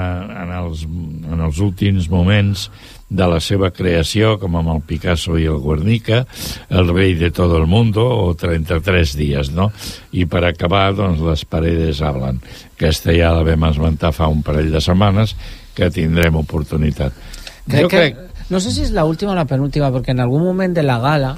en, 0.43 0.51
els, 0.53 0.83
en 0.85 1.39
els 1.41 1.61
últims 1.65 2.07
moments 2.11 2.67
de 3.11 3.27
la 3.27 3.39
seva 3.43 3.71
creació, 3.75 4.35
com 4.39 4.55
amb 4.59 4.71
el 4.75 4.83
Picasso 4.87 5.35
i 5.41 5.47
el 5.49 5.57
Guernica, 5.63 6.21
El 6.69 6.93
rei 6.93 7.15
de 7.19 7.31
todo 7.35 7.57
el 7.57 7.65
mundo, 7.67 8.05
o 8.05 8.35
33 8.35 9.15
dies, 9.17 9.51
no? 9.51 9.71
I 10.13 10.27
per 10.29 10.45
acabar, 10.45 10.93
doncs, 10.95 11.19
Les 11.25 11.43
paredes 11.45 12.01
hablan. 12.05 12.39
Aquesta 12.77 13.11
ja 13.17 13.33
la 13.35 13.43
vam 13.43 13.65
esmentar 13.71 14.13
fa 14.13 14.29
un 14.31 14.45
parell 14.45 14.71
de 14.71 14.81
setmanes, 14.81 15.35
que 15.75 15.89
tindrem 15.89 16.37
oportunitat. 16.39 17.17
Crec 17.65 17.81
jo 17.81 17.89
que, 17.89 17.97
crec... 17.97 18.47
No 18.51 18.59
sé 18.59 18.71
si 18.71 18.81
es 18.83 18.91
la 18.91 19.05
última 19.05 19.31
o 19.31 19.35
la 19.35 19.45
penúltima, 19.45 19.91
porque 19.91 20.11
en 20.11 20.19
algún 20.19 20.43
momento 20.43 20.81
de 20.81 20.85
la 20.85 20.99
gala 20.99 21.37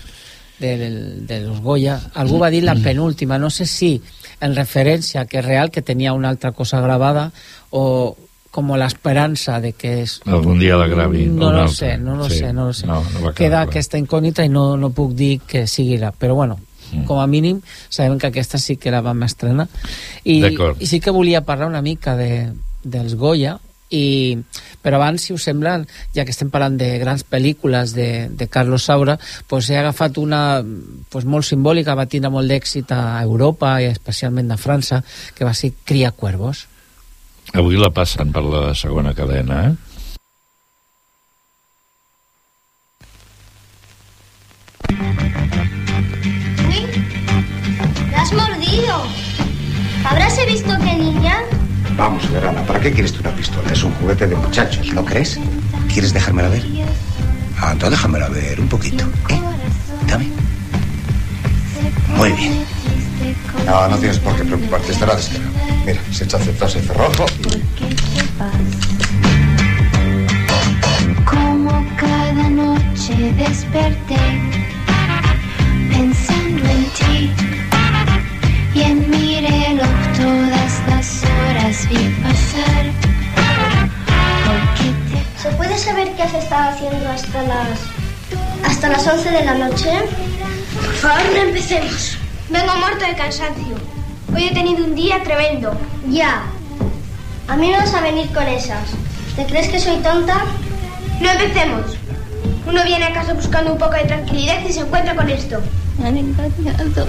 del, 0.77 1.27
de 1.27 1.41
los 1.41 1.59
Goya, 1.61 1.99
algú 2.15 2.39
va 2.39 2.49
dir 2.49 2.63
la 2.63 2.75
penúltima, 2.75 3.37
no 3.37 3.49
sé 3.49 3.65
si 3.65 4.01
en 4.41 4.55
referència 4.55 5.25
que 5.25 5.39
és 5.39 5.45
real, 5.45 5.69
que 5.71 5.81
tenia 5.81 6.13
una 6.13 6.29
altra 6.29 6.51
cosa 6.51 6.79
gravada, 6.81 7.31
o 7.69 8.15
como 8.51 8.77
la 8.77 8.85
esperança 8.85 9.59
de 9.59 9.71
que 9.73 10.03
és... 10.03 10.19
Algun 10.29 10.59
dia 10.59 10.75
la 10.77 10.85
gravi. 10.87 11.25
No 11.25 11.47
un 11.49 11.55
lo 11.55 11.61
altre. 11.63 11.75
sé, 11.75 11.97
no 11.97 12.15
lo 12.15 12.29
Sí. 12.29 12.37
sé, 12.39 12.53
no 12.53 12.65
lo 12.67 12.73
sé. 12.73 12.85
No, 12.85 13.01
no 13.01 13.33
Queda 13.33 13.63
clar. 13.63 13.69
aquesta 13.69 13.97
incògnita 13.97 14.45
i 14.45 14.49
no, 14.49 14.77
no 14.77 14.91
puc 14.93 15.15
dir 15.17 15.39
que 15.41 15.65
sigui 15.67 15.97
la... 15.97 16.11
Però 16.11 16.35
bueno, 16.35 16.59
Mm. 16.93 17.05
com 17.07 17.17
a 17.17 17.25
mínim 17.25 17.61
sabem 17.89 18.19
que 18.19 18.27
aquesta 18.27 18.59
sí 18.59 18.75
que 18.77 18.91
la 18.91 18.99
vam 19.01 19.23
estrenar. 19.23 19.65
I, 20.23 20.43
i 20.77 20.85
sí 20.85 20.99
que 20.99 21.09
volia 21.09 21.41
parlar 21.41 21.65
una 21.71 21.81
mica 21.81 22.13
de, 22.15 22.51
dels 22.83 23.15
Goya, 23.15 23.57
i, 23.93 24.37
però 24.81 24.97
abans, 24.97 25.21
si 25.27 25.33
us 25.35 25.45
sembla, 25.45 25.77
ja 26.15 26.25
que 26.25 26.33
estem 26.33 26.49
parlant 26.53 26.75
de 26.79 26.89
grans 27.01 27.23
pel·lícules 27.23 27.93
de, 27.95 28.09
de 28.33 28.49
Carlos 28.49 28.89
Saura, 28.89 29.19
pues 29.47 29.69
he 29.69 29.77
agafat 29.79 30.17
una 30.21 30.63
pues, 31.13 31.25
molt 31.25 31.47
simbòlica, 31.47 31.97
va 31.97 32.09
tindre 32.09 32.33
molt 32.33 32.49
d'èxit 32.49 32.91
a 32.95 33.21
Europa 33.21 33.77
i 33.81 33.89
especialment 33.91 34.51
a 34.51 34.59
França, 34.59 35.03
que 35.35 35.45
va 35.45 35.53
ser 35.53 35.73
Cria 35.85 36.11
Cuervos. 36.11 36.67
Avui 37.53 37.77
la 37.77 37.91
passen 37.93 38.31
per 38.33 38.43
la 38.47 38.73
segona 38.73 39.13
cadena, 39.13 39.67
eh? 39.69 39.73
Uy, 46.69 46.81
¿la 48.11 48.21
has 48.21 48.33
mordido? 48.33 49.03
¿Habrás 50.05 50.37
visto 50.47 50.73
qué 50.83 50.97
niña? 50.97 51.62
Vamos, 51.95 52.31
Verana, 52.31 52.61
¿para 52.63 52.79
qué 52.79 52.91
quieres 52.91 53.13
tú 53.13 53.19
una 53.21 53.35
pistola? 53.35 53.71
Es 53.71 53.83
un 53.83 53.93
juguete 53.95 54.27
de 54.27 54.35
muchachos, 54.35 54.93
¿no 54.93 55.05
crees? 55.05 55.39
¿Quieres 55.91 56.13
dejármela 56.13 56.49
ver? 56.49 56.63
Ah, 57.59 57.71
entonces 57.73 57.91
déjamela 57.91 58.29
ver 58.29 58.59
un 58.59 58.67
poquito, 58.67 59.05
¿eh? 59.29 59.39
Dame. 60.07 60.27
Muy 62.17 62.31
bien. 62.33 62.65
No, 63.65 63.87
no 63.87 63.97
tienes 63.97 64.19
por 64.19 64.35
qué 64.35 64.43
preocuparte, 64.43 64.91
estará 64.91 65.15
descargado. 65.15 65.51
Mira, 65.85 66.01
se 66.11 66.23
echa 66.23 66.37
aceptarse 66.37 66.79
el 66.79 66.85
cerrojo 66.85 67.25
Como 71.25 71.85
cada 71.97 72.49
noche 72.49 73.33
desperté 73.37 74.17
pensando 75.89 76.69
en 76.69 76.85
ti 76.97 77.31
y 78.73 78.81
en 78.81 79.09
mi 79.09 79.41
reloj 79.41 79.89
todas 80.17 80.52
las 81.03 81.23
horas 81.23 81.89
vi 81.89 81.97
pasar. 82.23 82.85
¿Se 85.41 85.49
puede 85.57 85.77
saber 85.77 86.09
qué 86.15 86.23
has 86.23 86.33
estado 86.33 86.69
haciendo 86.69 87.09
hasta 87.09 87.43
las 87.43 87.79
hasta 88.63 88.87
las 88.87 89.05
11 89.05 89.31
de 89.31 89.43
la 89.43 89.53
noche? 89.55 89.91
Por 90.75 90.93
favor, 90.93 91.23
no 91.35 91.41
empecemos. 91.41 92.17
Vengo 92.49 92.75
muerto 92.77 93.05
de 93.05 93.15
cansancio. 93.15 93.75
Hoy 94.33 94.45
he 94.45 94.53
tenido 94.53 94.85
un 94.85 94.95
día 94.95 95.21
tremendo. 95.23 95.77
Ya. 96.07 96.43
A 97.49 97.57
mí 97.57 97.69
no 97.69 97.79
vas 97.79 97.93
a 97.93 97.99
venir 97.99 98.31
con 98.31 98.47
esas. 98.47 98.87
¿Te 99.35 99.45
crees 99.45 99.67
que 99.67 99.79
soy 99.81 99.97
tonta? 99.97 100.45
No 101.19 101.29
empecemos. 101.29 101.97
Uno 102.65 102.81
viene 102.85 103.03
a 103.03 103.13
casa 103.13 103.33
buscando 103.33 103.73
un 103.73 103.77
poco 103.77 103.95
de 103.95 104.05
tranquilidad 104.05 104.61
y 104.65 104.71
se 104.71 104.79
encuentra 104.79 105.17
con 105.17 105.29
esto. 105.29 105.59
Me 105.99 106.07
han 106.07 106.17
engañado. 106.17 107.07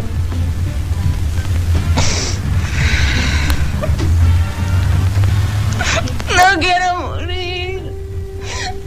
No 6.44 6.60
quiero 6.60 7.00
morir. 7.00 7.80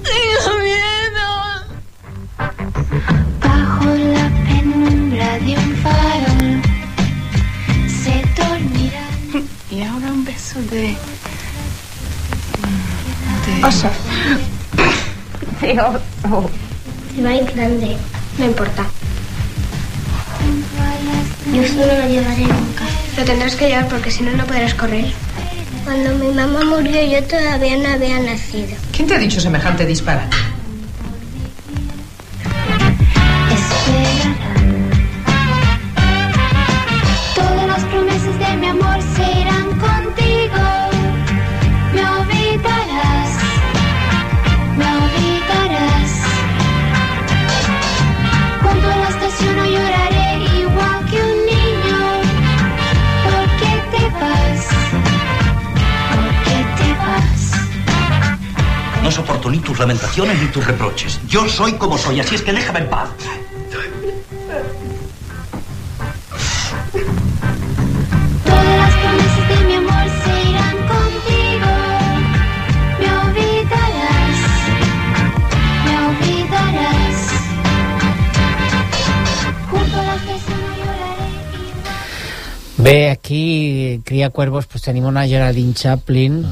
Tengo 0.04 0.52
miedo. 0.64 1.28
Bajo 3.42 3.86
la 4.16 4.30
penumbra 4.48 5.40
de 5.40 5.58
un 5.58 5.76
farol 5.78 6.62
se 8.04 8.14
dormirá. 8.40 9.08
Y 9.72 9.82
ahora 9.82 10.08
un 10.12 10.24
beso 10.24 10.62
de. 10.70 10.96
Oso. 13.66 13.90
De 15.62 15.80
oso. 15.82 16.50
Se 17.16 17.24
va 17.24 17.30
a 17.30 17.36
ir 17.36 17.52
grande. 17.54 17.98
No 18.38 18.46
importa. 18.46 18.86
Yo 21.52 21.62
esto 21.64 21.80
no 21.80 21.88
lo 21.88 22.08
llevaré 22.08 22.42
nunca. 22.42 22.86
Lo 23.18 23.24
tendrás 23.24 23.56
que 23.56 23.68
llevar 23.70 23.88
porque 23.88 24.12
si 24.12 24.22
no, 24.22 24.32
no 24.34 24.46
podrás 24.46 24.76
correr. 24.76 25.12
Cuando 25.88 26.14
mi 26.16 26.34
mamá 26.34 26.66
murió, 26.66 27.02
yo 27.02 27.24
todavía 27.24 27.78
no 27.78 27.88
había 27.88 28.20
nacido. 28.20 28.76
¿Quién 28.92 29.08
te 29.08 29.16
ha 29.16 29.18
dicho 29.18 29.40
semejante 29.40 29.86
disparate? 29.86 30.36
Lamentaciones 59.88 60.42
ni 60.42 60.48
tus 60.48 60.68
reproches. 60.68 61.18
Yo 61.30 61.48
soy 61.48 61.72
como 61.74 61.98
soy, 61.98 62.20
así 62.20 62.36
es 62.36 62.42
que 62.42 62.52
déjame 62.52 62.80
en 62.80 62.90
paz. 62.90 63.10
Todas 68.44 68.78
las 68.78 68.94
promesas 68.96 69.48
de 69.48 69.66
mi 69.66 69.74
amor 69.76 70.06
se 70.24 70.50
irán 70.50 70.78
contigo. 70.92 71.72
Me 73.00 73.10
olvidarás, 73.24 74.40
me 75.86 75.94
olvidarás. 76.10 77.18
Junto 79.72 80.00
a 80.00 80.04
la 80.04 80.16
estación 80.16 80.60
no 80.62 80.72
lloraré. 80.76 81.30
Bé, 82.78 83.10
aquí, 83.10 84.02
Cria 84.04 84.32
Cuervos, 84.32 84.68
pues 84.68 84.84
tenim 84.84 85.06
una 85.06 85.26
Geraldine 85.26 85.74
Chaplin 85.74 86.46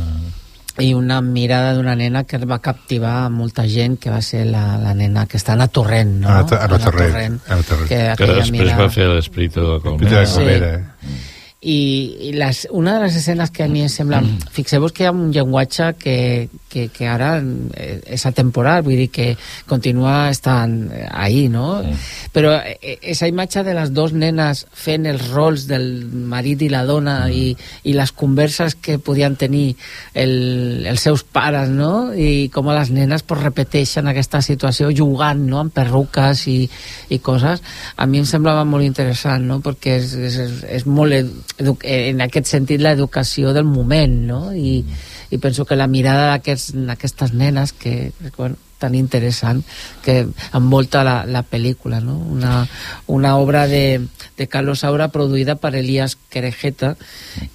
i 0.83 0.93
una 0.93 1.21
mirada 1.21 1.73
d'una 1.73 1.93
nena 1.95 2.25
que 2.27 2.37
va 2.43 2.57
captivar 2.59 3.29
molta 3.31 3.63
gent, 3.67 3.95
que 4.01 4.09
va 4.11 4.21
ser 4.21 4.45
la, 4.45 4.77
la 4.81 4.93
nena 4.93 5.25
que 5.25 5.37
està 5.39 5.53
a 5.55 5.67
Torrent, 5.71 6.17
no? 6.21 6.27
Anna 6.27 6.45
To- 6.49 6.55
Anna 6.59 6.75
Anna 6.75 6.85
Torrent, 6.85 7.39
Anna 7.47 7.63
Torrent. 7.63 7.87
Que, 7.87 8.01
Que 8.17 8.27
després 8.33 8.51
mirada... 8.51 8.83
va 8.83 8.89
fer 8.89 9.07
l'Espíritu 9.07 9.61
de 9.61 9.79
Colmena. 9.79 10.11
I, 11.65 11.79
i 12.29 12.31
les, 12.37 12.67
una 12.69 12.99
de 12.99 13.07
les 13.07 13.15
escenes 13.17 13.49
que 13.49 13.65
a 13.65 13.69
mi 13.71 13.81
em 13.81 13.89
sembla... 13.89 14.21
Fixeu-vos 14.55 14.93
que 14.93 15.03
hi 15.03 15.07
ha 15.09 15.13
un 15.15 15.31
llenguatge 15.33 15.87
que, 15.97 16.17
que, 16.69 16.87
que 16.93 17.07
ara 17.09 17.39
eh, 17.41 17.97
és 18.13 18.25
atemporal, 18.29 18.83
vull 18.85 18.99
dir 18.99 19.09
que 19.09 19.25
continua 19.65 20.29
estant 20.29 20.91
ahí, 21.09 21.47
no? 21.49 21.81
Però 22.35 22.53
eh, 22.59 22.97
esa 23.01 23.29
imatge 23.31 23.63
de 23.65 23.73
les 23.73 23.93
dos 23.97 24.13
nenes 24.13 24.65
fent 24.77 25.07
els 25.09 25.25
rols 25.31 25.65
del 25.69 25.87
marit 26.29 26.61
i 26.61 26.69
la 26.69 26.83
dona 26.85 27.17
i, 27.33 27.49
i 27.83 27.95
les 27.97 28.13
converses 28.13 28.77
que 28.77 28.99
podien 29.01 29.35
tenir 29.39 29.73
el, 30.13 30.85
els 30.85 31.01
seus 31.07 31.25
pares, 31.25 31.73
no? 31.73 32.13
I 32.13 32.51
com 32.53 32.69
les 32.69 32.93
nenes 32.93 33.25
pues, 33.25 33.41
repeteixen 33.41 34.11
aquesta 34.11 34.43
situació 34.45 34.91
jugant, 34.93 35.41
no?, 35.49 35.63
amb 35.63 35.73
perruques 35.73 36.45
i, 36.51 36.59
i 37.09 37.19
coses, 37.25 37.63
a 37.97 38.05
mi 38.05 38.21
em 38.21 38.29
semblava 38.29 38.67
molt 38.67 38.85
interessant, 38.85 39.49
no?, 39.49 39.61
perquè 39.65 39.97
és, 40.01 40.13
és, 40.29 40.39
és 40.77 40.85
molt, 40.85 41.15
en 41.57 42.21
aquest 42.21 42.51
sentit, 42.51 42.81
l'educació 42.81 43.53
del 43.55 43.67
moment, 43.69 44.15
no?, 44.27 44.41
i, 44.53 44.81
i 45.31 45.37
penso 45.41 45.65
que 45.65 45.75
la 45.75 45.87
mirada 45.87 46.37
d'aquestes 46.37 47.33
nenes, 47.33 47.73
que, 47.73 48.11
bueno, 48.37 48.55
tan 48.77 48.95
interessant 48.95 49.63
que 50.03 50.27
envolta 50.53 51.03
la, 51.07 51.25
la 51.25 51.43
pel·lícula 51.47 52.01
no? 52.03 52.17
una, 52.19 52.67
una 53.07 53.37
obra 53.37 53.67
de, 53.67 54.01
de 54.37 54.47
Carlos 54.51 54.79
Saura 54.83 55.07
produïda 55.13 55.55
per 55.55 55.75
Elias 55.79 56.17
Querejeta 56.29 56.95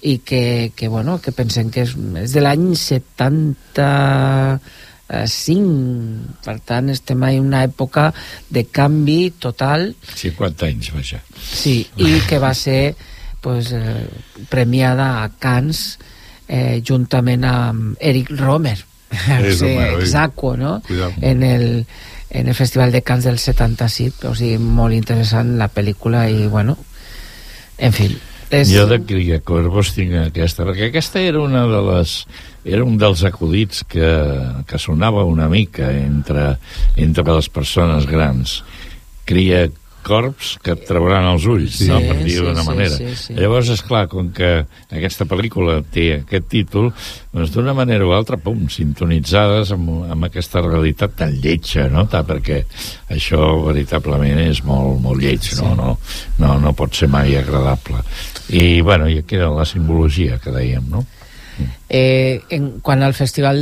i 0.01 0.17
que, 0.25 0.71
que, 0.75 0.87
bueno, 0.89 1.21
que 1.21 1.31
pensem 1.31 1.69
que 1.71 1.81
és, 1.85 1.95
és 2.25 2.31
de 2.33 2.41
l'any 2.41 2.75
75 2.75 4.59
per 6.41 6.57
tant 6.65 6.89
estem 6.89 7.23
en 7.27 7.39
una 7.45 7.63
època 7.67 8.13
de 8.49 8.63
canvi 8.71 9.31
total 9.43 9.93
50 10.15 10.65
anys, 10.71 10.91
vaja. 10.95 11.19
Sí, 11.37 11.85
i 11.99 12.21
que 12.27 12.39
va 12.41 12.53
ser 12.55 12.95
pues, 13.41 13.71
eh, 13.73 14.07
premiada 14.49 15.23
a 15.23 15.29
Cannes 15.39 15.99
eh, 16.47 16.81
juntament 16.87 17.45
amb 17.47 17.99
Eric 17.99 18.31
Romer, 18.37 18.77
sí, 19.57 19.65
oi. 19.65 20.01
Exaco, 20.01 20.55
no? 20.57 20.81
En 21.21 21.43
el, 21.43 21.85
en 22.29 22.47
el 22.47 22.55
Festival 22.55 22.91
de 22.91 23.01
Cannes 23.01 23.25
del 23.25 23.39
77, 23.39 24.27
o 24.27 24.35
sigui, 24.35 24.57
molt 24.61 24.95
interessant 24.95 25.57
la 25.59 25.71
pel·lícula 25.71 26.27
i, 26.31 26.45
bueno, 26.51 26.77
en 27.81 27.95
fi, 27.95 28.09
és... 28.51 28.69
Jo 28.71 28.85
de 28.89 28.99
Cria 29.07 29.39
Corvos 29.43 29.93
tinc 29.95 30.13
aquesta, 30.27 30.65
perquè 30.67 30.89
aquesta 30.89 31.23
era 31.23 31.41
una 31.41 31.63
de 31.71 31.81
les 31.87 32.15
era 32.63 32.83
un 32.85 32.97
dels 33.01 33.23
acudits 33.25 33.85
que, 33.89 34.09
que 34.67 34.79
sonava 34.79 35.23
una 35.25 35.47
mica 35.49 35.89
entre, 35.97 36.57
entre 36.99 37.25
les 37.31 37.49
persones 37.49 38.05
grans. 38.05 38.59
Cria 39.25 39.63
corbs 40.05 40.55
que 40.63 40.73
et 40.75 40.83
trauran 40.87 41.25
els 41.31 41.45
ulls, 41.49 41.77
Sí, 41.81 41.87
no? 41.89 41.99
per 42.03 42.17
dir 42.23 42.35
sí, 42.37 42.41
d'una 42.43 42.61
sí, 42.63 42.67
manera. 42.67 42.95
sí, 42.97 43.09
sí. 43.15 43.35
Llavors, 43.37 43.69
és 43.73 43.81
clar, 43.85 44.07
com 44.11 44.31
que 44.35 44.51
aquesta 44.91 45.25
pel·lícula 45.29 45.79
té 45.93 46.07
aquest 46.19 46.47
títol, 46.51 46.91
doncs 47.33 47.53
d'una 47.53 47.73
manera 47.77 48.05
o 48.07 48.11
altra, 48.17 48.37
pum, 48.41 48.67
sintonitzades 48.69 49.71
amb, 49.75 49.89
amb 50.11 50.27
aquesta 50.27 50.61
realitat 50.65 51.15
tan 51.21 51.33
lletja, 51.41 51.87
no? 51.93 52.05
Ta, 52.11 52.23
perquè 52.27 52.63
això 53.13 53.41
veritablement 53.65 54.39
és 54.47 54.63
molt, 54.67 54.99
molt 55.01 55.21
lleig, 55.21 55.51
no? 55.61 55.73
No, 55.75 55.95
no, 56.41 56.57
no 56.59 56.73
pot 56.77 56.93
ser 56.95 57.07
mai 57.11 57.35
agradable. 57.39 58.03
I, 58.51 58.81
bueno, 58.81 59.07
i 59.07 59.19
aquí 59.21 59.35
era 59.39 59.49
la 59.53 59.65
simbologia 59.65 60.39
que 60.43 60.51
dèiem, 60.51 60.89
no? 60.91 61.05
Eh, 61.89 62.41
en, 62.49 62.79
quan 62.79 63.03
al 63.03 63.13
Festival 63.13 63.57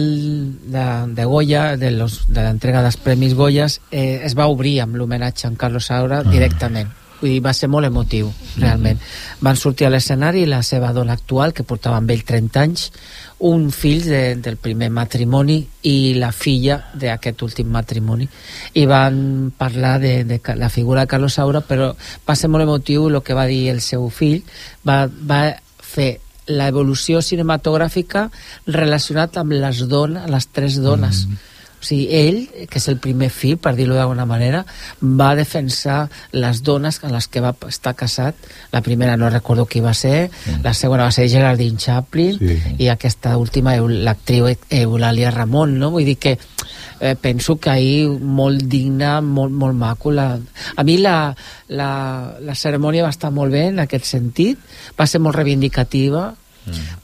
de, 0.69 0.85
de 1.15 1.25
Goya, 1.25 1.77
de, 1.77 1.91
los, 1.91 2.27
de 2.27 2.43
l'entrega 2.45 2.83
dels 2.85 2.97
Premis 2.97 3.33
Goyas, 3.33 3.81
eh, 3.91 4.21
es 4.23 4.37
va 4.37 4.47
obrir 4.47 4.79
amb 4.81 4.95
l'homenatge 4.95 5.47
a 5.47 5.49
en 5.49 5.55
Carlos 5.55 5.85
Saura 5.89 6.19
Ah. 6.19 6.29
directament. 6.29 6.89
Vull 7.19 7.33
dir, 7.33 7.41
va 7.43 7.51
ser 7.51 7.67
molt 7.67 7.83
emotiu, 7.85 8.29
realment. 8.55 8.99
Van 9.41 9.57
sortir 9.59 9.87
a 9.87 9.89
l'escenari 9.89 10.45
la 10.45 10.61
seva 10.63 10.93
dona 10.93 11.17
actual, 11.17 11.51
que 11.51 11.65
portava 11.67 11.97
amb 11.97 12.11
ell 12.11 12.23
30 12.23 12.61
anys, 12.61 12.91
un 13.39 13.71
fill 13.75 14.05
de, 14.05 14.35
del 14.39 14.55
primer 14.55 14.89
matrimoni 14.89 15.57
i 15.83 16.13
la 16.15 16.31
filla 16.31 16.77
d'aquest 16.93 17.41
últim 17.43 17.67
matrimoni. 17.75 18.29
I 18.73 18.85
van 18.85 19.51
parlar 19.57 19.97
de, 19.99 20.23
de 20.23 20.39
la 20.55 20.69
figura 20.69 21.01
de 21.01 21.07
Carlos 21.11 21.33
Saura, 21.33 21.59
però 21.59 21.91
va 22.27 22.35
ser 22.35 22.47
molt 22.47 22.63
emotiu 22.63 23.09
el 23.09 23.21
que 23.21 23.35
va 23.35 23.45
dir 23.51 23.67
el 23.69 23.81
seu 23.81 24.07
fill. 24.09 24.39
Va, 24.87 25.05
va 25.09 25.43
fer 25.81 26.21
l'evolució 26.49 27.21
cinematogràfica 27.25 28.27
relacionat 28.67 29.37
amb 29.41 29.53
les 29.53 29.83
dones, 29.89 30.25
les 30.29 30.49
tres 30.51 30.79
dones. 30.81 31.25
Mm. 31.27 31.48
O 31.79 31.85
sigui, 31.85 32.07
ell, 32.11 32.67
que 32.67 32.79
és 32.79 32.87
el 32.91 32.97
primer 32.99 33.29
fill, 33.31 33.57
per 33.61 33.73
dir-ho 33.77 33.95
d'alguna 33.95 34.25
manera, 34.27 34.65
va 35.01 35.31
defensar 35.37 36.09
les 36.35 36.61
dones 36.63 36.99
amb 37.03 37.15
les 37.15 37.29
que 37.31 37.43
va 37.43 37.53
estar 37.67 37.95
casat. 37.95 38.35
La 38.73 38.81
primera 38.85 39.15
no 39.17 39.29
recordo 39.31 39.65
qui 39.65 39.79
va 39.79 39.93
ser, 39.93 40.29
mm. 40.29 40.61
la 40.65 40.73
segona 40.75 41.07
va 41.07 41.15
ser 41.15 41.29
Geraldine 41.31 41.79
Chaplin 41.79 42.37
Sí. 42.39 42.57
i 42.83 42.87
aquesta 42.91 43.37
última, 43.37 43.75
l'actriu 43.79 44.49
Eulàlia 44.49 45.31
Ramon, 45.31 45.77
no? 45.79 45.91
Vull 45.91 46.07
dir 46.07 46.17
que 46.19 46.37
eh, 46.99 47.15
penso 47.19 47.57
que 47.59 47.69
ahir 47.69 48.09
molt 48.09 48.63
digna, 48.67 49.19
molt, 49.21 49.53
molt 49.53 49.75
maco. 49.75 50.11
La... 50.11 50.33
A 50.75 50.83
mi 50.83 50.97
la, 50.97 51.33
la, 51.69 51.89
la 52.41 52.55
cerimònia 52.55 53.07
va 53.07 53.13
estar 53.13 53.31
molt 53.31 53.53
bé 53.55 53.67
en 53.69 53.79
aquest 53.85 54.05
sentit, 54.05 54.59
va 54.99 55.07
ser 55.07 55.21
molt 55.23 55.39
reivindicativa, 55.39 56.29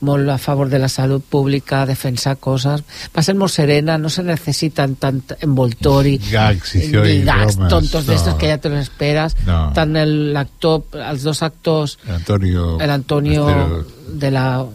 molt 0.01 0.29
a 0.29 0.37
favor 0.37 0.69
de 0.69 0.79
la 0.79 0.89
salut 0.89 1.23
pública, 1.23 1.85
defensar 1.85 2.35
coses, 2.37 2.83
va 3.15 3.23
ser 3.23 3.35
molt 3.35 3.51
serena, 3.53 3.97
no 3.97 4.09
se 4.09 4.23
necessiten 4.23 4.95
tant 5.01 5.21
envoltori, 5.41 6.17
Gags 6.31 6.75
i 6.75 6.87
gags 6.91 7.55
bromes, 7.57 7.69
tontos 7.69 8.05
no. 8.05 8.11
d'estos 8.11 8.35
que 8.35 8.47
ja 8.49 8.57
te 8.57 8.69
los 8.69 8.79
esperes, 8.87 9.35
No. 9.45 9.71
tant 9.73 9.95
el- 9.97 10.33
l'actor, 10.33 10.83
els 10.93 11.23
dos 11.23 11.41
actors, 11.43 11.97
Antonio... 12.07 12.79
el 12.79 12.89
Antonio 12.89 13.49
Estero- 13.49 13.85
de 14.19 14.31
la 14.31 14.65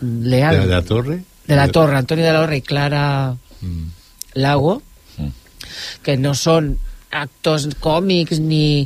Leal, 0.00 0.60
de 0.60 0.66
la 0.66 0.82
Torre? 0.82 1.22
de 1.46 1.56
la 1.56 1.68
Torre, 1.68 1.96
Antonio 1.96 2.24
de 2.24 2.32
la 2.32 2.40
Torre 2.40 2.56
i 2.58 2.62
Clara 2.62 3.34
Lago, 4.34 4.82
que 6.02 6.16
no 6.20 6.34
són 6.36 6.76
actors 7.10 7.68
còmics 7.80 8.38
ni, 8.44 8.84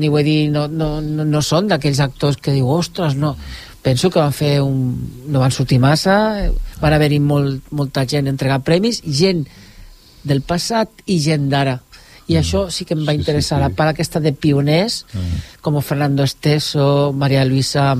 ni 0.00 0.08
vull 0.08 0.24
dir, 0.24 0.48
no, 0.50 0.66
no, 0.72 1.00
no, 1.04 1.24
no 1.28 1.42
són 1.44 1.68
d'aquells 1.68 2.00
actors 2.00 2.38
que 2.40 2.54
diu, 2.56 2.68
ostres, 2.72 3.14
no 3.14 3.34
penso 3.82 4.10
que 4.10 4.20
van 4.20 4.34
fer 4.34 4.60
un... 4.62 4.96
no 5.26 5.40
van 5.40 5.54
sortir 5.54 5.78
massa 5.78 6.50
van 6.80 6.94
haver-hi 6.94 7.20
molt, 7.22 7.70
molta 7.70 8.04
gent 8.06 8.28
entregar 8.30 8.60
premis, 8.66 9.02
gent 9.02 9.44
del 10.28 10.42
passat 10.42 11.04
i 11.06 11.18
gent 11.22 11.48
d'ara. 11.50 11.78
I 12.28 12.36
això 12.36 12.66
sí 12.74 12.84
que 12.84 12.92
em 12.92 13.06
va 13.08 13.16
interessar, 13.16 13.60
la 13.62 13.70
part 13.72 13.94
aquesta 13.94 14.20
de 14.20 14.34
pioners 14.36 15.04
com 15.64 15.78
Fernando 15.80 16.26
Esteso, 16.26 17.14
María 17.16 17.44
Luisa 17.48 17.94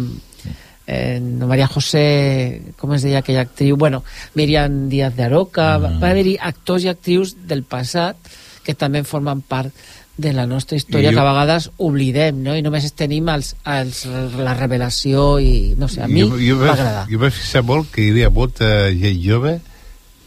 eh, 0.87 1.21
no, 1.21 1.47
María 1.47 1.69
José 1.69 2.75
com 2.77 2.93
es 2.97 3.05
deia 3.05 3.21
aquella 3.21 3.47
actriu? 3.47 3.77
Bueno, 3.77 4.03
Miriam 4.35 4.89
Díaz 4.89 5.17
de 5.17 5.25
Aroca 5.25 5.77
va, 5.79 5.95
va 6.01 6.11
haver-hi 6.11 6.37
actors 6.41 6.85
i 6.85 6.93
actrius 6.93 7.37
del 7.49 7.63
passat 7.63 8.17
que 8.65 8.77
també 8.77 9.05
formen 9.05 9.41
part 9.41 9.73
de 10.19 10.33
la 10.35 10.45
nostra 10.51 10.77
història 10.77 11.13
I 11.13 11.15
que 11.15 11.23
a 11.23 11.29
vegades 11.29 11.71
oblidem 11.79 12.43
no? 12.43 12.57
i 12.59 12.63
només 12.67 12.91
tenim 12.99 13.29
els, 13.31 13.55
els, 13.65 14.05
la 14.37 14.57
revelació 14.59 15.39
i 15.39 15.75
no 15.79 15.89
sé, 15.89 16.03
a 16.03 16.11
mi 16.11 16.25
jo, 16.27 16.37
jo, 16.43 16.59
vaig, 16.59 17.15
vaig 17.23 17.37
fixar 17.37 17.63
molt 17.67 17.93
que 17.95 18.03
hi 18.03 18.11
havia 18.13 18.31
molta 18.35 18.91
gent 18.91 19.21
jove 19.23 19.59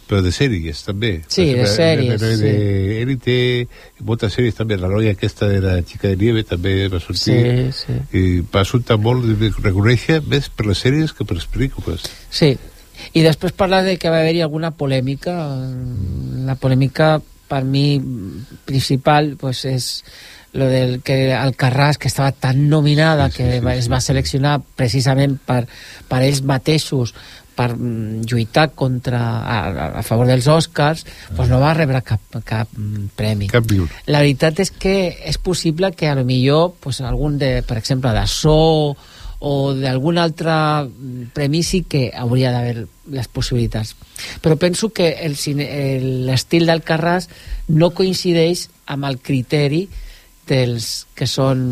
però 0.07 0.19
de 0.23 0.31
sèries 0.35 0.81
també 0.83 1.11
Sí, 1.31 1.45
de 1.55 1.67
sèries, 1.67 2.17
de, 2.19 2.31
sí. 2.35 2.41
de 2.43 2.97
Élite 3.03 3.37
moltes 4.07 4.33
sèries 4.35 4.57
també 4.57 4.79
la 4.79 4.89
noia 4.91 5.13
aquesta 5.15 5.47
de 5.51 5.61
la 5.63 5.77
xica 5.83 6.09
de 6.11 6.17
nieve 6.19 6.43
també 6.47 6.87
va 6.91 6.99
sortir 7.03 7.37
Sí, 7.37 7.69
sí. 7.83 7.99
i 8.17 8.25
va 8.51 8.65
sortir 8.67 8.99
molt 8.99 9.27
de 9.27 9.53
reconèixer 9.59 10.21
més 10.27 10.49
per 10.51 10.67
les 10.71 10.83
sèries 10.83 11.15
que 11.15 11.27
per 11.27 11.39
les 11.39 11.47
pel·lícules 11.51 12.07
Sí, 12.31 12.55
i 13.13 13.23
després 13.25 13.55
parla 13.57 13.81
de 13.83 13.97
que 13.97 14.11
va 14.13 14.19
haver-hi 14.21 14.43
alguna 14.45 14.71
polèmica. 14.77 15.33
La 16.45 16.55
polèmica, 16.61 17.15
per 17.51 17.65
mi, 17.67 17.99
principal, 18.65 19.33
pues, 19.39 19.65
és 19.67 19.89
lo 20.55 20.67
del 20.71 20.97
que 21.03 21.31
Alcarràs, 21.35 21.97
que 21.99 22.07
estava 22.11 22.31
tan 22.31 22.65
nominada, 22.71 23.29
sí, 23.29 23.37
sí, 23.37 23.43
que 23.43 23.59
va, 23.63 23.75
es 23.75 23.87
va 23.91 24.01
seleccionar 24.03 24.57
precisament 24.79 25.37
per, 25.47 25.65
per 26.07 26.23
ells 26.25 26.41
mateixos 26.47 27.13
per 27.55 27.69
mm, 27.75 28.23
lluitar 28.31 28.69
contra 28.75 29.19
a, 29.43 29.57
a- 29.99 30.03
favor 30.07 30.27
dels 30.27 30.47
Oscars, 30.51 31.05
pues 31.35 31.49
no 31.51 31.59
va 31.59 31.73
rebre 31.75 32.01
cap, 32.07 32.23
cap 32.47 32.71
mm, 32.75 33.11
premi. 33.19 33.47
cap 33.51 33.67
viure 33.67 33.91
La 34.07 34.23
veritat 34.23 34.59
és 34.63 34.71
que 34.71 34.95
és 35.27 35.37
possible 35.39 35.91
que 35.95 36.07
a 36.11 36.15
lo 36.15 36.23
millor 36.27 36.73
pues, 36.79 36.99
algun 37.03 37.37
de, 37.39 37.57
per 37.67 37.77
exemple, 37.79 38.11
de 38.15 38.23
so 38.27 38.95
o 39.41 39.73
d'algun 39.73 40.19
altre 40.21 40.53
mm, 40.85 41.31
premi 41.33 41.63
sí 41.65 41.81
que 41.89 42.11
hauria 42.13 42.51
d'haver 42.53 42.85
les 43.09 43.27
possibilitats. 43.27 43.95
Però 44.43 44.55
penso 44.61 44.91
que 44.93 45.09
el 45.25 45.33
cine- 45.35 45.69
el- 45.97 46.27
l'estil 46.27 46.67
del 46.69 46.83
Carràs 46.85 47.25
no 47.67 47.89
coincideix 47.97 48.67
amb 48.85 49.05
el 49.09 49.17
criteri 49.19 49.87
dels 50.47 51.07
que 51.17 51.25
són 51.27 51.63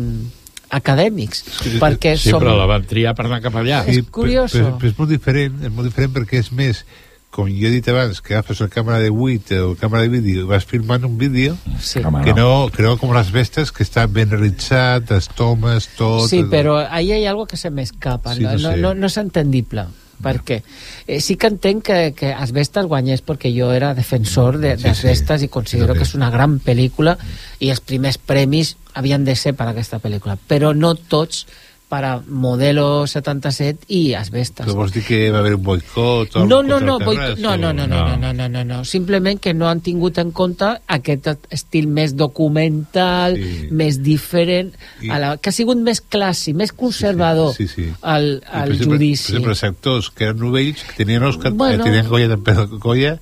acadèmics, 0.70 1.44
perquè 1.82 2.16
Sí, 2.18 2.30
som... 2.30 2.42
però 2.42 2.56
la 2.58 2.66
van 2.70 2.84
triar 2.86 3.14
per 3.18 3.26
anar 3.26 3.40
cap 3.42 3.56
allà. 3.58 3.82
És 3.90 4.02
curioso. 4.10 4.58
Però, 4.58 4.74
però 4.78 4.90
és 4.92 4.98
molt 4.98 5.10
diferent, 5.10 5.56
és 5.66 5.72
molt 5.74 5.88
diferent 5.90 6.12
perquè 6.14 6.38
és 6.44 6.50
més 6.54 6.84
com 7.30 7.46
jo 7.46 7.68
he 7.68 7.70
dit 7.70 7.86
abans, 7.88 8.18
que 8.20 8.34
agafes 8.34 8.58
la 8.60 8.66
càmera 8.68 8.98
de 8.98 9.10
8 9.10 9.60
o 9.68 9.76
càmera 9.78 10.02
de 10.02 10.10
vídeo 10.10 10.42
i 10.42 10.48
vas 10.48 10.64
filmant 10.66 11.04
un 11.06 11.16
vídeo 11.18 11.56
Sí. 11.78 12.00
que 12.24 12.34
no, 12.34 12.68
que 12.74 12.82
no 12.82 12.96
com 12.98 13.14
les 13.14 13.30
bestes 13.30 13.70
que 13.70 13.84
està 13.86 14.06
ben 14.10 14.30
realitzat, 14.30 15.10
les 15.10 15.28
tomes, 15.28 15.88
tot... 15.96 16.28
Sí, 16.28 16.42
pero 16.50 16.76
ahí 16.78 17.12
hay 17.12 17.26
algo 17.26 17.46
que 17.46 17.56
se 17.56 17.70
me 17.70 17.82
escapa. 17.82 18.34
Sí, 18.34 18.42
no, 18.42 18.52
no 18.52 18.58
sé. 18.72 18.76
no, 18.76 18.94
no 18.94 19.06
és 19.06 19.16
entendible. 19.16 19.86
perquè 20.20 20.58
eh, 21.06 21.16
sí 21.24 21.36
que 21.40 21.48
entenc 21.48 21.80
que, 21.86 22.12
que 22.12 22.28
Asbestas 22.36 22.84
guanyés 22.84 23.22
perquè 23.24 23.48
jo 23.56 23.70
era 23.72 23.94
defensor 23.96 24.58
de, 24.60 24.74
Sí, 24.76 24.82
d'Asbestas 24.82 25.40
sí. 25.40 25.46
i 25.46 25.48
considero 25.48 25.94
que 25.96 26.04
és 26.04 26.12
una 26.14 26.28
gran 26.28 26.58
pel·lícula 26.60 27.14
i 27.58 27.70
els 27.72 27.80
primers 27.80 28.18
premis 28.18 28.74
havien 28.92 29.24
de 29.24 29.32
ser 29.34 29.54
per 29.56 29.70
aquesta 29.70 29.96
pel·lícula, 29.98 30.36
però 30.36 30.74
no 30.76 30.92
tots 30.94 31.46
per 31.90 32.04
a 32.06 32.12
Modelo 32.24 33.04
77 33.10 33.88
i 33.90 34.14
Asbestas. 34.14 34.68
Que 34.68 34.74
vols 34.78 34.92
dir 34.94 35.02
que 35.02 35.18
va 35.34 35.40
haver 35.42 35.56
un 35.56 35.64
boicot? 35.66 36.36
No, 36.46 36.60
no, 36.62 36.78
no, 36.78 36.98
el 37.00 37.04
boi- 37.08 37.16
Terràs, 37.18 37.40
no, 37.42 37.56
no, 37.58 37.72
no, 37.74 37.88
no, 37.90 38.04
no, 38.06 38.16
no, 38.16 38.32
no, 38.32 38.48
no, 38.48 38.62
no. 38.64 38.84
Simplement 38.86 39.40
que 39.42 39.52
no 39.54 39.66
han 39.68 39.80
tingut 39.82 40.18
en 40.22 40.30
compte 40.30 40.68
aquest 40.86 41.26
estil 41.50 41.88
més 41.90 42.14
documental, 42.16 43.34
Sí. 43.36 43.68
més 43.70 44.00
diferent, 44.02 44.72
I- 45.02 45.10
a 45.10 45.18
la, 45.18 45.36
que 45.38 45.50
ha 45.50 45.52
sigut 45.52 45.78
més 45.78 46.00
clàssic, 46.02 46.54
més 46.54 46.72
conservador 46.72 47.54
Sí, 47.56 47.66
sí. 47.68 47.88
al, 48.02 48.40
I, 48.42 48.46
al 48.46 48.68
per 48.68 48.72
exemple, 48.76 48.96
judici. 48.96 49.32
Per 49.32 49.36
exemple, 49.40 49.50
els 49.50 49.64
actors 49.64 50.10
que 50.10 50.24
eren 50.30 50.38
novells, 50.38 50.84
que 50.84 50.94
tenien 51.04 51.22
Òscar, 51.22 51.52
Bueno. 51.52 51.82
bueno, 51.82 51.84
tenien 51.84 52.08
Goya 52.08 52.36
Goya, 52.80 53.18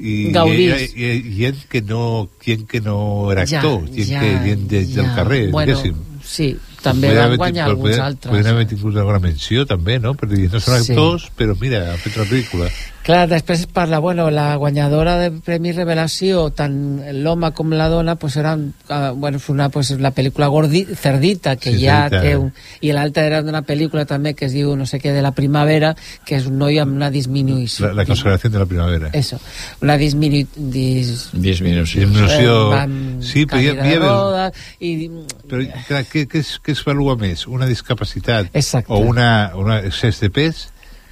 i, 0.00 0.30
Gaudís. 0.32 0.92
i, 0.94 1.04
i, 1.04 1.06
i 1.28 1.36
gent 1.38 1.64
que 1.68 1.82
no, 1.82 2.28
gent 2.40 2.66
que 2.68 2.80
no 2.80 3.30
era 3.32 3.46
Ja, 3.46 3.58
actor, 3.58 3.86
gent, 3.90 4.10
ja, 4.12 4.20
que, 4.20 4.28
gent 4.44 4.68
de, 4.70 4.84
del 4.86 5.06
ja. 5.06 5.14
carrer, 5.16 5.50
Bueno, 5.50 5.74
diguéssim. 5.76 5.96
sí, 6.22 6.56
també 6.82 7.08
van 7.14 7.24
haver- 7.24 7.38
guanyar 7.38 7.66
podien- 7.66 7.76
alguns 7.76 7.98
altres. 7.98 8.30
Podien 8.30 8.46
haver 8.54 8.66
tingut 8.68 8.96
alguna 8.96 9.18
menció, 9.18 9.66
també, 9.66 9.98
no? 9.98 10.14
Per 10.14 10.28
dir, 10.28 10.50
no 10.52 10.60
són 10.60 10.82
Sí. 10.84 10.92
actors, 10.92 11.30
però 11.36 11.56
mira, 11.60 11.90
han 11.92 11.98
fet 11.98 12.16
una 12.16 12.26
pel·lícula. 12.26 12.70
Clar, 13.08 13.26
després 13.26 13.60
es 13.60 13.66
parla, 13.66 14.00
bueno, 14.00 14.30
la 14.30 14.54
guanyadora 14.56 15.16
de 15.16 15.30
Premi 15.30 15.72
Revelació, 15.72 16.50
tant 16.50 17.00
l'home 17.22 17.52
com 17.56 17.70
la 17.72 17.88
dona, 17.88 18.16
pues 18.16 18.36
eren, 18.36 18.74
uh, 18.90 19.14
bueno, 19.16 19.38
és 19.38 19.48
una, 19.48 19.70
pues, 19.70 19.90
la 19.98 20.12
pel·lícula 20.14 20.46
Gordi, 20.48 20.84
Cerdita, 20.94 21.56
que 21.56 21.72
Sí, 21.72 21.86
ja 21.86 22.02
Cerdita. 22.10 22.20
té 22.22 22.36
un... 22.36 22.52
I 22.82 22.92
l'altra 22.92 23.24
era 23.24 23.40
d'una 23.42 23.62
pel·lícula 23.64 24.04
també 24.04 24.34
que 24.34 24.44
es 24.44 24.52
diu, 24.52 24.76
no 24.76 24.84
sé 24.84 25.00
què, 25.00 25.14
de 25.14 25.22
la 25.22 25.32
primavera, 25.32 25.96
que 26.26 26.36
és 26.36 26.44
un 26.46 26.58
noi 26.58 26.78
amb 26.78 26.92
una 26.96 27.10
disminució. 27.10 27.86
La, 27.86 27.94
la 27.94 28.04
consagración 28.04 28.52
de 28.52 28.58
la 28.58 28.66
primavera. 28.66 29.08
Eso, 29.14 29.40
una 29.80 29.96
disminu... 29.96 30.46
Dis... 30.54 31.30
Disminució. 31.32 32.02
Disminució. 32.02 32.74
Eh, 32.76 32.88
Sí, 33.20 33.46
però 33.46 33.62
ja 33.64 33.72
veus, 33.82 34.04
rodes, 34.04 34.52
i 34.80 35.08
Però, 35.48 35.64
clar, 35.88 36.04
què, 36.04 36.26
què, 36.28 36.38
es, 36.40 36.58
què 36.68 36.74
es 36.76 36.84
valua 36.84 37.16
més? 37.16 37.46
Una 37.48 37.64
discapacitat 37.66 38.52
Exacte. 38.52 38.92
o 38.92 39.00
una, 39.08 39.54
una 39.56 39.80
excés 39.88 40.20
de 40.20 40.28
pes 40.28 40.66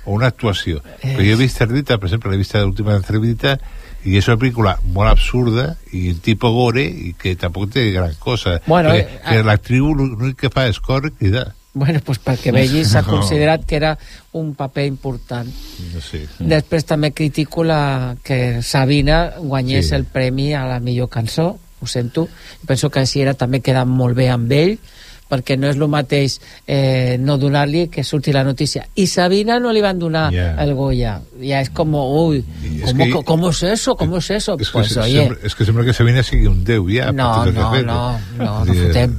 o 0.04 0.12
una 0.12 0.28
actuació? 0.28 0.82
Eh. 1.00 1.14
Però 1.16 1.24
jo 1.24 1.32
he 1.32 1.40
vist 1.40 1.56
Cerdita, 1.56 1.96
per 1.96 2.10
exemple, 2.10 2.30
l'he 2.30 2.42
vist 2.42 2.52
l'última 2.60 2.92
de 2.98 3.06
Cerdita 3.08 3.56
i 4.06 4.18
és 4.20 4.28
una 4.28 4.36
pel·lícula 4.38 4.76
molt 4.94 5.08
absurda 5.10 5.70
i 5.96 6.10
un 6.12 6.20
tipus 6.22 6.52
gore 6.52 6.84
i 6.84 7.14
que 7.18 7.32
tampoc 7.40 7.72
té 7.72 7.88
gran 7.94 8.12
cosa. 8.20 8.58
Bueno, 8.66 8.92
que, 8.92 9.00
eh, 9.06 9.20
que 9.24 9.38
ah. 9.40 9.46
l'actriu 9.48 9.88
l'únic 9.96 10.36
que 10.44 10.50
fa 10.52 10.68
és 10.68 10.78
córrer 10.78 11.14
i 11.14 11.16
cridar. 11.24 11.46
Bueno, 11.76 12.00
pues 12.04 12.20
perquè 12.24 12.52
vegis, 12.54 12.92
s'ha 12.92 13.02
No. 13.06 13.16
considerat 13.16 13.64
que 13.68 13.76
era 13.80 13.96
un 14.32 14.54
paper 14.54 14.84
important. 14.86 15.48
No 15.92 16.00
sé. 16.04 16.22
Després 16.38 16.86
també 16.88 17.10
critico 17.12 17.64
la, 17.64 18.14
que 18.24 18.60
Sabina 18.62 19.32
guanyés 19.40 19.88
Sí. 19.90 19.94
el 19.96 20.04
premi 20.04 20.52
a 20.54 20.66
la 20.68 20.78
millor 20.80 21.08
cançó, 21.08 21.58
ho 21.80 21.86
sento. 21.86 22.28
Penso 22.66 22.88
que 22.90 23.00
així 23.00 23.20
era 23.20 23.34
també 23.34 23.60
quedar 23.60 23.84
molt 23.86 24.16
bé 24.16 24.30
amb 24.32 24.52
ell, 24.52 24.78
perquè 25.28 25.56
no 25.58 25.66
és 25.68 25.76
el 25.76 25.88
mateix 25.90 26.38
eh, 26.66 27.16
no 27.18 27.36
donar-li 27.38 27.88
que 27.88 28.04
surti 28.04 28.32
la 28.32 28.44
notícia. 28.44 28.86
I 28.94 29.06
Sabina 29.06 29.58
no 29.58 29.72
li 29.72 29.80
van 29.82 29.98
donar 29.98 30.32
Ja. 30.32 30.54
el 30.62 30.74
Goya. 30.74 31.20
Ja 31.40 31.60
és 31.60 31.70
com, 31.70 31.94
uy, 31.94 32.44
es 32.82 32.92
¿cómo, 32.92 33.04
que- 33.04 33.24
¿cómo 33.24 33.50
es 33.50 33.62
eso? 33.62 33.96
¿Cómo 33.96 34.18
es 34.18 34.30
eso? 34.30 34.56
És 34.60 34.68
que, 34.68 34.72
pues 34.72 34.88
se- 34.92 35.00
oye, 35.00 35.18
sembla, 35.26 35.38
és 35.42 35.54
que 35.54 35.64
sembla 35.64 35.84
que 35.84 35.92
Sabina 35.92 36.22
sigui 36.22 36.46
un 36.46 36.62
déu 36.64 36.86
ja. 36.88 37.10
no, 37.12 37.44
que 37.44 37.52
no, 37.52 37.82
no, 37.82 38.18
no, 38.38 38.64
no 38.64 38.72
dir, 38.72 38.86
fotem. 38.86 39.16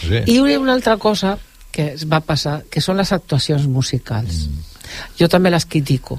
Sí. 0.00 0.22
I 0.32 0.38
una 0.56 0.72
altra 0.72 0.96
cosa 0.96 1.36
que 1.70 1.92
es 1.92 2.06
va 2.10 2.20
passar, 2.20 2.64
que 2.70 2.80
són 2.80 2.96
les 2.96 3.12
actuacions 3.12 3.66
musicals. 3.68 4.48
Jo 5.20 5.28
també 5.28 5.50
les 5.50 5.66
critico. 5.66 6.18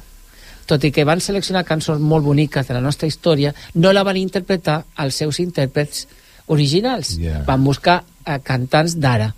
Tot 0.70 0.84
i 0.86 0.92
que 0.94 1.04
van 1.04 1.20
seleccionar 1.20 1.66
cançons 1.66 2.00
molt 2.00 2.24
boniques 2.24 2.68
de 2.68 2.74
la 2.74 2.80
nostra 2.80 3.08
història, 3.10 3.54
no 3.74 3.92
la 3.92 4.04
van 4.04 4.16
interpretar 4.16 4.86
els 5.04 5.16
seus 5.16 5.40
intèrprets 5.42 6.08
originals. 6.48 7.18
Ja. 7.20 7.42
Van 7.48 7.64
buscar 7.64 8.04
eh, 8.26 8.40
cantants 8.44 8.98
d'ara. 9.00 9.34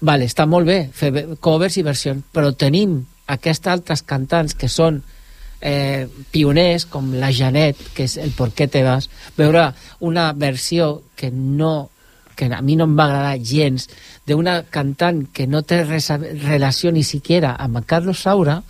Vale, 0.00 0.26
està 0.28 0.46
molt 0.46 0.66
bé 0.68 0.90
fer 0.92 1.10
ve- 1.10 1.26
covers 1.40 1.76
i 1.78 1.82
versions, 1.82 2.24
però 2.32 2.52
tenim 2.54 2.98
aquests 3.26 3.66
altres 3.72 4.02
cantants 4.02 4.54
que 4.54 4.68
són 4.68 5.02
eh, 5.60 6.06
pioners, 6.30 6.84
com 6.86 7.14
la 7.16 7.32
Janet, 7.32 7.76
que 7.94 8.04
és 8.04 8.16
el 8.20 8.30
Por 8.36 8.52
qué 8.52 8.68
te 8.68 8.82
vas, 8.84 9.08
veure 9.36 9.70
una 10.00 10.32
versió 10.32 11.02
que 11.16 11.30
no 11.30 11.90
que 12.36 12.46
a 12.52 12.60
mi 12.62 12.76
no 12.76 12.84
em 12.84 12.94
va 12.98 13.06
agradar 13.08 13.38
gens, 13.42 13.88
d'una 14.26 14.60
cantant 14.70 15.24
que 15.32 15.46
no 15.48 15.62
té 15.62 15.82
res 15.84 16.10
relació 16.44 16.92
ni 16.92 17.02
siquiera 17.02 17.54
amb 17.58 17.80
Carlos 17.86 18.20
Saura, 18.22 18.62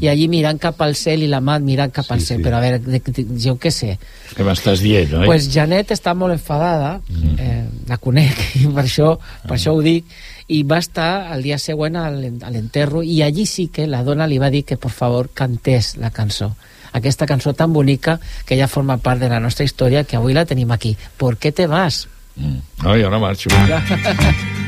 i 0.00 0.06
allí 0.06 0.28
mirant 0.30 0.60
cap 0.62 0.78
al 0.84 0.92
cel 0.94 1.24
i 1.24 1.26
la 1.26 1.40
mà 1.42 1.56
mirant 1.58 1.90
cap 1.90 2.06
al 2.14 2.20
Sí, 2.20 2.26
cel. 2.26 2.36
sí. 2.38 2.42
Però 2.44 2.58
a 2.58 2.60
veure, 2.62 2.78
de, 2.78 3.00
de, 3.02 3.24
jo 3.42 3.56
què 3.58 3.70
sé. 3.74 3.96
Què 4.36 4.44
m'estàs 4.46 4.78
dient, 4.84 5.10
oi? 5.18 5.26
Pues 5.26 5.48
Janet 5.50 5.90
està 5.90 6.12
molt 6.14 6.36
enfadada, 6.36 7.00
eh, 7.38 7.64
la 7.88 7.98
conec, 7.98 8.38
i 8.60 8.66
per 8.76 8.84
això, 8.84 9.16
per 9.42 9.56
això 9.56 9.72
ho 9.74 9.80
dic, 9.82 10.06
i 10.54 10.62
va 10.62 10.78
estar 10.78 11.32
al 11.34 11.42
dia 11.42 11.58
següent 11.58 11.96
a 11.98 12.04
l'en- 12.14 12.38
a 12.46 12.50
l'enterro, 12.54 13.02
i 13.02 13.22
allí 13.26 13.44
sí 13.46 13.66
que 13.74 13.88
la 13.90 14.04
dona 14.06 14.26
li 14.30 14.38
va 14.38 14.50
dir 14.54 14.62
que, 14.64 14.76
por 14.76 14.92
favor, 14.94 15.30
cantés 15.34 15.96
la 15.96 16.10
cançó. 16.14 16.52
Aquesta 16.92 17.26
cançó 17.26 17.54
tan 17.54 17.72
bonica 17.72 18.20
que 18.46 18.54
ja 18.60 18.68
forma 18.68 18.98
part 18.98 19.18
de 19.18 19.28
la 19.32 19.40
nostra 19.40 19.64
història, 19.64 20.04
que 20.04 20.14
avui 20.14 20.32
la 20.34 20.44
tenim 20.46 20.70
aquí. 20.70 20.96
¿Por 21.16 21.38
qué 21.38 21.50
te 21.50 21.66
vas? 21.66 22.06
Mm. 22.36 22.60
Ai, 22.84 23.02
ara 23.02 23.18
marxo. 23.18 23.48
Hoy 23.50 24.61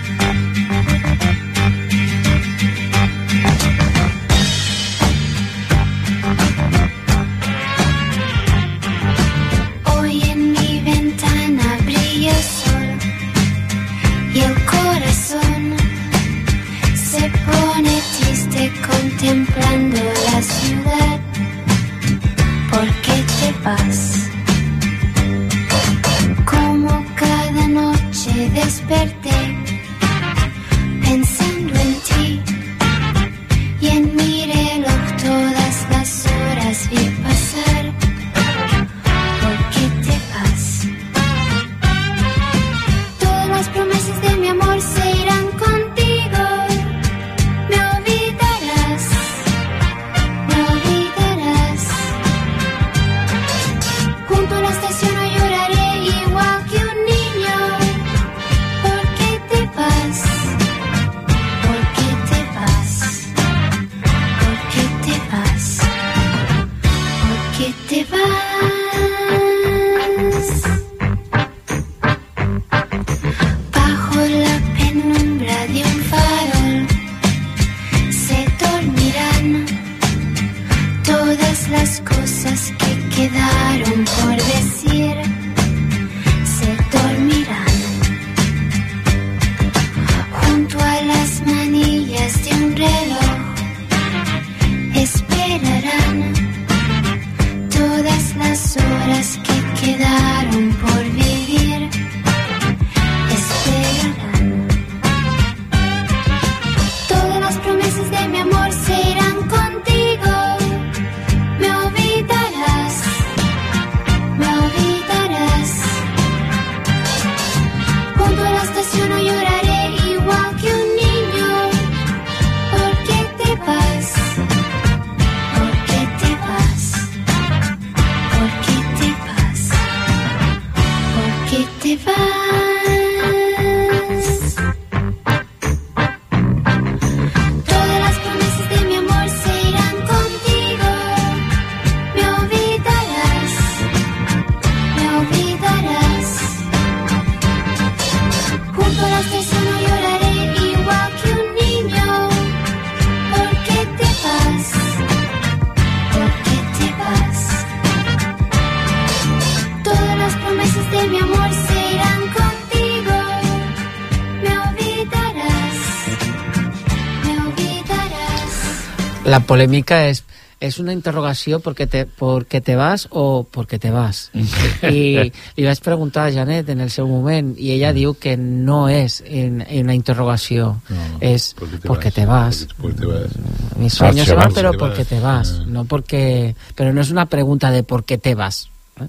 La 169.34 169.42
polèmica 169.42 170.04
és 170.06 170.22
és 170.64 170.78
una 170.80 170.94
interrogació 170.94 171.58
perquè 171.60 171.84
te, 171.90 172.04
perquè 172.06 172.60
te 172.64 172.76
vas 172.78 173.06
o 173.10 173.44
perquè 173.50 173.78
te 173.82 173.90
vas. 173.92 174.28
I 174.88 175.26
li 175.26 175.66
vaig 175.66 175.80
preguntar 175.84 176.28
a 176.28 176.32
Janet 176.32 176.70
en 176.72 176.80
el 176.84 176.92
seu 176.94 177.08
moment 177.10 177.50
i 177.58 177.72
ella 177.74 177.92
diu 177.96 178.14
que 178.20 178.36
no 178.40 178.84
és 178.88 179.20
en, 179.26 179.60
en 179.66 179.84
una 179.84 179.96
interrogació, 179.98 180.76
No, 180.88 181.18
és 181.20 181.50
perquè 181.58 182.12
te 182.14 182.24
vas. 182.28 182.64
Porque 182.78 183.02
te 183.02 183.10
vas. 183.10 183.34
Mis 183.76 183.94
sueños 183.98 184.28
se 184.28 184.38
van, 184.38 184.54
pero 184.54 184.72
te 184.72 184.78
porque 184.78 185.04
te 185.04 185.20
vas, 185.20 185.60
no 185.66 185.84
porque... 185.84 186.54
Pero 186.74 186.92
no 186.92 187.00
es 187.00 187.10
una 187.10 187.26
pregunta 187.26 187.70
de 187.70 187.82
por 187.82 188.04
qué 188.04 188.16
te 188.18 188.34
vas. 188.34 188.68
Eh? 189.00 189.08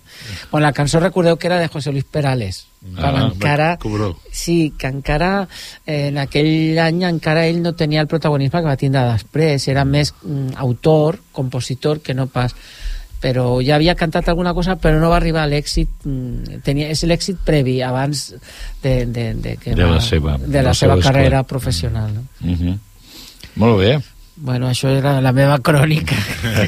Bueno, 0.52 0.66
la 0.66 0.74
cançó 0.74 1.00
recordeu 1.00 1.38
que 1.38 1.48
era 1.48 1.60
de 1.60 1.68
José 1.68 1.92
Luis 1.92 2.04
Perales. 2.06 2.66
Quan 2.96 3.16
Ah, 3.16 3.30
encara... 3.34 3.78
cobró. 3.78 4.18
Sí, 4.32 4.74
que 4.78 4.88
encara 4.88 5.48
eh, 5.86 6.08
en 6.10 6.18
aquell 6.18 6.78
any 6.80 7.04
encara 7.04 7.48
ell 7.48 7.62
no 7.62 7.74
tenia 7.76 8.02
el 8.02 8.08
protagonisme 8.08 8.62
que 8.62 8.68
va 8.70 8.78
tindre 8.78 9.02
després, 9.12 9.68
era 9.68 9.86
més 9.86 10.14
mm, 10.24 10.54
autor, 10.58 11.20
compositor, 11.32 12.02
que 12.02 12.14
no 12.14 12.28
pas 12.28 12.54
però 13.26 13.58
ja 13.64 13.76
havia 13.80 13.96
cantat 13.98 14.28
alguna 14.30 14.54
cosa 14.54 14.76
però 14.78 15.00
no 15.00 15.10
va 15.10 15.16
arribar 15.18 15.46
a 15.46 15.50
l'èxit 15.50 16.04
mm, 16.06 16.60
tenia, 16.62 16.90
és 16.94 17.02
l'èxit 17.08 17.40
previ 17.46 17.80
abans 17.82 18.36
de, 18.84 19.06
de, 19.08 19.34
de, 19.34 19.56
que 19.58 19.74
De 19.74 19.84
va- 19.84 19.96
la 19.96 20.02
seva- 20.02 20.38
de 20.38 20.62
la 20.62 20.70
la 20.70 20.74
seva 20.76 20.94
seva 21.00 21.02
carrera 21.08 21.42
professional 21.44 22.14
no? 22.14 22.24
Mhm. 22.42 22.76
Molt 23.56 23.80
bé. 23.80 23.94
Bueno, 24.38 24.68
això 24.68 24.90
era 24.92 25.22
la 25.24 25.32
meva 25.32 25.60
crònica 25.64 26.16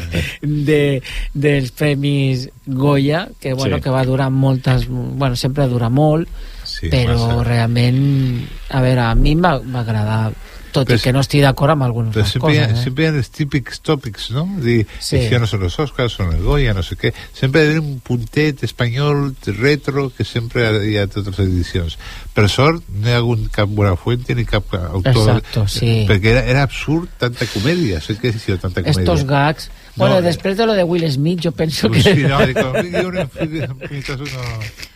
de, 0.42 1.02
dels 1.34 1.72
premis 1.76 2.48
Goya, 2.66 3.28
que, 3.42 3.52
bueno, 3.54 3.76
Sí. 3.78 3.82
que 3.84 3.90
va 3.92 4.06
durar 4.08 4.30
moltes... 4.32 4.86
Bueno, 4.88 5.36
sempre 5.36 5.68
dura 5.68 5.90
molt, 5.90 6.30
Sí, 6.64 6.88
però 6.92 7.18
massa. 7.18 7.44
realment... 7.44 8.48
A 8.70 8.82
veure, 8.82 9.02
a 9.10 9.16
mi 9.16 9.32
em 9.36 9.44
va, 9.44 9.58
va 9.60 9.82
agradar, 9.84 10.32
tot 10.78 10.88
Però 10.90 11.00
i 11.00 11.04
que 11.04 11.14
no 11.16 11.24
estic 11.26 11.44
d'acord 11.44 11.74
amb 11.74 11.86
algunes 11.88 12.16
les 12.16 12.30
siempre, 12.32 12.54
coses. 12.60 12.78
Eh? 12.78 12.82
siempre 12.84 13.08
hay 13.08 13.16
los 13.18 13.30
típicos 13.34 13.82
topics, 13.82 14.30
¿no? 14.32 14.48
De, 14.62 14.86
Sí. 15.00 15.28
que 15.30 15.40
no 15.40 15.48
son 15.48 15.62
los 15.62 15.78
Oscars, 15.80 16.14
son 16.14 16.34
el 16.34 16.44
Goya, 16.44 16.74
no 16.74 16.84
sé 16.84 16.96
qué. 16.96 17.14
Siempre 17.34 17.62
hay 17.62 17.78
un 17.78 18.00
puntet 18.00 18.64
español 18.64 19.36
retro 19.46 20.12
que 20.16 20.24
siempre 20.24 20.68
hi 20.90 20.98
ha 20.98 21.08
totes 21.08 21.38
les 21.38 21.48
edicions. 21.48 21.98
Per 22.34 22.48
sort, 22.50 22.84
no 22.94 23.10
hi 23.10 23.16
ha 23.16 23.22
hagut 23.24 23.50
cap 23.52 23.70
Buenafuente 23.70 24.36
ni 24.36 24.46
cap 24.46 24.74
autor. 24.78 25.12
Exacto, 25.14 25.68
sí. 25.68 26.06
Perquè 26.08 26.36
era, 26.36 26.46
era 26.46 26.64
absurd 26.64 27.10
tanta 27.18 27.48
comèdia. 27.50 28.02
Sé 28.02 28.18
que 28.18 28.30
ha 28.30 28.38
sido 28.40 28.58
tanta 28.58 28.82
comèdia. 28.84 29.02
Estos 29.02 29.26
gags... 29.26 29.70
No, 29.98 30.04
Bueno, 30.04 30.20
eh. 30.20 30.22
després 30.22 30.56
de 30.58 30.66
lo 30.68 30.74
de 30.78 30.84
Will 30.84 31.12
Smith, 31.12 31.42
jo 31.44 31.52
penso 31.52 31.90
que... 31.90 32.04
Sí, 32.04 32.22
no, 32.22 32.38
dic, 32.46 32.60
jo 32.62 32.70
en 32.78 33.78
mi 33.90 34.02
caso 34.04 34.24
no... 34.24 34.44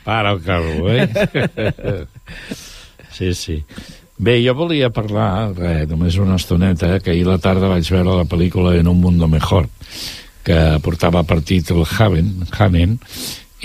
Para 0.04 0.32
el 0.32 0.44
carro, 0.44 0.94
eh? 0.94 1.10
sí, 3.12 3.34
sí. 3.34 3.66
Bé, 4.22 4.36
jo 4.46 4.54
volia 4.54 4.92
parlar, 4.94 5.56
res, 5.58 5.88
només 5.90 6.14
una 6.22 6.36
estoneta, 6.38 7.00
que 7.02 7.10
ahir 7.10 7.24
la 7.26 7.40
tarda 7.42 7.72
vaig 7.72 7.88
veure 7.90 8.20
la 8.20 8.28
pel·lícula 8.30 8.76
En 8.78 8.86
un 8.88 9.00
mundo 9.02 9.26
mejor, 9.28 9.66
que 10.46 10.58
portava 10.86 11.24
per 11.26 11.40
títol 11.42 11.82
Haven, 11.90 12.46
Hanen, 12.54 13.00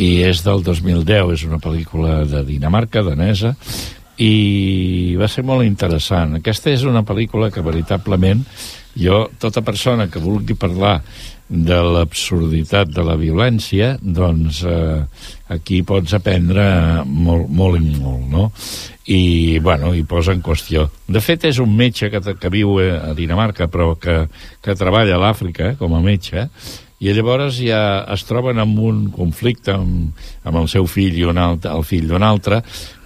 i 0.01 0.23
és 0.25 0.41
del 0.47 0.65
2010, 0.65 1.35
és 1.35 1.45
una 1.45 1.61
pel·lícula 1.61 2.23
de 2.25 2.41
Dinamarca, 2.49 3.03
danesa, 3.05 3.53
i 4.17 5.13
va 5.21 5.29
ser 5.29 5.45
molt 5.45 5.67
interessant. 5.69 6.39
Aquesta 6.41 6.73
és 6.73 6.89
una 6.89 7.05
pel·lícula 7.05 7.51
que 7.53 7.61
veritablement 7.61 8.41
jo, 8.97 9.27
tota 9.37 9.61
persona 9.61 10.09
que 10.09 10.25
vulgui 10.25 10.57
parlar 10.57 11.03
de 11.49 11.79
l'absurditat 11.95 12.91
de 12.91 13.03
la 13.07 13.15
violència, 13.19 13.95
doncs 14.03 14.63
eh, 14.67 15.03
aquí 15.55 15.83
pots 15.87 16.17
aprendre 16.19 16.65
molt, 17.07 17.47
molt 17.49 17.79
i 17.79 17.93
molt, 18.01 18.25
no? 18.33 18.49
I, 19.07 19.59
bueno, 19.63 19.93
i 19.95 20.03
posa 20.03 20.35
en 20.35 20.43
qüestió. 20.43 20.89
De 21.07 21.23
fet, 21.23 21.47
és 21.47 21.61
un 21.63 21.71
metge 21.79 22.11
que, 22.11 22.21
que 22.35 22.51
viu 22.51 22.81
a 22.83 23.15
Dinamarca, 23.15 23.71
però 23.71 23.93
que, 23.95 24.25
que 24.63 24.75
treballa 24.75 25.15
a 25.15 25.23
l'Àfrica 25.23 25.71
eh, 25.71 25.79
com 25.79 25.95
a 25.95 26.03
metge, 26.03 26.49
i 26.99 27.13
llavors 27.13 27.59
ja 27.61 28.07
es 28.15 28.25
troben 28.25 28.59
en 28.59 28.73
un 28.81 29.03
conflicte 29.13 29.75
amb, 29.77 30.17
amb 30.49 30.63
el 30.63 30.69
seu 30.73 30.87
fill 30.89 31.19
i 31.21 31.27
un 31.29 31.39
altre, 31.39 31.75
el 31.77 31.85
fill 31.85 32.09
d'un 32.09 32.25
altre 32.25 32.63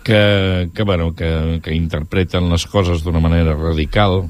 que, 0.07 0.71
que, 0.73 0.83
bueno, 0.85 1.11
que, 1.15 1.61
que 1.63 1.75
interpreten 1.75 2.49
les 2.53 2.67
coses 2.71 3.03
d'una 3.03 3.21
manera 3.21 3.57
radical 3.59 4.23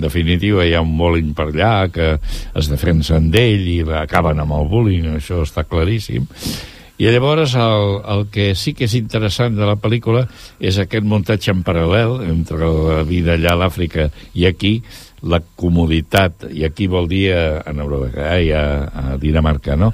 definitiva 0.00 0.64
hi 0.66 0.74
ha 0.74 0.84
un 0.84 0.96
bullying 0.98 1.34
per 1.36 1.50
allà 1.50 1.74
que 1.92 2.14
es 2.18 2.72
defensen 2.72 3.30
d'ell 3.34 3.68
i 3.68 3.78
acaben 4.00 4.40
amb 4.40 4.56
el 4.58 4.68
bullying, 4.72 5.14
això 5.18 5.42
està 5.44 5.66
claríssim 5.68 6.26
i 6.98 7.06
llavors 7.06 7.52
el, 7.54 8.00
el 8.10 8.24
que 8.34 8.48
sí 8.58 8.72
que 8.74 8.88
és 8.88 8.94
interessant 8.98 9.54
de 9.54 9.66
la 9.66 9.76
pel·lícula 9.78 10.24
és 10.58 10.80
aquest 10.82 11.06
muntatge 11.06 11.52
en 11.54 11.60
paral·lel 11.66 12.24
entre 12.26 12.58
la 12.58 13.04
vida 13.06 13.36
allà 13.36 13.52
a 13.54 13.60
l'Àfrica 13.60 14.08
i 14.34 14.48
aquí, 14.48 14.80
la 15.22 15.38
comoditat, 15.38 16.48
i 16.50 16.66
aquí 16.66 16.88
vol 16.90 17.06
dir 17.10 17.28
a, 17.36 17.44
a 17.62 17.74
Noruega 17.76 18.32
i 18.42 18.50
a, 18.50 18.64
a 18.90 19.14
Dinamarca, 19.22 19.78
no? 19.78 19.92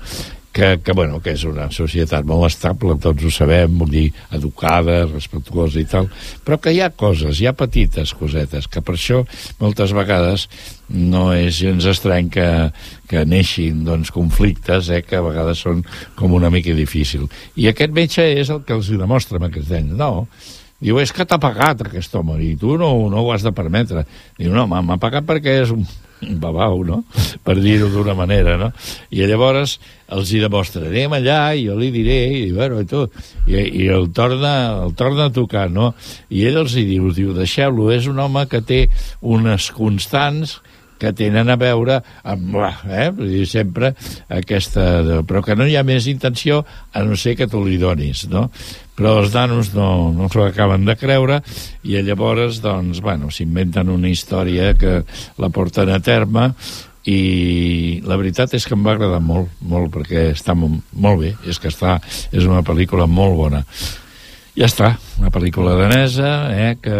Que, 0.54 0.78
que, 0.78 0.94
bueno, 0.94 1.18
que 1.18 1.32
és 1.34 1.42
una 1.50 1.64
societat 1.74 2.22
molt 2.28 2.46
estable, 2.46 2.94
tots 3.02 3.26
ho 3.26 3.30
sabem, 3.34 3.72
vull 3.74 3.90
dir, 3.90 4.04
educada, 4.36 5.00
respectuosa 5.08 5.80
i 5.80 5.86
tal, 5.90 6.06
però 6.46 6.60
que 6.62 6.70
hi 6.70 6.78
ha 6.78 6.92
coses, 6.94 7.40
hi 7.42 7.48
ha 7.50 7.56
petites 7.58 8.12
cosetes, 8.14 8.68
que 8.70 8.78
per 8.78 8.94
això 8.94 9.24
moltes 9.58 9.90
vegades 9.98 10.46
no 10.94 11.26
és 11.34 11.58
gens 11.58 11.88
estrany 11.90 12.30
que, 12.30 12.48
que 13.10 13.24
neixin 13.26 13.82
doncs, 13.82 14.14
conflictes 14.14 14.92
eh, 14.94 15.02
que 15.02 15.18
a 15.18 15.26
vegades 15.26 15.64
són 15.66 15.82
com 16.14 16.38
una 16.38 16.52
mica 16.54 16.76
difícil. 16.78 17.26
I 17.58 17.72
aquest 17.72 17.96
metge 17.96 18.28
és 18.38 18.54
el 18.54 18.62
que 18.62 18.78
els 18.78 18.92
demostra 18.94 19.42
amb 19.42 19.50
aquests 19.50 19.74
nens. 19.74 19.96
No, 19.98 20.28
Diu, 20.84 20.98
és 21.00 21.12
que 21.14 21.24
t'ha 21.24 21.38
pagat 21.40 21.80
aquest 21.80 22.12
home 22.18 22.34
i 22.44 22.54
tu 22.60 22.74
no, 22.76 22.90
no 23.08 23.22
ho 23.22 23.30
has 23.32 23.44
de 23.46 23.54
permetre. 23.56 24.02
Diu, 24.36 24.52
no, 24.52 24.66
m'ha 24.68 24.98
pagat 25.00 25.24
perquè 25.24 25.62
és 25.62 25.72
un 25.72 25.86
babau, 26.40 26.82
no? 26.86 27.02
Per 27.44 27.56
dir-ho 27.60 27.90
d'una 27.92 28.14
manera, 28.18 28.56
no? 28.60 28.70
I 29.14 29.26
llavors 29.28 29.78
els 30.14 30.30
hi 30.32 30.40
demostra, 30.42 30.84
anem 30.90 31.16
allà 31.16 31.38
i 31.56 31.64
jo 31.68 31.76
li 31.78 31.90
diré, 31.94 32.18
i 32.44 32.52
bueno, 32.52 32.82
i 32.82 32.88
tu, 32.88 33.04
i, 33.48 33.56
i 33.84 33.88
el 33.92 34.10
torna, 34.16 34.54
el 34.84 34.94
torna 34.98 35.28
a 35.28 35.34
tocar, 35.34 35.68
no? 35.72 35.92
I 36.30 36.46
ell 36.50 36.60
els 36.64 36.76
hi 36.76 36.84
diu, 36.88 37.10
diu, 37.16 37.32
deixeu-lo, 37.36 37.90
és 37.94 38.08
un 38.10 38.20
home 38.22 38.44
que 38.50 38.62
té 38.64 38.84
unes 39.20 39.70
constants 39.74 40.58
que 40.98 41.12
tenen 41.16 41.50
a 41.50 41.58
veure 41.60 42.00
amb, 42.22 42.56
eh? 42.88 43.10
Dir, 43.18 43.44
sempre 43.50 43.94
aquesta... 44.28 44.86
Però 45.26 45.42
que 45.44 45.56
no 45.58 45.66
hi 45.66 45.76
ha 45.76 45.84
més 45.86 46.08
intenció 46.10 46.62
a 46.92 47.04
no 47.04 47.18
ser 47.20 47.36
que 47.38 47.48
tu 47.50 47.64
li 47.64 47.78
donis, 47.80 48.26
no? 48.30 48.48
Però 48.94 49.18
els 49.24 49.34
nanos 49.34 49.72
no, 49.74 50.12
no 50.14 50.30
s'ho 50.30 50.46
acaben 50.46 50.86
de 50.86 50.94
creure 50.98 51.40
i 51.82 51.98
llavors, 52.06 52.60
doncs, 52.62 53.02
bueno, 53.02 53.30
s'inventen 53.34 53.90
una 53.90 54.10
història 54.12 54.72
que 54.78 55.00
la 55.42 55.50
porten 55.50 55.90
a 55.90 56.00
terme 56.04 56.52
i 57.04 58.00
la 58.06 58.16
veritat 58.16 58.54
és 58.56 58.64
que 58.64 58.76
em 58.76 58.86
va 58.86 58.94
agradar 58.94 59.20
molt, 59.20 59.50
molt, 59.60 59.90
perquè 59.92 60.30
està 60.32 60.54
molt, 60.56 60.80
molt 60.92 61.20
bé, 61.20 61.34
és 61.50 61.60
que 61.60 61.68
està, 61.68 61.98
és 62.32 62.46
una 62.48 62.62
pel·lícula 62.64 63.08
molt 63.10 63.36
bona. 63.42 63.64
Ja 64.54 64.68
està, 64.68 64.92
una 65.18 65.32
pel·lícula 65.34 65.72
danesa 65.74 66.28
eh, 66.54 66.76
que, 66.78 66.98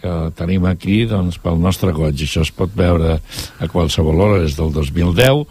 que 0.00 0.14
tenim 0.34 0.64
aquí 0.66 1.04
doncs, 1.06 1.36
pel 1.38 1.60
nostre 1.62 1.92
goig. 1.94 2.24
Això 2.24 2.42
es 2.42 2.50
pot 2.50 2.72
veure 2.74 3.20
a 3.62 3.68
qualsevol 3.70 4.18
hora, 4.24 4.40
és 4.42 4.56
del 4.58 4.72
2010, 4.74 5.44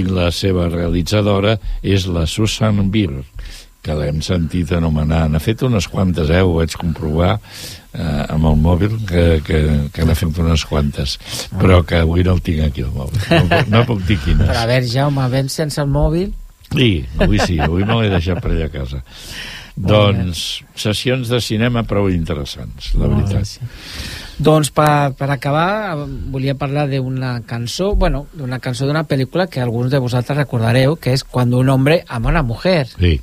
i 0.00 0.06
la 0.08 0.30
seva 0.32 0.70
realitzadora 0.72 1.58
és 1.84 2.06
la 2.08 2.24
Susan 2.24 2.80
Bier, 2.94 3.26
que 3.84 3.96
l'hem 3.98 4.22
sentit 4.24 4.72
anomenar. 4.72 5.26
N'ha 5.28 5.42
fet 5.44 5.66
unes 5.68 5.84
quantes, 5.92 6.32
eh, 6.32 6.40
ho 6.40 6.56
vaig 6.56 6.78
comprovar 6.80 7.34
eh, 7.36 8.24
amb 8.32 8.48
el 8.48 8.56
mòbil, 8.64 8.96
que, 9.04 9.26
que, 9.44 9.60
que 9.92 10.08
n'ha 10.08 10.16
fet 10.16 10.40
unes 10.46 10.64
quantes, 10.64 11.18
però 11.60 11.82
que 11.84 12.00
avui 12.06 12.24
no 12.24 12.38
el 12.38 12.42
tinc 12.48 12.64
aquí, 12.70 12.86
el 12.88 12.96
mòbil. 12.96 13.20
No, 13.52 13.60
no 13.74 13.84
puc 13.92 14.00
dir 14.08 14.16
quines. 14.24 14.48
Però 14.48 14.64
a 14.64 14.72
veure, 14.72 14.88
Jaume, 14.88 15.28
ben 15.36 15.52
sense 15.52 15.84
el 15.84 15.92
mòbil... 15.92 16.32
Sí, 16.72 17.04
avui 17.20 17.38
sí, 17.44 17.60
avui 17.62 17.84
me 17.86 18.00
l'he 18.00 18.08
deixat 18.10 18.40
per 18.42 18.50
allà 18.50 18.66
a 18.66 18.72
casa. 18.72 19.04
Doncs 19.76 20.64
sessions 20.74 21.28
de 21.28 21.38
cinema 21.44 21.82
prou 21.84 22.08
interessants, 22.08 22.94
la 22.96 23.06
Molt 23.10 23.26
veritat. 23.28 23.44
sí. 23.44 23.60
Doncs 24.38 24.70
per, 24.70 25.12
per 25.16 25.30
acabar 25.32 25.96
volia 26.32 26.54
parlar 26.56 26.86
d'una 26.90 27.42
cançó, 27.48 27.94
bueno, 27.94 28.26
d'una 28.36 28.58
cançó 28.58 28.86
d'una 28.86 29.04
pel·lícula 29.08 29.46
que 29.48 29.60
alguns 29.60 29.90
de 29.90 29.98
vosaltres 29.98 30.36
recordareu, 30.38 30.96
que 30.96 31.12
és 31.12 31.24
Cuando 31.24 31.58
un 31.58 31.68
hombre 31.68 32.04
ama 32.08 32.28
una 32.30 32.42
mujer. 32.42 32.86
Sí. 32.98 33.20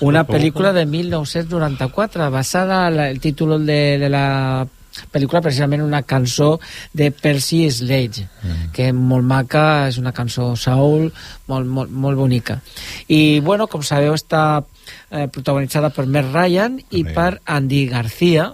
Una 0.00 0.26
pel·lícula 0.26 0.72
de 0.72 0.86
1994 0.86 2.30
basada, 2.30 2.90
la- 2.90 3.10
el 3.10 3.20
títol 3.20 3.64
de, 3.66 3.98
de 3.98 4.08
la 4.08 4.66
pel·lícula 5.12 5.42
precisament 5.42 5.82
una 5.82 6.02
cançó 6.02 6.58
de 6.92 7.10
Percy 7.10 7.70
Sledge, 7.70 8.28
Mm. 8.42 8.70
que 8.72 8.92
molt 8.92 9.24
maca, 9.24 9.88
és 9.88 9.98
una 9.98 10.12
cançó 10.12 10.54
soul, 10.56 11.12
molt, 11.48 11.66
molt, 11.66 11.90
molt 11.90 12.16
bonica. 12.16 12.60
I, 13.08 13.40
bueno, 13.40 13.66
com 13.66 13.82
sabeu, 13.82 14.14
està 14.14 14.64
eh, 15.10 15.26
protagonitzada 15.28 15.90
per 15.90 16.06
Mer 16.06 16.24
Ryan 16.32 16.78
i 16.90 17.02
per 17.04 17.40
Andy 17.44 17.86
García, 17.88 18.52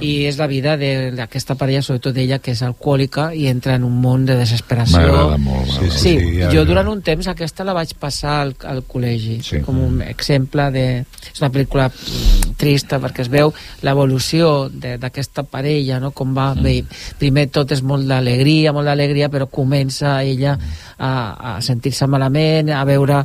i 0.00 0.24
és 0.26 0.38
la 0.38 0.46
vida 0.46 0.76
de- 0.76 1.10
d'aquesta 1.12 1.54
parella, 1.54 1.82
sobretot 1.82 2.14
d'ella, 2.14 2.38
que 2.38 2.52
és 2.52 2.62
alcohòlica 2.62 3.34
i 3.34 3.46
entra 3.46 3.74
en 3.76 3.84
un 3.84 4.00
món 4.00 4.24
de 4.26 4.36
desesperació. 4.36 4.98
M'agrada 4.98 5.38
molt, 5.38 5.68
Sí, 5.72 5.90
sí, 5.90 5.98
Sí, 6.12 6.36
ja, 6.38 6.50
jo 6.52 6.64
durant 6.64 6.88
un 6.88 7.00
temps 7.02 7.26
aquesta 7.28 7.64
la 7.64 7.72
vaig 7.72 7.94
passar 7.98 8.40
al, 8.42 8.54
al 8.64 8.82
col·legi, 8.84 9.40
sí. 9.42 9.60
com 9.64 9.78
un 9.80 10.02
exemple 10.02 10.70
de... 10.74 10.86
És 11.32 11.40
una 11.40 11.50
pel·lícula 11.50 11.88
mm, 11.88 12.54
trista 12.60 12.98
perquè 13.00 13.22
es 13.24 13.28
veu 13.32 13.52
l'evolució 13.82 14.68
de- 14.68 14.96
d'aquesta 14.98 15.42
parella, 15.44 15.98
no? 16.00 16.10
com 16.12 16.34
va... 16.36 16.52
Mm. 16.54 16.62
Bé, 16.62 16.84
primer 17.18 17.48
tot 17.50 17.72
és 17.72 17.82
molt 17.82 18.06
d'alegria, 18.08 18.72
molt 18.72 18.86
d'alegria, 18.86 19.28
però 19.32 19.46
comença 19.50 20.22
ella 20.22 20.56
a, 20.98 21.56
a 21.56 21.60
sentir-se 21.60 22.06
malament, 22.06 22.70
a 22.70 22.84
veure 22.84 23.22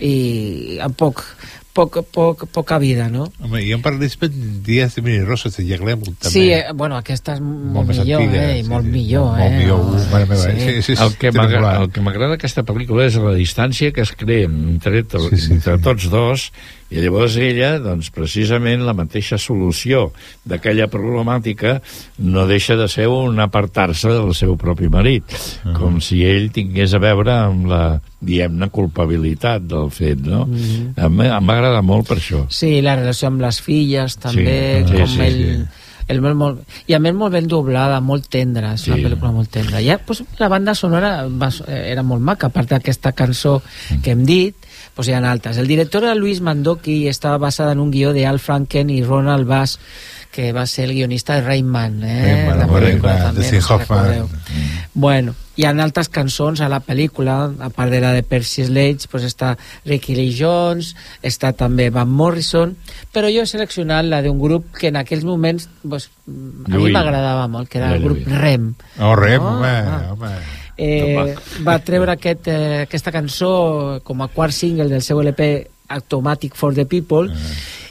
i 0.00 0.78
amb 0.82 0.96
poc, 0.98 1.22
poc, 1.78 2.00
poc, 2.14 2.44
poca 2.54 2.78
vida, 2.82 3.06
no? 3.12 3.28
Home, 3.44 3.62
i 3.62 3.72
en 3.76 3.82
participet 3.84 4.34
Díaz 4.66 4.96
de 4.96 5.04
Mini 5.06 5.20
Rosas 5.26 5.56
de 5.58 5.64
Llaglemut, 5.68 6.16
també. 6.16 6.32
Sí, 6.32 6.44
eh, 6.54 6.64
bueno, 6.74 6.98
aquesta 6.98 7.36
és 7.38 7.42
molt, 7.44 7.86
més 7.90 8.00
millor, 8.02 8.24
antiga, 8.24 8.46
eh? 8.48 8.56
i 8.58 8.64
sí, 8.64 8.70
molt 8.72 8.88
sí. 8.88 8.94
millor, 8.96 9.28
Molt 9.36 9.44
eh? 9.46 9.60
millor, 9.60 9.84
uh, 9.84 10.06
mare 10.12 10.26
meva, 10.26 10.40
Sí. 10.42 10.56
sí, 10.58 10.82
sí, 10.82 10.96
sí, 10.96 11.02
el 11.04 11.14
que 11.20 11.32
m'agrada 11.36 11.76
el 11.84 11.92
que 11.94 12.02
m'agrada 12.04 12.34
d'aquesta 12.34 12.64
pel·lícula 12.66 13.06
és 13.06 13.20
la 13.22 13.36
distància 13.36 13.92
que 13.94 14.02
es 14.06 14.14
crea 14.18 14.48
entre, 14.48 15.04
to, 15.04 15.22
sí, 15.28 15.38
sí, 15.44 15.52
entre 15.58 15.78
tots 15.84 16.10
dos 16.10 16.48
i 16.90 17.02
llavors 17.02 17.36
ella, 17.36 17.74
doncs, 17.84 18.08
precisament 18.14 18.84
la 18.86 18.94
mateixa 18.96 19.36
solució 19.38 20.06
d'aquella 20.48 20.86
problemàtica 20.88 21.78
no 22.18 22.46
deixa 22.48 22.76
de 22.80 22.88
ser 22.88 23.08
un 23.12 23.40
apartar-se 23.44 24.08
del 24.08 24.32
seu 24.34 24.56
propi 24.56 24.88
marit, 24.88 25.24
uh 25.28 25.36
-huh. 25.36 25.72
com 25.78 26.00
si 26.00 26.24
ell 26.24 26.50
tingués 26.50 26.94
a 26.94 26.98
veure 26.98 27.32
amb 27.32 27.66
la, 27.66 28.00
diguem-ne, 28.20 28.68
culpabilitat 28.70 29.62
del 29.62 29.90
fet, 29.90 30.18
no? 30.18 30.46
Mhm. 30.46 30.94
Em, 30.96 31.20
em 31.20 31.48
va 31.48 31.54
agradar 31.54 31.82
molt 31.82 32.08
per 32.08 32.16
això. 32.18 32.46
Sí, 32.48 32.80
la 32.80 32.96
relació 32.96 33.28
amb 33.28 33.40
les 33.40 33.60
filles 33.60 34.16
també, 34.16 34.84
Sí, 34.86 34.94
com 34.94 35.06
sí, 35.06 35.20
ell... 35.20 35.44
sí. 35.58 35.64
El 36.08 36.22
molt, 36.22 36.36
molt, 36.36 36.60
I 36.88 36.94
a 36.94 36.98
més 36.98 37.12
molt 37.12 37.34
ben 37.34 37.46
doblada, 37.46 38.00
molt 38.00 38.30
tendra, 38.32 38.72
és 38.72 38.80
Sí. 38.80 38.90
una 38.90 39.02
pel·lícula 39.02 39.30
molt 39.30 39.50
tendra. 39.50 39.82
Ja, 39.82 39.98
pues, 39.98 40.22
la 40.38 40.48
banda 40.48 40.74
sonora 40.74 41.28
va, 41.28 41.50
era 41.68 42.02
molt 42.02 42.22
maca, 42.22 42.46
a 42.46 42.50
part 42.50 42.70
d'aquesta 42.70 43.12
cançó 43.12 43.62
que 44.02 44.12
hem 44.12 44.24
dit, 44.24 44.56
pues, 44.98 45.08
ha 45.14 45.18
altres. 45.30 45.56
El 45.62 45.68
director 45.70 46.02
era 46.02 46.16
Luis 46.18 46.40
Mandoki 46.42 47.04
i 47.04 47.08
estava 47.08 47.38
basada 47.38 47.70
en 47.72 47.78
un 47.78 47.92
guió 47.94 48.10
de 48.12 48.26
Al 48.26 48.40
Franken 48.42 48.90
i 48.90 49.02
Ronald 49.04 49.46
Bass, 49.46 49.78
que 50.34 50.50
va 50.52 50.66
ser 50.66 50.88
el 50.88 50.94
guionista 50.94 51.36
de 51.36 51.42
Rain 51.46 51.66
Man, 51.66 52.02
eh? 52.02 52.44
Man, 52.48 52.58
la 52.58 52.66
pel·lícula 52.66 53.12
Man, 53.14 53.22
també, 53.30 53.46
de 53.50 53.60
no 53.60 53.66
Hoffman. 53.76 54.04
recordeu. 54.08 54.28
Bueno, 54.94 55.34
hi 55.56 55.64
ha 55.64 55.70
altres 55.70 56.08
cançons 56.10 56.60
a 56.60 56.68
la 56.68 56.80
pel·lícula, 56.84 57.36
a 57.62 57.70
part 57.70 57.90
de 57.94 58.00
la 58.02 58.10
de 58.12 58.22
Percy 58.26 58.64
Sledge, 58.66 59.06
pues 59.10 59.22
està 59.24 59.54
Ricky 59.86 60.14
Lee 60.18 60.34
Jones, 60.36 60.92
està 61.22 61.52
també 61.56 61.88
Van 61.94 62.10
Morrison, 62.10 62.74
però 63.14 63.30
jo 63.32 63.42
he 63.46 63.46
seleccionat 63.46 64.04
la 64.04 64.20
d'un 64.26 64.38
grup 64.42 64.72
que 64.76 64.88
en 64.90 64.96
aquells 65.00 65.24
moments 65.24 65.68
pues, 65.88 66.10
a 66.26 66.30
mi 66.30 66.74
Lluï. 66.74 66.92
m'agradava 66.92 67.46
molt, 67.48 67.68
que 67.70 67.78
era 67.78 67.94
el 67.94 68.00
Ja, 68.02 68.04
grup 68.08 68.18
Lluï. 68.26 68.38
Rem. 68.38 68.74
Oh, 68.98 69.14
Rem, 69.14 69.40
No? 69.42 69.56
home, 69.56 69.68
Ah. 69.68 70.08
home. 70.12 70.34
Eh, 70.78 71.34
va 71.66 71.78
treure 71.82 72.14
aquest, 72.14 72.46
eh, 72.46 72.84
aquesta 72.86 73.10
cançó 73.10 74.00
com 74.06 74.22
a 74.22 74.28
quart 74.30 74.54
single 74.54 74.88
del 74.88 75.02
seu 75.02 75.20
LP 75.20 75.66
Automatic 75.88 76.54
for 76.54 76.74
the 76.74 76.86
People 76.86 77.32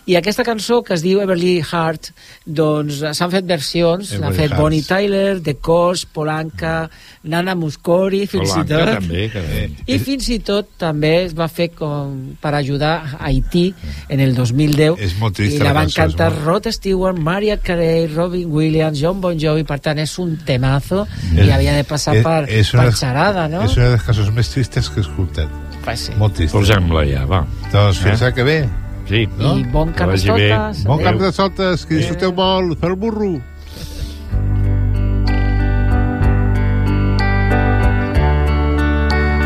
i 0.07 0.15
aquesta 0.15 0.43
cançó 0.47 0.81
que 0.87 0.93
es 0.95 1.01
diu 1.03 1.19
Everly 1.19 1.57
Heart 1.59 2.11
doncs 2.45 3.01
s'han 3.17 3.31
fet 3.33 3.45
versions 3.49 4.13
l'ha 4.13 4.17
Everly 4.29 4.37
fet 4.37 4.51
Hearts. 4.53 4.61
Bonnie 4.61 4.83
Tyler, 4.87 5.41
The 5.43 5.55
Course, 5.59 6.07
Polanca 6.13 6.89
Nana 7.27 7.55
Muscori 7.59 8.21
fins 8.25 8.49
i 8.49 8.53
Polanca 8.53 8.77
tot 8.79 8.93
també, 9.01 9.25
carai. 9.33 9.65
i 9.85 9.97
fins 9.99 10.29
i 10.31 10.39
tot 10.47 10.69
també 10.79 11.11
es 11.25 11.35
va 11.35 11.49
fer 11.51 11.69
com 11.75 12.15
per 12.41 12.53
ajudar 12.55 12.93
a 13.19 13.25
Haití 13.27 13.65
en 14.07 14.23
el 14.23 14.33
2010 14.35 14.95
És 15.03 15.17
molt 15.19 15.35
trista 15.35 15.59
i 15.59 15.59
la 15.59 15.73
la 15.73 15.77
van 15.81 15.91
cantar 15.91 16.31
molt- 16.31 16.45
Rod 16.47 16.71
Stewart, 16.71 17.19
Mariah 17.19 17.59
Carey, 17.59 18.07
Robin 18.15 18.47
Williams, 18.51 18.99
John 19.01 19.19
Bon 19.21 19.37
Jovi, 19.37 19.63
per 19.67 19.79
tant 19.83 19.99
és 19.99 20.17
un 20.19 20.37
temazo 20.45 21.05
És- 21.35 21.45
i 21.47 21.51
havia 21.51 21.75
de 21.75 21.83
passar 21.83 22.15
és- 22.15 22.23
per, 22.23 22.45
és 22.49 22.71
per 22.71 22.79
una- 22.87 22.95
xarada, 22.95 23.47
no? 23.49 23.63
És 23.63 23.75
una 23.75 23.85
de 23.85 23.91
les 23.97 24.03
cançons 24.03 24.31
més 24.31 24.49
tristes 24.49 24.89
que 24.89 25.01
he 25.01 25.03
escoltat. 25.03 25.49
Pues 25.83 25.99
sí. 25.99 26.11
Molt 26.17 26.33
trista. 26.35 26.57
Posem-la 26.57 27.05
ja, 27.07 27.25
va. 27.25 27.45
Doncs 27.71 27.97
fins 27.99 28.21
eh? 28.21 28.33
que 28.33 28.43
ve. 28.43 28.69
Sí, 29.07 29.23
I 29.23 29.63
bon 29.71 29.93
Que 29.93 30.05
vagi 30.05 30.29
bé. 30.31 30.49
Carnestoltes. 30.49 30.83
Bon 30.83 30.99
cap 30.99 31.15
de 31.21 31.31
soltes, 31.31 31.85
que 31.87 31.95
disfruteu 32.01 32.33
molt. 32.35 32.75
Fer 32.81 32.89
el 32.91 32.97
burro. 32.99 33.39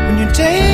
When 0.02 0.18
your 0.18 0.32
day 0.34 0.71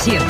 Catalunya 0.00 0.29